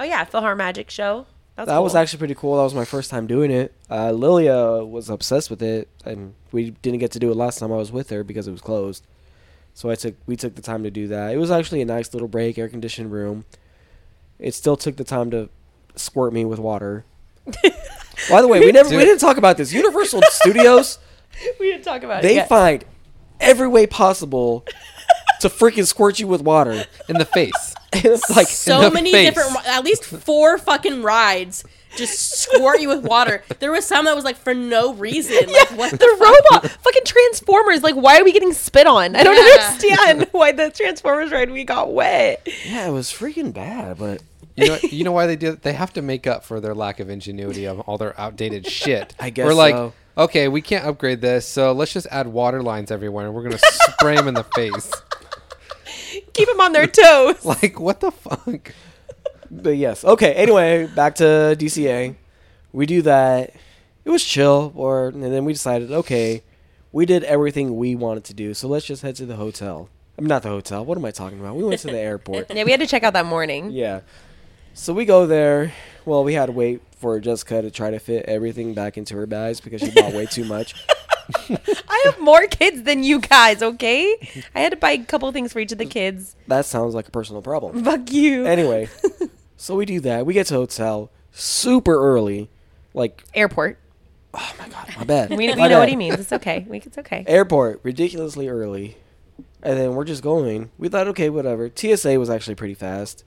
Oh 0.00 0.04
yeah, 0.04 0.24
PhilharMagic 0.24 0.90
Show. 0.90 1.26
That 1.56 1.78
was 1.78 1.92
cool. 1.92 1.98
actually 1.98 2.18
pretty 2.18 2.34
cool. 2.34 2.56
That 2.56 2.64
was 2.64 2.74
my 2.74 2.84
first 2.84 3.10
time 3.10 3.26
doing 3.26 3.50
it. 3.50 3.72
Uh, 3.90 4.10
Lilia 4.10 4.84
was 4.84 5.10
obsessed 5.10 5.50
with 5.50 5.62
it, 5.62 5.88
and 6.04 6.34
we 6.50 6.70
didn't 6.70 6.98
get 6.98 7.12
to 7.12 7.18
do 7.18 7.30
it 7.30 7.36
last 7.36 7.58
time 7.58 7.70
I 7.70 7.76
was 7.76 7.92
with 7.92 8.10
her 8.10 8.24
because 8.24 8.48
it 8.48 8.52
was 8.52 8.62
closed. 8.62 9.06
So 9.74 9.90
I 9.90 9.94
took 9.94 10.14
we 10.26 10.34
took 10.36 10.54
the 10.54 10.62
time 10.62 10.82
to 10.82 10.90
do 10.90 11.08
that. 11.08 11.32
It 11.32 11.36
was 11.36 11.50
actually 11.50 11.82
a 11.82 11.84
nice 11.84 12.12
little 12.12 12.28
break, 12.28 12.58
air 12.58 12.68
conditioned 12.68 13.12
room. 13.12 13.44
It 14.38 14.54
still 14.54 14.76
took 14.76 14.96
the 14.96 15.04
time 15.04 15.30
to 15.30 15.50
squirt 15.94 16.32
me 16.32 16.44
with 16.44 16.58
water. 16.58 17.04
By 18.30 18.40
the 18.40 18.48
way, 18.48 18.60
we 18.60 18.72
never 18.72 18.90
we 18.90 19.04
didn't 19.04 19.20
talk 19.20 19.36
about 19.36 19.56
this. 19.56 19.72
Universal 19.72 20.22
Studios, 20.30 20.98
we 21.60 21.70
didn't 21.70 21.84
talk 21.84 22.02
about 22.02 22.22
they 22.22 22.32
it. 22.32 22.36
yet. 22.36 22.48
find 22.48 22.84
every 23.42 23.68
way 23.68 23.86
possible 23.86 24.64
to 25.40 25.48
freaking 25.48 25.86
squirt 25.86 26.18
you 26.18 26.26
with 26.26 26.40
water. 26.42 26.84
in 27.08 27.18
the 27.18 27.24
face. 27.24 27.74
it's 27.92 28.30
like 28.36 28.46
so 28.48 28.90
many 28.90 29.12
face. 29.12 29.28
different, 29.34 29.66
at 29.66 29.84
least 29.84 30.04
four 30.04 30.58
fucking 30.58 31.02
rides 31.02 31.64
just 31.96 32.40
squirt 32.40 32.80
you 32.80 32.88
with 32.88 33.04
water. 33.04 33.44
There 33.58 33.70
was 33.70 33.84
some 33.84 34.06
that 34.06 34.14
was 34.16 34.24
like 34.24 34.36
for 34.36 34.54
no 34.54 34.94
reason. 34.94 35.36
Like 35.52 35.70
what 35.72 35.90
the, 35.90 35.98
the 35.98 36.16
robot, 36.18 36.70
fucking 36.70 37.02
Transformers. 37.04 37.82
Like, 37.82 37.94
why 37.96 38.18
are 38.18 38.24
we 38.24 38.32
getting 38.32 38.52
spit 38.54 38.86
on? 38.86 39.14
I 39.14 39.22
don't 39.22 39.36
Yeah. 39.36 39.64
understand 39.66 40.28
why 40.32 40.52
the 40.52 40.70
Transformers 40.70 41.30
ride 41.32 41.50
we 41.50 41.64
got 41.64 41.92
wet. 41.92 42.46
yeah, 42.66 42.88
it 42.88 42.92
was 42.92 43.08
freaking 43.12 43.52
bad, 43.52 43.98
but 43.98 44.22
You 44.56 44.68
know, 44.68 44.78
you 44.82 45.04
know 45.04 45.12
why 45.12 45.26
they 45.26 45.36
do 45.36 45.52
it? 45.52 45.62
They 45.62 45.72
have 45.72 45.94
to 45.94 46.02
make 46.02 46.26
up 46.26 46.44
for 46.44 46.60
their 46.60 46.74
lack 46.74 47.00
of 47.00 47.08
ingenuity 47.08 47.64
of 47.66 47.80
all 47.80 47.96
their 47.96 48.18
outdated 48.20 48.66
shit. 48.66 49.14
I 49.18 49.30
guess 49.30 49.46
we're 49.46 49.54
like, 49.54 49.74
so. 49.74 49.94
Okay, 50.16 50.48
we 50.48 50.60
can't 50.62 50.84
upgrade 50.84 51.20
this, 51.20 51.46
so 51.46 51.72
let's 51.72 51.92
just 51.92 52.06
add 52.10 52.26
water 52.26 52.62
lines 52.62 52.90
everywhere, 52.90 53.26
and 53.26 53.34
we're 53.34 53.42
gonna 53.42 53.58
spray 53.58 54.16
them 54.16 54.28
in 54.28 54.34
the 54.34 54.44
face. 54.44 54.90
Keep 56.34 56.48
them 56.48 56.60
on 56.60 56.72
their 56.72 56.86
toes. 56.86 57.44
Like, 57.44 57.78
what 57.78 58.00
the 58.00 58.10
fuck? 58.10 58.72
But 59.50 59.76
yes. 59.76 60.04
Okay. 60.04 60.32
Anyway, 60.32 60.86
back 60.86 61.16
to 61.16 61.54
DCA. 61.58 62.14
We 62.72 62.86
do 62.86 63.02
that. 63.02 63.52
It 64.04 64.10
was 64.10 64.24
chill, 64.24 64.72
or 64.74 65.08
and 65.08 65.22
then 65.22 65.44
we 65.44 65.52
decided, 65.52 65.90
okay, 65.92 66.42
we 66.90 67.06
did 67.06 67.22
everything 67.24 67.76
we 67.76 67.94
wanted 67.94 68.24
to 68.24 68.34
do, 68.34 68.54
so 68.54 68.66
let's 68.68 68.86
just 68.86 69.02
head 69.02 69.14
to 69.16 69.26
the 69.26 69.36
hotel. 69.36 69.88
I'm 70.18 70.26
not 70.26 70.42
the 70.42 70.48
hotel. 70.48 70.84
What 70.84 70.98
am 70.98 71.04
I 71.04 71.10
talking 71.10 71.38
about? 71.38 71.56
We 71.56 71.64
went 71.64 71.80
to 71.82 71.88
the 71.88 71.98
airport. 72.10 72.50
yeah, 72.54 72.64
we 72.64 72.70
had 72.70 72.80
to 72.80 72.86
check 72.86 73.02
out 73.02 73.12
that 73.12 73.26
morning. 73.26 73.70
Yeah. 73.70 74.00
So 74.74 74.92
we 74.94 75.04
go 75.04 75.26
there. 75.26 75.72
Well, 76.04 76.24
we 76.24 76.34
had 76.34 76.46
to 76.46 76.52
wait 76.52 76.80
for 76.96 77.18
Jessica 77.20 77.62
to 77.62 77.70
try 77.70 77.90
to 77.90 77.98
fit 77.98 78.24
everything 78.26 78.74
back 78.74 78.96
into 78.96 79.14
her 79.16 79.26
bags 79.26 79.60
because 79.60 79.80
she 79.80 79.90
bought 79.90 80.12
way 80.12 80.26
too 80.26 80.44
much. 80.44 80.74
I 81.48 82.02
have 82.06 82.18
more 82.20 82.46
kids 82.46 82.82
than 82.82 83.04
you 83.04 83.20
guys. 83.20 83.62
Okay, 83.62 84.16
I 84.54 84.60
had 84.60 84.70
to 84.70 84.76
buy 84.76 84.92
a 84.92 85.04
couple 85.04 85.28
of 85.28 85.34
things 85.34 85.52
for 85.52 85.60
each 85.60 85.72
of 85.72 85.78
the 85.78 85.86
kids. 85.86 86.34
That 86.48 86.66
sounds 86.66 86.94
like 86.94 87.08
a 87.08 87.10
personal 87.10 87.42
problem. 87.42 87.84
Fuck 87.84 88.12
you. 88.12 88.44
Anyway, 88.44 88.88
so 89.56 89.76
we 89.76 89.86
do 89.86 90.00
that. 90.00 90.26
We 90.26 90.34
get 90.34 90.46
to 90.48 90.54
the 90.54 90.60
hotel 90.60 91.10
super 91.30 91.94
early. 91.94 92.50
Like, 92.94 93.24
Airport. 93.34 93.78
oh 94.34 94.54
my 94.58 94.68
god, 94.68 94.88
my 94.98 95.04
bad. 95.04 95.30
We, 95.30 95.36
we 95.36 95.46
know 95.54 95.68
My 95.68 95.78
what 95.78 95.88
he 95.88 95.96
means. 95.96 96.18
It's 96.18 96.32
okay. 96.32 96.66
We, 96.68 96.78
it's 96.78 96.98
okay. 96.98 97.24
airport 97.26 97.80
ridiculously 97.82 98.48
early 98.48 98.96
and 99.62 99.78
then 99.78 99.94
we're 99.94 100.04
just 100.04 100.22
going 100.22 100.70
we 100.78 100.88
thought 100.88 101.08
okay 101.08 101.30
whatever 101.30 101.70
tsa 101.74 102.18
was 102.18 102.28
actually 102.28 102.54
pretty 102.54 102.74
fast 102.74 103.24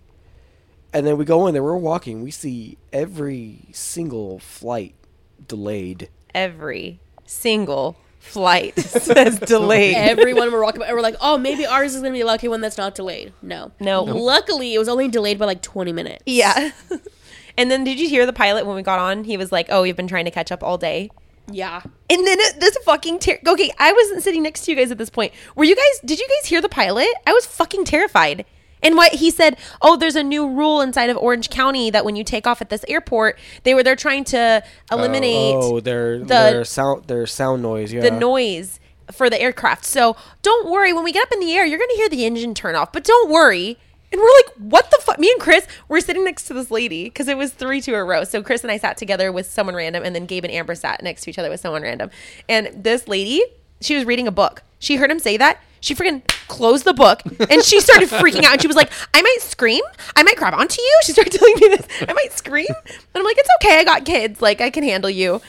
and 0.96 1.06
then 1.06 1.18
we 1.18 1.26
go 1.26 1.46
in 1.48 1.54
there 1.54 1.62
we're 1.64 1.76
walking 1.76 2.24
we 2.24 2.32
see 2.32 2.78
every 2.92 3.60
single 3.72 4.40
flight 4.40 4.96
delayed 5.48 6.10
Every 6.34 7.00
single 7.26 7.96
flight 8.20 8.78
says 8.80 9.40
delayed. 9.40 9.96
Everyone 9.96 10.52
were 10.52 10.62
walking 10.62 10.82
by, 10.82 10.92
we're 10.92 11.00
like, 11.02 11.16
oh, 11.22 11.38
maybe 11.38 11.66
ours 11.66 11.96
is 11.96 12.02
gonna 12.02 12.12
be 12.12 12.20
the 12.20 12.26
lucky 12.26 12.50
one 12.50 12.60
that's 12.60 12.78
not 12.78 12.94
delayed. 12.94 13.32
No, 13.42 13.72
No. 13.80 14.04
Luckily, 14.04 14.74
it 14.74 14.80
was 14.80 14.90
only 14.90 15.08
delayed 15.08 15.40
by 15.40 15.46
like 15.46 15.62
twenty 15.62 15.94
minutes. 15.94 16.24
yeah. 16.26 16.72
and 17.58 17.72
then 17.72 17.86
did 17.86 18.00
you 18.00 18.10
hear 18.10 18.26
the 18.26 18.34
pilot 18.34 18.66
when 18.66 18.76
we 18.76 18.82
got 18.82 19.00
on? 19.00 19.24
He 19.24 19.38
was 19.38 19.52
like, 19.52 19.68
"Oh, 19.70 19.84
we've 19.84 19.96
been 19.96 20.08
trying 20.08 20.26
to 20.26 20.32
catch 20.32 20.52
up 20.52 20.62
all 20.62 20.78
day." 20.78 21.10
yeah. 21.50 21.82
And 22.10 22.28
then 22.28 22.40
it, 22.40 22.60
this 22.60 22.76
fucking 22.84 23.20
ter- 23.20 23.40
okay, 23.48 23.72
I 23.80 23.94
wasn't 23.94 24.24
sitting 24.24 24.44
next 24.44 24.66
to 24.66 24.72
you 24.72 24.78
guys 24.78 24.92
at 24.92 24.98
this 24.98 25.10
point. 25.10 25.32
Were 25.56 25.64
you 25.64 25.76
guys? 25.76 26.00
Did 26.04 26.20
you 26.20 26.28
guys 26.28 26.50
hear 26.50 26.62
the 26.62 26.70
pilot? 26.70 27.08
I 27.26 27.32
was 27.32 27.46
fucking 27.46 27.86
terrified. 27.86 28.46
And 28.84 28.96
what 28.96 29.14
he 29.14 29.32
said, 29.32 29.58
oh, 29.82 29.96
there's 29.98 30.16
a 30.16 30.24
new 30.24 30.48
rule 30.48 30.82
inside 30.82 31.10
of 31.10 31.18
Orange 31.18 31.50
County 31.50 31.90
that 31.90 32.06
when 32.06 32.16
you 32.16 32.24
take 32.24 32.46
off 32.46 32.62
at 32.62 32.70
this 32.70 32.86
airport, 32.88 33.40
they 33.64 33.74
were 33.74 33.84
they're 33.84 33.96
trying 33.96 34.24
to 34.26 34.64
eliminate 34.92 35.56
oh 35.58 35.80
their 35.80 36.20
the- 36.20 36.26
their 36.26 36.66
sound 36.66 37.06
their 37.08 37.26
sound 37.26 37.62
noise 37.62 37.92
yeah 37.92 38.02
the 38.02 38.12
noise 38.12 38.80
for 39.12 39.30
the 39.30 39.40
aircraft. 39.42 39.86
So 39.86 40.16
don't 40.42 40.70
worry. 40.70 40.94
When 40.94 41.04
we 41.04 41.12
get 41.12 41.24
up 41.24 41.32
in 41.32 41.40
the 41.40 41.54
air, 41.54 41.66
you're 41.66 41.80
gonna 41.80 41.96
hear 41.96 42.10
the 42.10 42.26
engine 42.26 42.54
turn 42.54 42.76
off. 42.76 42.92
But 42.92 43.04
don't 43.04 43.30
worry. 43.30 43.78
And 44.12 44.22
we're 44.22 44.32
like, 44.38 44.54
what 44.72 44.92
the 44.92 44.98
fuck? 45.02 45.20
Me 45.20 45.30
and 45.32 45.42
Chris 45.42 45.68
were 45.90 46.00
sitting 46.00 46.24
next 46.24 46.44
to 46.46 46.54
this 46.54 46.72
lady 46.72 47.06
because 47.06 47.28
it 47.28 47.38
was 47.38 47.52
three 47.52 47.82
to 47.82 47.94
a 47.96 48.04
row. 48.04 48.24
So 48.24 48.42
Chris 48.42 48.64
and 48.64 48.72
I 48.72 48.78
sat 48.78 48.98
together 48.98 49.32
with 49.32 49.46
someone 49.48 49.76
random, 49.76 50.04
and 50.04 50.16
then 50.16 50.26
Gabe 50.26 50.46
and 50.46 50.54
Amber 50.54 50.76
sat 50.76 51.04
next 51.04 51.24
to 51.24 51.30
each 51.32 51.40
other 51.40 51.50
with 51.50 51.60
someone 51.60 51.82
random. 51.82 52.12
And 52.48 52.70
this 52.84 53.08
lady, 53.08 53.44
she 53.82 53.96
was 53.96 54.06
reading 54.06 54.28
a 54.28 54.32
book. 54.32 54.64
She 54.86 54.98
heard 54.98 55.10
him 55.10 55.18
say 55.18 55.36
that. 55.38 55.64
She 55.80 55.96
freaking 55.96 56.22
closed 56.48 56.86
the 56.86 56.94
book 56.94 57.24
and 57.50 57.64
she 57.64 57.80
started 57.82 58.08
freaking 58.08 58.44
out. 58.44 58.54
And 58.54 58.62
she 58.62 58.68
was 58.68 58.76
like, 58.76 58.92
I 59.16 59.22
might 59.24 59.38
scream. 59.40 59.82
I 60.16 60.22
might 60.22 60.38
grab 60.38 60.54
onto 60.54 60.80
you. 60.80 61.00
She 61.04 61.12
started 61.12 61.34
telling 61.40 61.56
me 61.56 61.76
this. 61.76 61.88
I 62.08 62.14
might 62.14 62.32
scream. 62.34 62.68
And 62.70 62.98
I'm 63.16 63.24
like, 63.24 63.36
it's 63.40 63.50
okay. 63.60 63.80
I 63.80 63.84
got 63.84 64.06
kids. 64.06 64.44
Like, 64.44 64.62
I 64.62 64.70
can 64.70 64.84
handle 64.84 65.10
you. 65.10 65.42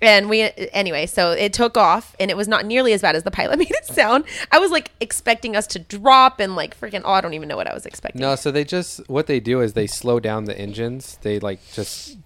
And 0.00 0.28
we, 0.28 0.42
anyway, 0.72 1.06
so 1.06 1.30
it 1.30 1.52
took 1.52 1.76
off 1.76 2.16
and 2.18 2.28
it 2.28 2.36
was 2.36 2.48
not 2.48 2.66
nearly 2.66 2.92
as 2.92 3.02
bad 3.02 3.14
as 3.14 3.22
the 3.22 3.30
pilot 3.30 3.56
made 3.60 3.70
it 3.70 3.86
sound. 3.86 4.24
I 4.50 4.58
was 4.58 4.72
like 4.72 4.90
expecting 4.98 5.54
us 5.54 5.68
to 5.68 5.78
drop 5.78 6.40
and 6.40 6.56
like 6.56 6.78
freaking, 6.78 7.02
oh, 7.04 7.12
I 7.12 7.20
don't 7.20 7.34
even 7.34 7.48
know 7.48 7.56
what 7.56 7.68
I 7.68 7.74
was 7.74 7.86
expecting. 7.86 8.20
No, 8.20 8.34
so 8.34 8.50
they 8.50 8.64
just 8.64 9.08
what 9.08 9.28
they 9.28 9.38
do 9.38 9.60
is 9.60 9.74
they 9.74 9.86
slow 9.86 10.18
down 10.18 10.46
the 10.46 10.58
engines. 10.58 11.18
They 11.22 11.38
like 11.38 11.60
just 11.72 12.18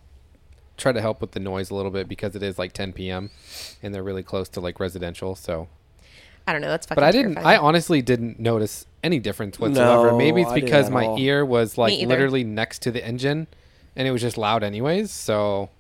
try 0.78 0.92
to 0.92 1.02
help 1.02 1.20
with 1.20 1.32
the 1.32 1.40
noise 1.40 1.68
a 1.68 1.74
little 1.74 1.90
bit 1.90 2.08
because 2.08 2.34
it 2.34 2.42
is 2.42 2.58
like 2.58 2.72
10 2.72 2.94
p.m. 2.94 3.28
and 3.82 3.94
they're 3.94 4.02
really 4.02 4.22
close 4.22 4.48
to 4.50 4.60
like 4.60 4.80
residential. 4.80 5.34
So, 5.34 5.68
I 6.46 6.52
don't 6.52 6.60
know. 6.62 6.68
That's 6.68 6.86
fucking 6.86 7.00
but 7.00 7.04
I 7.06 7.10
didn't. 7.12 7.38
I 7.38 7.56
honestly 7.56 8.02
didn't 8.02 8.38
notice 8.38 8.86
any 9.02 9.18
difference 9.18 9.58
whatsoever. 9.58 10.12
No, 10.12 10.18
Maybe 10.18 10.42
it's 10.42 10.52
because 10.52 10.90
my 10.90 11.06
all. 11.06 11.18
ear 11.18 11.44
was 11.44 11.76
like 11.76 11.98
literally 12.06 12.44
next 12.44 12.82
to 12.82 12.90
the 12.90 13.04
engine, 13.04 13.46
and 13.96 14.06
it 14.06 14.10
was 14.12 14.20
just 14.22 14.38
loud 14.38 14.62
anyways. 14.62 15.10
So, 15.10 15.70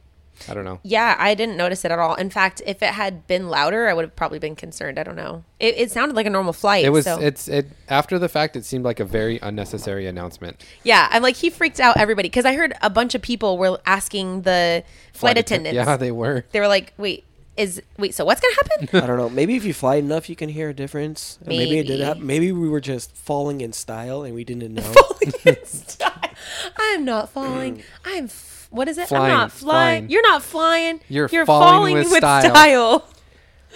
I 0.48 0.54
don't 0.54 0.64
know. 0.64 0.80
Yeah, 0.82 1.14
I 1.18 1.34
didn't 1.34 1.56
notice 1.56 1.84
it 1.84 1.90
at 1.92 1.98
all. 2.00 2.14
In 2.16 2.30
fact, 2.30 2.60
if 2.66 2.82
it 2.82 2.90
had 2.90 3.26
been 3.28 3.48
louder, 3.48 3.88
I 3.88 3.94
would 3.94 4.04
have 4.04 4.16
probably 4.16 4.38
been 4.40 4.56
concerned. 4.56 4.98
I 4.98 5.02
don't 5.04 5.14
know. 5.16 5.44
It, 5.60 5.76
it 5.78 5.90
sounded 5.92 6.14
like 6.16 6.26
a 6.26 6.30
normal 6.30 6.52
flight. 6.52 6.84
It 6.84 6.90
was. 6.90 7.04
so- 7.04 7.20
It's. 7.20 7.46
It 7.48 7.68
after 7.88 8.18
the 8.18 8.28
fact. 8.28 8.56
It 8.56 8.64
seemed 8.64 8.84
like 8.84 8.98
a 9.00 9.04
very 9.04 9.38
unnecessary 9.42 10.06
announcement. 10.06 10.64
Yeah, 10.82 11.06
I'm 11.12 11.22
like 11.22 11.36
he 11.36 11.48
freaked 11.48 11.78
out 11.78 11.96
everybody 11.96 12.28
because 12.28 12.44
I 12.44 12.54
heard 12.54 12.74
a 12.82 12.90
bunch 12.90 13.14
of 13.14 13.22
people 13.22 13.56
were 13.56 13.80
asking 13.86 14.42
the 14.42 14.82
flight, 15.12 15.38
atten- 15.38 15.62
attendants. 15.62 15.76
Yeah, 15.88 15.96
they 15.96 16.10
were. 16.10 16.44
they 16.50 16.58
were 16.60 16.68
like, 16.68 16.92
"Wait, 16.98 17.24
is 17.56 17.80
wait, 17.98 18.14
so 18.14 18.24
what's 18.24 18.40
gonna 18.40 18.54
happen?" 18.54 18.88
i 19.02 19.06
don't 19.06 19.16
know 19.18 19.28
maybe 19.30 19.56
if 19.56 19.64
you 19.64 19.72
fly 19.74 19.96
enough 19.96 20.28
you 20.28 20.36
can 20.36 20.48
hear 20.48 20.68
a 20.70 20.74
difference 20.74 21.38
And 21.46 21.56
maybe, 21.56 21.78
it 21.78 21.86
did 21.86 22.00
happen. 22.00 22.26
maybe 22.26 22.52
we 22.52 22.68
were 22.68 22.80
just 22.80 23.14
falling 23.16 23.60
in 23.60 23.72
style 23.72 24.22
and 24.22 24.34
we 24.34 24.44
didn't 24.44 24.74
know 24.78 24.82
falling 24.82 25.32
in 25.44 25.56
style. 25.66 26.12
I'm 26.76 27.04
not 27.04 27.30
falling. 27.30 27.76
Mm. 27.78 27.82
I'm. 28.04 28.24
F- 28.26 28.68
what 28.70 28.88
is 28.88 28.98
it? 28.98 29.08
Flying, 29.08 29.24
I'm 29.32 29.38
not 29.38 29.52
flying. 29.52 30.02
flying. 30.02 30.10
You're 30.10 30.22
not 30.22 30.42
flying. 30.42 31.00
You're 31.08 31.46
falling 31.46 31.94
with 31.94 32.08
style. 32.18 32.50
style. 32.50 33.08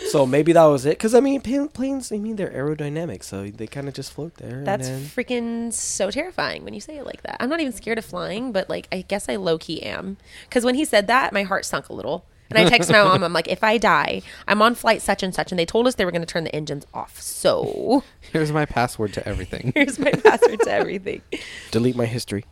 so 0.08 0.26
maybe 0.26 0.52
that 0.52 0.64
was 0.64 0.86
it 0.86 0.96
because 0.96 1.14
i 1.14 1.20
mean 1.20 1.40
planes 1.42 2.10
i 2.10 2.16
mean 2.16 2.36
they're 2.36 2.50
aerodynamic 2.50 3.22
so 3.22 3.50
they 3.50 3.66
kind 3.66 3.86
of 3.86 3.92
just 3.92 4.12
float 4.14 4.34
there 4.36 4.64
That's 4.64 4.88
and 4.88 5.02
then, 5.04 5.10
freaking 5.10 5.72
so 5.74 6.10
terrifying 6.10 6.64
when 6.64 6.72
you 6.72 6.80
say 6.80 6.96
it 6.96 7.04
like 7.04 7.22
that. 7.24 7.36
I'm 7.40 7.50
not 7.50 7.60
even 7.60 7.72
scared 7.72 7.98
of 7.98 8.04
flying, 8.06 8.50
but 8.52 8.68
like 8.70 8.88
I 8.90 9.02
guess 9.02 9.28
I 9.28 9.36
low 9.36 9.58
key 9.58 9.82
am. 9.82 10.16
Because 10.48 10.64
when 10.64 10.74
he 10.74 10.84
said 10.86 11.06
that, 11.08 11.32
my 11.32 11.42
heart 11.42 11.64
sunk 11.66 11.88
a 11.88 11.92
little. 11.92 12.24
And 12.50 12.58
I 12.58 12.68
text 12.68 12.90
my 12.90 13.02
mom. 13.02 13.22
I'm 13.24 13.32
like, 13.32 13.48
if 13.48 13.62
I 13.64 13.78
die, 13.78 14.22
I'm 14.48 14.60
on 14.60 14.74
flight 14.74 15.02
such 15.02 15.22
and 15.22 15.34
such, 15.34 15.52
and 15.52 15.58
they 15.58 15.66
told 15.66 15.86
us 15.86 15.94
they 15.94 16.04
were 16.04 16.10
going 16.10 16.22
to 16.22 16.26
turn 16.26 16.44
the 16.44 16.54
engines 16.54 16.84
off. 16.92 17.20
So 17.20 18.02
Here's 18.32 18.52
my 18.52 18.66
password 18.66 19.12
to 19.14 19.26
everything. 19.28 19.72
here's 19.76 19.98
my 19.98 20.10
password 20.10 20.60
to 20.60 20.72
everything. 20.72 21.22
delete 21.70 21.96
my 21.96 22.06
history 22.06 22.44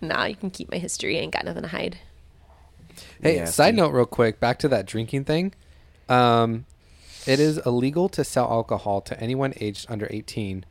nah, 0.00 0.24
you 0.24 0.36
can 0.36 0.50
keep 0.50 0.70
my 0.70 0.78
history. 0.78 1.18
I 1.18 1.22
ain't 1.22 1.32
got 1.32 1.44
nothing 1.44 1.62
to 1.62 1.68
hide. 1.68 1.98
Hey, 3.22 3.38
Nasty. 3.38 3.52
side 3.54 3.74
note, 3.74 3.92
real 3.92 4.06
quick, 4.06 4.40
back 4.40 4.58
to 4.60 4.68
that 4.68 4.86
drinking 4.86 5.24
thing. 5.24 5.54
Um, 6.08 6.66
it 7.26 7.40
is 7.40 7.58
illegal 7.66 8.08
to 8.10 8.24
sell 8.24 8.50
alcohol 8.50 9.00
to 9.02 9.20
anyone 9.20 9.54
aged 9.60 9.86
under 9.88 10.06
18, 10.10 10.64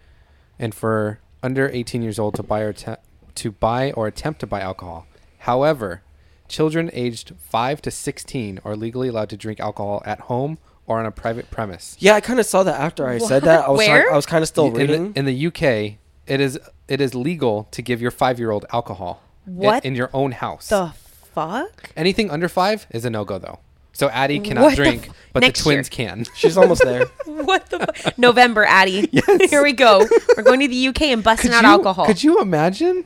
and 0.60 0.74
for 0.74 1.20
under 1.44 1.70
18 1.70 2.02
years 2.02 2.18
old 2.20 2.36
to 2.36 2.44
buy 2.44 2.62
or 2.62 2.74
te- 2.74 2.96
to 3.36 3.52
buy 3.52 3.92
or 3.92 4.08
attempt 4.08 4.40
to 4.42 4.48
buy 4.48 4.62
alcohol. 4.62 5.06
However, 5.40 6.02
children 6.48 6.89
aged 6.93 7.34
5 7.39 7.82
to 7.84 7.91
16 7.91 8.60
are 8.64 8.76
legally 8.76 9.08
allowed 9.10 9.30
to 9.30 9.38
drink 9.38 9.60
alcohol 9.60 10.02
at 10.06 10.22
home 10.22 10.58
or 10.86 11.00
on 11.00 11.06
a 11.06 11.12
private 11.12 11.52
premise. 11.52 11.95
yeah 12.00 12.14
i 12.16 12.22
kind 12.22 12.39
of 12.39 12.45
saw 12.45 12.64
that 12.64 12.80
after 12.80 13.08
i 13.08 13.18
said 13.18 13.43
that 13.43 13.66
i 13.66 13.70
was 13.70 13.78
Where? 13.80 14.02
trying- 14.04 14.14
i 14.14 14.16
was 14.16 14.26
kind 14.26 14.41
of 14.41 14.48
still 14.48 14.68
in 14.68 14.74
reading 14.74 15.12
the, 15.14 15.20
in 15.20 15.26
the 15.26 15.48
UK, 15.48 15.98
it 16.28 16.39
is 16.41 16.60
it 16.88 17.02
is 17.02 17.14
legal 17.14 17.68
to 17.72 17.82
give 17.82 18.02
your 18.02 18.12
5-year-old 18.12 18.66
alcohol 18.72 19.22
What 19.45 19.84
in 19.86 19.95
your 19.95 20.10
own 20.14 20.32
house. 20.34 20.70
The 20.70 20.93
fuck? 21.34 21.89
Anything 21.98 22.30
under 22.32 22.48
5 22.50 22.88
is 22.91 23.04
a 23.06 23.10
no-go 23.10 23.38
though. 23.38 23.60
So 23.93 24.10
Addie 24.10 24.39
cannot 24.39 24.62
What 24.62 24.70
the 24.72 24.76
drink, 24.84 25.10
f- 25.10 25.16
but 25.34 25.39
the 25.41 25.48
next 25.48 25.66
year. 25.66 25.74
twins 25.76 25.89
can. 25.89 26.26
She's 26.36 26.56
almost 26.56 26.84
there. 26.84 27.06
what 27.26 27.70
the 27.72 27.80
fu- 27.95 28.12
November, 28.18 28.64
Addie. 28.64 29.10
Here 29.50 29.64
we 29.64 29.74
go. 29.74 30.06
We're 30.38 30.43
going 30.43 30.60
to 30.60 30.68
the 30.68 30.88
UK 30.89 31.02
and 31.04 31.24
busting 31.24 31.52
out 31.52 31.64
you, 31.64 31.68
alcohol. 31.70 32.06
Could 32.06 32.24
you 32.24 32.39
imagine? 32.39 33.06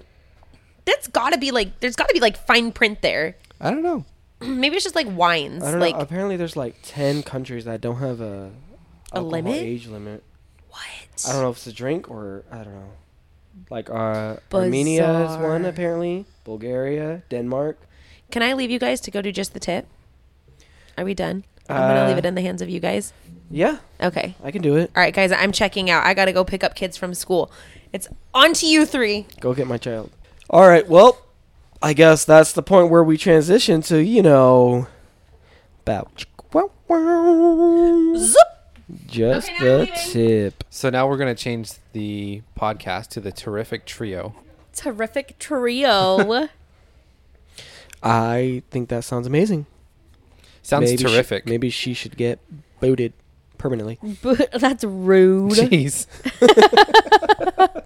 That's 0.86 1.08
got 1.08 1.34
to 1.34 1.38
be 1.40 1.52
like. 1.52 1.80
There's 1.80 1.96
got 1.96 2.08
to 2.08 2.14
be 2.14 2.20
like 2.20 2.38
fine 2.48 2.72
print 2.72 3.02
there. 3.02 3.36
I 3.60 3.70
don't 3.72 3.84
know. 3.84 4.06
Maybe 4.42 4.76
it's 4.76 4.84
just 4.84 4.96
like 4.96 5.08
wines. 5.10 5.64
I 5.64 5.72
don't 5.72 5.80
like 5.80 5.96
know. 5.96 6.02
Apparently, 6.02 6.38
there's 6.38 6.56
like 6.56 6.76
ten 6.84 7.22
countries 7.24 7.66
that 7.66 7.82
don't 7.82 7.98
have 7.98 8.22
a 8.22 8.52
A 9.12 9.22
limit? 9.22 9.56
age 9.56 9.88
limit. 9.88 10.24
what? 10.70 10.80
I 11.28 11.34
don't 11.34 11.42
know 11.44 11.50
if 11.52 11.58
it's 11.58 11.68
a 11.68 11.74
drink 11.74 12.10
or 12.10 12.44
I 12.52 12.64
don't 12.64 12.74
know. 12.74 12.90
Like 13.70 13.90
uh, 13.90 14.38
Armenia 14.54 15.26
is 15.30 15.38
one 15.38 15.66
apparently. 15.66 16.26
Bulgaria, 16.44 17.22
Denmark. 17.30 17.78
Can 18.32 18.42
I 18.42 18.54
leave 18.54 18.72
you 18.72 18.80
guys 18.80 19.00
to 19.02 19.12
go 19.12 19.22
do 19.22 19.32
just 19.32 19.54
the 19.54 19.60
tip? 19.60 19.86
Are 20.98 21.04
we 21.06 21.14
done? 21.14 21.44
I'm 21.70 21.76
gonna 21.78 22.08
leave 22.08 22.16
Uh, 22.16 22.20
it 22.20 22.26
in 22.26 22.36
the 22.36 22.42
hands 22.42 22.62
of 22.62 22.70
you 22.70 22.80
guys. 22.80 23.14
Yeah, 23.50 23.78
Okay. 24.02 24.36
I 24.44 24.52
can 24.52 24.62
do 24.62 24.78
it. 24.78 24.90
All 24.96 25.02
right, 25.04 25.14
guys. 25.14 25.32
I'm 25.32 25.52
checking 25.52 25.90
out. 25.90 26.06
I 26.06 26.14
gotta 26.14 26.32
go 26.32 26.44
pick 26.46 26.64
up 26.64 26.74
kids 26.76 26.96
from 26.98 27.14
school. 27.14 27.52
It's 27.94 28.08
on 28.34 28.54
to 28.54 28.66
you 28.66 28.86
three. 28.86 29.28
Go 29.42 29.54
get 29.54 29.68
my 29.68 29.78
child. 29.78 30.10
All 30.52 30.68
right. 30.68 30.88
Well, 30.88 31.18
I 31.82 31.94
guess 31.94 32.26
that's 32.26 32.52
the 32.54 32.62
point 32.62 32.90
where 32.92 33.04
we 33.04 33.18
transition 33.18 33.82
to 33.84 34.04
you 34.04 34.22
know, 34.22 34.88
about 35.82 36.26
Zoop. 38.18 38.38
just 39.08 39.50
Okay, 39.50 39.60
the 39.60 39.90
tip. 40.12 40.64
So 40.70 40.90
now 40.90 41.08
we're 41.08 41.18
gonna 41.18 41.36
change 41.36 41.72
the 41.94 42.42
podcast 42.60 43.08
to 43.10 43.20
the 43.22 43.32
terrific 43.32 43.86
trio. 43.86 44.36
Terrific 44.76 45.40
trio. 45.40 46.48
I 48.04 48.64
think 48.72 48.90
that 48.90 49.04
sounds 49.04 49.28
amazing. 49.28 49.66
Sounds 50.64 50.86
Maybe 50.92 50.98
she- 50.98 51.04
terrific. 51.04 51.46
maybe 51.46 51.70
she 51.70 51.94
should 51.94 52.18
get 52.18 52.40
booted 52.80 53.14
permanently. 53.58 54.00
But 54.22 54.52
That's 54.60 54.84
rude. 54.84 55.52
Jeez. 55.54 56.08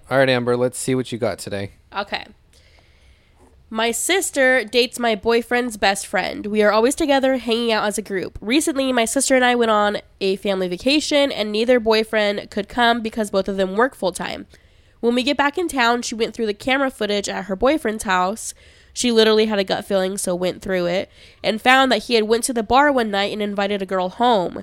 All 0.10 0.18
right, 0.18 0.28
Amber. 0.28 0.56
Let's 0.56 0.78
see 0.78 0.94
what 0.94 1.10
you 1.12 1.18
got 1.18 1.38
today. 1.38 1.72
Okay. 1.96 2.24
My 3.68 3.90
sister 3.90 4.62
dates 4.62 5.00
my 5.00 5.16
boyfriend's 5.16 5.76
best 5.76 6.06
friend. 6.06 6.46
We 6.46 6.62
are 6.62 6.70
always 6.70 6.94
together, 6.94 7.38
hanging 7.38 7.72
out 7.72 7.84
as 7.84 7.98
a 7.98 8.02
group. 8.02 8.38
Recently, 8.40 8.92
my 8.92 9.04
sister 9.04 9.34
and 9.34 9.44
I 9.44 9.56
went 9.56 9.72
on 9.72 9.98
a 10.20 10.36
family 10.36 10.68
vacation, 10.68 11.32
and 11.32 11.50
neither 11.50 11.80
boyfriend 11.80 12.48
could 12.52 12.68
come 12.68 13.02
because 13.02 13.32
both 13.32 13.48
of 13.48 13.56
them 13.56 13.74
work 13.74 13.96
full 13.96 14.12
time. 14.12 14.46
When 15.00 15.16
we 15.16 15.24
get 15.24 15.36
back 15.36 15.58
in 15.58 15.66
town, 15.66 16.02
she 16.02 16.14
went 16.14 16.32
through 16.32 16.46
the 16.46 16.54
camera 16.54 16.92
footage 16.92 17.28
at 17.28 17.46
her 17.46 17.56
boyfriend's 17.56 18.04
house. 18.04 18.54
She 18.92 19.10
literally 19.10 19.46
had 19.46 19.58
a 19.58 19.64
gut 19.64 19.84
feeling, 19.84 20.16
so 20.16 20.36
went 20.36 20.62
through 20.62 20.86
it 20.86 21.10
and 21.42 21.60
found 21.60 21.90
that 21.90 22.04
he 22.04 22.14
had 22.14 22.24
went 22.24 22.44
to 22.44 22.52
the 22.52 22.62
bar 22.62 22.92
one 22.92 23.10
night 23.10 23.32
and 23.32 23.42
invited 23.42 23.82
a 23.82 23.86
girl 23.86 24.10
home. 24.10 24.62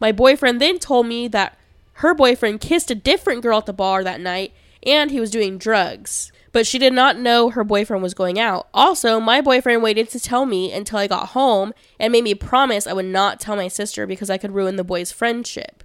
My 0.00 0.10
boyfriend 0.10 0.60
then 0.60 0.80
told 0.80 1.06
me 1.06 1.28
that 1.28 1.56
her 1.94 2.14
boyfriend 2.14 2.60
kissed 2.60 2.90
a 2.90 2.96
different 2.96 3.42
girl 3.42 3.58
at 3.58 3.66
the 3.66 3.72
bar 3.72 4.02
that 4.02 4.20
night 4.20 4.52
and 4.82 5.10
he 5.10 5.20
was 5.20 5.30
doing 5.30 5.56
drugs. 5.56 6.32
But 6.52 6.66
she 6.66 6.78
did 6.78 6.92
not 6.92 7.18
know 7.18 7.50
her 7.50 7.62
boyfriend 7.62 8.02
was 8.02 8.14
going 8.14 8.38
out. 8.38 8.68
Also, 8.74 9.20
my 9.20 9.40
boyfriend 9.40 9.82
waited 9.82 10.08
to 10.10 10.20
tell 10.20 10.46
me 10.46 10.72
until 10.72 10.98
I 10.98 11.06
got 11.06 11.28
home 11.28 11.72
and 11.98 12.10
made 12.12 12.24
me 12.24 12.34
promise 12.34 12.86
I 12.86 12.92
would 12.92 13.04
not 13.04 13.38
tell 13.38 13.56
my 13.56 13.68
sister 13.68 14.06
because 14.06 14.30
I 14.30 14.38
could 14.38 14.52
ruin 14.52 14.76
the 14.76 14.84
boy's 14.84 15.12
friendship. 15.12 15.84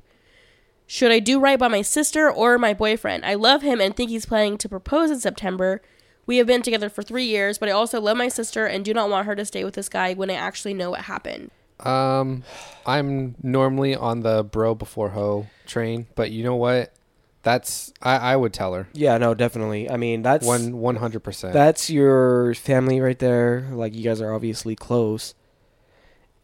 Should 0.88 1.12
I 1.12 1.20
do 1.20 1.40
right 1.40 1.58
by 1.58 1.68
my 1.68 1.82
sister 1.82 2.32
or 2.32 2.58
my 2.58 2.74
boyfriend? 2.74 3.26
I 3.26 3.36
love 3.36 3.62
him 3.62 3.82
and 3.82 3.96
think 3.96 4.10
he's 4.10 4.26
planning 4.26 4.58
to 4.60 4.70
propose 4.70 5.12
in 5.12 5.20
September. 5.20 5.82
We 6.28 6.38
have 6.38 6.48
been 6.48 6.62
together 6.62 6.90
for 6.90 7.04
three 7.04 7.26
years, 7.26 7.58
but 7.58 7.70
I 7.70 7.72
also 7.72 8.02
love 8.02 8.18
my 8.18 8.28
sister 8.28 8.66
and 8.66 8.84
do 8.84 8.94
not 8.94 9.10
want 9.10 9.28
her 9.28 9.36
to 9.36 9.46
stay 9.46 9.64
with 9.64 9.76
this 9.76 9.90
guy 9.90 10.14
when 10.14 10.30
I 10.30 10.36
actually 10.36 10.74
know 10.74 10.92
what 10.92 11.02
happened. 11.02 11.52
Um, 11.80 12.44
I'm 12.86 13.36
normally 13.44 13.96
on 13.96 14.22
the 14.22 14.44
bro 14.44 14.76
before 14.76 15.10
hoe 15.10 15.48
train, 15.66 16.08
but 16.16 16.32
you 16.32 16.44
know 16.44 16.56
what? 16.56 16.94
That's 17.46 17.94
I, 18.02 18.18
I 18.34 18.36
would 18.36 18.54
tell 18.54 18.74
her 18.74 18.88
Yeah, 18.94 19.20
no, 19.20 19.36
definitely. 19.36 19.88
I 19.88 19.98
mean, 19.98 20.24
that's 20.24 20.46
one 20.46 20.78
one 20.80 20.96
hundred 20.98 21.20
percent. 21.24 21.54
that's 21.54 21.90
your 21.92 22.56
family 22.56 23.00
right 23.00 23.20
there. 23.20 23.70
Like 23.72 23.94
you 23.94 24.04
guys 24.04 24.20
are 24.20 24.34
obviously 24.34 24.76
close, 24.76 25.36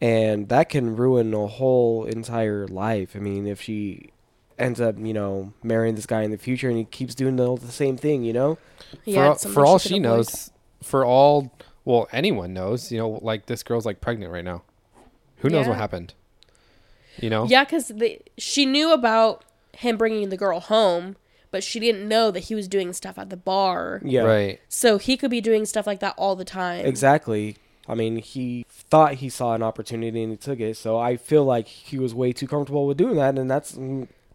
and 0.00 0.48
that 0.48 0.68
can 0.68 0.94
ruin 0.96 1.34
a 1.34 1.46
whole 1.46 2.04
entire 2.04 2.66
life. 2.68 3.14
I 3.16 3.18
mean, 3.18 3.46
if 3.46 3.60
she 3.60 4.10
ends 4.58 4.80
up, 4.80 4.96
you 4.98 5.12
know, 5.12 5.52
marrying 5.62 5.94
this 5.96 6.06
guy 6.06 6.22
in 6.22 6.30
the 6.30 6.38
future 6.38 6.68
and 6.68 6.78
he 6.78 6.84
keeps 6.84 7.14
doing 7.16 7.34
the, 7.34 7.56
the 7.56 7.72
same 7.72 7.96
thing, 7.96 8.22
you 8.22 8.32
know, 8.32 8.58
Yeah, 9.04 9.26
for, 9.26 9.32
it's 9.32 9.42
something 9.42 9.54
for 9.54 9.66
all 9.66 9.78
could 9.80 9.88
she 9.88 9.94
avoid. 9.96 10.02
knows, 10.02 10.50
for 10.84 11.04
all 11.04 11.52
well 11.84 12.06
anyone 12.12 12.52
knows, 12.54 12.92
you 12.92 12.98
know, 12.98 13.18
like 13.22 13.46
this 13.46 13.64
girl's 13.64 13.84
like 13.86 14.00
pregnant 14.00 14.32
right 14.32 14.44
now. 14.44 14.62
Who 15.38 15.50
knows 15.50 15.66
what 15.66 15.74
Yeah. 15.74 15.78
happened? 15.80 16.14
You 17.20 17.28
know. 17.30 17.44
Yeah, 17.46 17.64
because 17.64 17.90
she 18.38 18.66
knew 18.66 18.92
about 18.92 19.44
him 19.76 19.96
bringing 19.96 20.28
the 20.28 20.36
girl 20.36 20.60
home, 20.60 21.16
but 21.50 21.62
she 21.64 21.78
didn't 21.80 22.06
know 22.08 22.30
that 22.30 22.40
he 22.40 22.54
was 22.54 22.68
doing 22.68 22.92
stuff 22.92 23.18
at 23.18 23.30
the 23.30 23.36
bar. 23.36 24.00
yeah, 24.04 24.22
Right. 24.22 24.60
So 24.68 24.98
he 24.98 25.16
could 25.16 25.30
be 25.30 25.40
doing 25.40 25.64
stuff 25.66 25.86
like 25.86 26.00
that 26.00 26.14
all 26.16 26.36
the 26.36 26.44
time. 26.44 26.84
exactly. 26.86 27.56
I 27.88 27.94
mean, 27.96 28.16
he 28.18 28.64
thought 28.70 29.14
he 29.14 29.28
saw 29.28 29.54
an 29.54 29.62
opportunity 29.62 30.22
and 30.22 30.30
he 30.32 30.36
took 30.36 30.60
it. 30.60 30.76
So 30.76 30.98
I 30.98 31.16
feel 31.16 31.44
like 31.44 31.66
he 31.66 31.98
was 31.98 32.14
way 32.14 32.32
too 32.32 32.46
comfortable 32.46 32.86
with 32.86 32.96
doing 32.96 33.16
that, 33.16 33.36
and 33.36 33.50
that's 33.50 33.76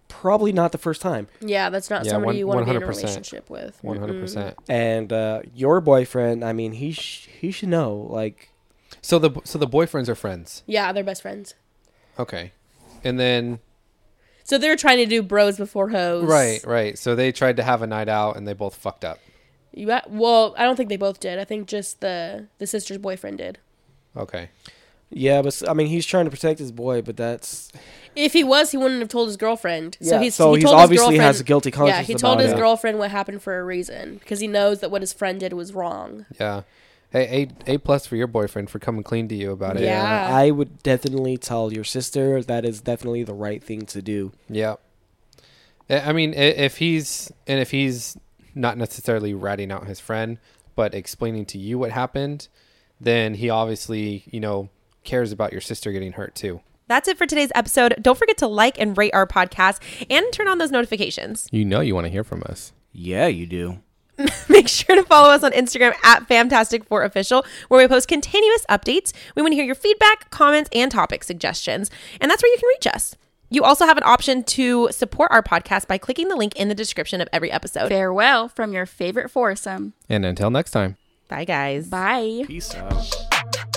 probably 0.10 0.52
not 0.52 0.72
the 0.74 0.78
first 0.78 1.02
time. 1.02 1.28
Yeah, 1.40 1.70
that's 1.70 1.90
not 1.90 2.04
Yeah, 2.06 2.12
somebody 2.12 2.28
one- 2.28 2.38
you 2.38 2.48
want 2.48 2.60
to 2.60 2.66
be 2.66 2.76
in 2.76 2.84
a 2.84 2.86
relationship 2.86 3.50
with. 3.50 3.78
One 3.84 4.00
hundred 4.00 4.20
percent. 4.22 4.58
And 4.68 5.14
uh, 5.14 5.42
your 5.56 5.80
boyfriend, 5.82 6.44
I 6.44 6.52
mean, 6.54 6.74
he 6.74 6.92
sh- 6.92 7.30
he 7.40 7.52
should 7.52 7.70
know. 7.70 8.08
Like, 8.10 8.50
So 9.02 9.18
the 9.18 9.32
so 9.46 9.58
the 9.58 9.68
boyfriends 9.68 10.10
are 10.10 10.16
friends. 10.16 10.64
Yeah, 10.68 10.92
they're 10.92 11.04
best 11.04 11.22
friends. 11.22 11.56
Okay. 12.20 12.52
And 13.04 13.18
then 13.20 13.60
So 14.48 14.58
they're 14.58 14.78
trying 14.78 14.98
to 15.00 15.06
do 15.06 15.22
bros 15.22 15.58
before 15.58 15.90
hoes. 15.90 16.24
right, 16.24 16.64
right. 16.66 16.98
So 16.98 17.16
they 17.16 17.34
tried 17.34 17.58
to 17.58 17.64
have 17.64 17.82
a 17.82 17.88
night 17.88 18.08
out 18.08 18.38
and 18.38 18.48
they 18.48 18.54
both 18.54 18.76
fucked 18.76 19.04
up. 19.04 19.20
You 19.74 19.86
got, 19.88 20.10
well, 20.10 20.56
I 20.58 20.64
don't 20.64 20.78
think 20.78 20.88
they 20.88 20.96
both 20.96 21.20
did. 21.20 21.38
I 21.38 21.44
think 21.44 21.68
just 21.68 22.00
the 22.00 22.48
the 22.58 22.66
sister's 22.66 22.98
boyfriend 22.98 23.40
did. 23.40 23.58
Okay. 24.16 24.50
yeah, 25.10 25.42
but 25.42 25.62
I 25.70 25.74
mean, 25.74 25.88
he's 25.88 26.06
trying 26.06 26.26
to 26.26 26.32
protect 26.32 26.60
his 26.60 26.72
boy, 26.72 27.02
but 27.02 27.18
that's 27.18 27.72
If 28.16 28.32
he 28.32 28.44
was, 28.44 28.72
he 28.72 28.78
wouldn't 28.78 29.02
have 29.02 29.10
told 29.10 29.28
his 29.28 29.36
girlfriend. 29.38 29.98
So 30.02 30.16
Yeah, 30.16 30.22
he's 30.24 30.34
so 30.36 30.54
he 30.54 30.62
he's 30.62 30.64
told 30.70 30.78
his 30.78 30.84
obviously 30.84 31.18
has 31.18 31.36
girlfriend- 31.36 31.42
a 31.42 31.44
guilty 31.44 31.70
Yeah, 31.70 31.76
conscience 31.76 32.08
he 32.08 32.16
told 32.16 32.40
his 32.40 32.54
it. 32.54 32.58
girlfriend 32.58 33.00
what 33.00 33.12
happened 33.12 33.44
for 33.44 33.60
a 33.60 33.64
reason 33.66 34.16
because 34.18 34.40
he 34.40 34.48
knows 34.48 34.80
that 34.80 34.90
what 34.90 35.02
his 35.02 35.12
friend 35.14 35.40
did 35.42 35.52
was 35.54 35.74
wrong. 35.74 36.26
Yeah. 36.40 36.62
Hey, 37.12 37.48
A 37.68 37.74
A 37.74 37.78
plus 37.78 38.06
for 38.06 38.16
your 38.16 38.28
boyfriend 38.28 38.70
for 38.70 38.80
coming 38.80 39.04
clean 39.04 39.28
to 39.30 39.36
you 39.36 39.52
about 39.52 39.78
it. 39.78 39.84
Yeah. 39.84 40.30
I 40.32 40.52
would 40.52 40.84
definitely 40.84 41.38
tell 41.38 41.72
your 41.72 41.84
sister 41.84 42.44
that 42.44 42.66
is 42.66 42.82
definitely 42.82 43.24
the 43.24 43.34
right 43.34 43.64
thing 43.64 43.86
to 43.88 44.02
do. 44.02 44.34
Yeah. 44.50 44.76
I 45.90 46.00
I 46.00 46.14
mean, 46.14 46.34
if 46.34 46.78
he's 46.78 47.32
and 47.48 47.60
if 47.60 47.72
he's 47.72 48.18
not 48.54 48.78
necessarily 48.78 49.34
ratting 49.34 49.72
out 49.72 49.88
his 49.88 50.00
friend, 50.00 50.38
but 50.76 50.94
explaining 50.94 51.46
to 51.48 51.58
you 51.58 51.80
what 51.80 51.92
happened, 51.92 52.48
then 53.00 53.36
he 53.36 53.50
obviously, 53.50 54.24
you 54.32 54.40
know, 54.40 54.70
cares 55.04 55.32
about 55.32 55.52
your 55.52 55.62
sister 55.62 55.92
getting 55.92 56.14
hurt 56.14 56.36
too. 56.36 56.62
That's 56.88 57.08
it 57.08 57.18
for 57.18 57.26
today's 57.26 57.52
episode. 57.54 57.96
Don't 58.02 58.18
forget 58.18 58.38
to 58.38 58.48
like 58.48 58.80
and 58.80 58.98
rate 58.98 59.14
our 59.14 59.28
podcast 59.28 59.80
and 60.10 60.26
turn 60.32 60.48
on 60.48 60.58
those 60.58 60.72
notifications. 60.72 61.48
You 61.52 61.66
know 61.66 61.82
you 61.82 61.94
want 61.96 62.06
to 62.06 62.12
hear 62.12 62.24
from 62.24 62.44
us. 62.46 62.74
Yeah, 62.94 63.28
you 63.28 63.46
do. 63.46 63.80
Make 64.50 64.68
sure 64.68 64.96
to 64.96 65.04
follow 65.04 65.30
us 65.30 65.44
on 65.44 65.52
Instagram 65.52 65.94
at 66.04 66.28
FAMtastic4Official, 66.28 67.46
where 67.68 67.82
we 67.82 67.88
post 67.88 68.08
continuous 68.08 68.66
updates. 68.70 69.14
We 69.36 69.42
want 69.42 69.52
to 69.52 69.56
hear 69.56 69.66
your 69.66 69.76
feedback, 69.76 70.30
comments, 70.32 70.70
and 70.74 70.92
topic 70.92 71.24
suggestions. 71.24 71.92
And 72.20 72.30
that's 72.30 72.42
where 72.42 72.52
you 72.52 72.58
can 72.58 72.68
reach 72.70 72.88
us. 72.88 73.16
You 73.50 73.64
also 73.64 73.86
have 73.86 73.98
an 73.98 74.04
option 74.04 74.44
to 74.44 74.90
support 74.92 75.32
our 75.32 75.42
podcast 75.42 75.88
by 75.88 75.98
clicking 75.98 76.28
the 76.28 76.36
link 76.36 76.56
in 76.58 76.68
the 76.68 76.76
description 76.76 77.22
of 77.22 77.30
every 77.32 77.52
episode. 77.52 77.88
Farewell 77.90 78.50
from 78.50 78.74
your 78.74 78.86
favorite 78.86 79.32
foursome. 79.32 79.94
And 80.10 80.26
until 80.26 80.50
next 80.50 80.72
time. 80.72 80.98
Bye, 81.30 81.46
guys. 81.46 81.88
Bye. 81.88 82.44
Peace 82.46 82.74
out. 82.76 83.77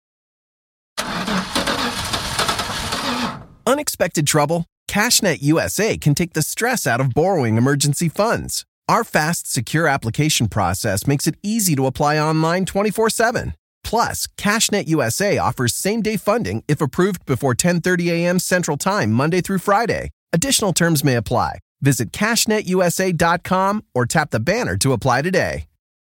Unexpected 3.91 4.25
trouble? 4.25 4.65
CashNet 4.87 5.41
USA 5.41 5.97
can 5.97 6.15
take 6.15 6.31
the 6.31 6.41
stress 6.41 6.87
out 6.87 7.01
of 7.01 7.13
borrowing 7.13 7.57
emergency 7.57 8.07
funds. 8.07 8.63
Our 8.87 9.03
fast, 9.03 9.51
secure 9.51 9.85
application 9.85 10.47
process 10.47 11.05
makes 11.05 11.27
it 11.27 11.35
easy 11.43 11.75
to 11.75 11.87
apply 11.87 12.17
online 12.17 12.63
24 12.63 13.09
7. 13.09 13.53
Plus, 13.83 14.27
CashNet 14.37 14.87
USA 14.87 15.37
offers 15.37 15.75
same 15.75 16.01
day 16.01 16.15
funding 16.15 16.63
if 16.69 16.79
approved 16.79 17.25
before 17.25 17.53
10:30 17.53 18.07
a.m. 18.11 18.39
Central 18.39 18.77
Time, 18.77 19.11
Monday 19.11 19.41
through 19.41 19.59
Friday. 19.59 20.09
Additional 20.31 20.71
terms 20.71 21.03
may 21.03 21.15
apply. 21.15 21.59
Visit 21.81 22.13
CashNetUSA.com 22.13 23.83
or 23.93 24.05
tap 24.05 24.31
the 24.31 24.39
banner 24.39 24.77
to 24.77 24.93
apply 24.93 25.21
today. 25.21 25.65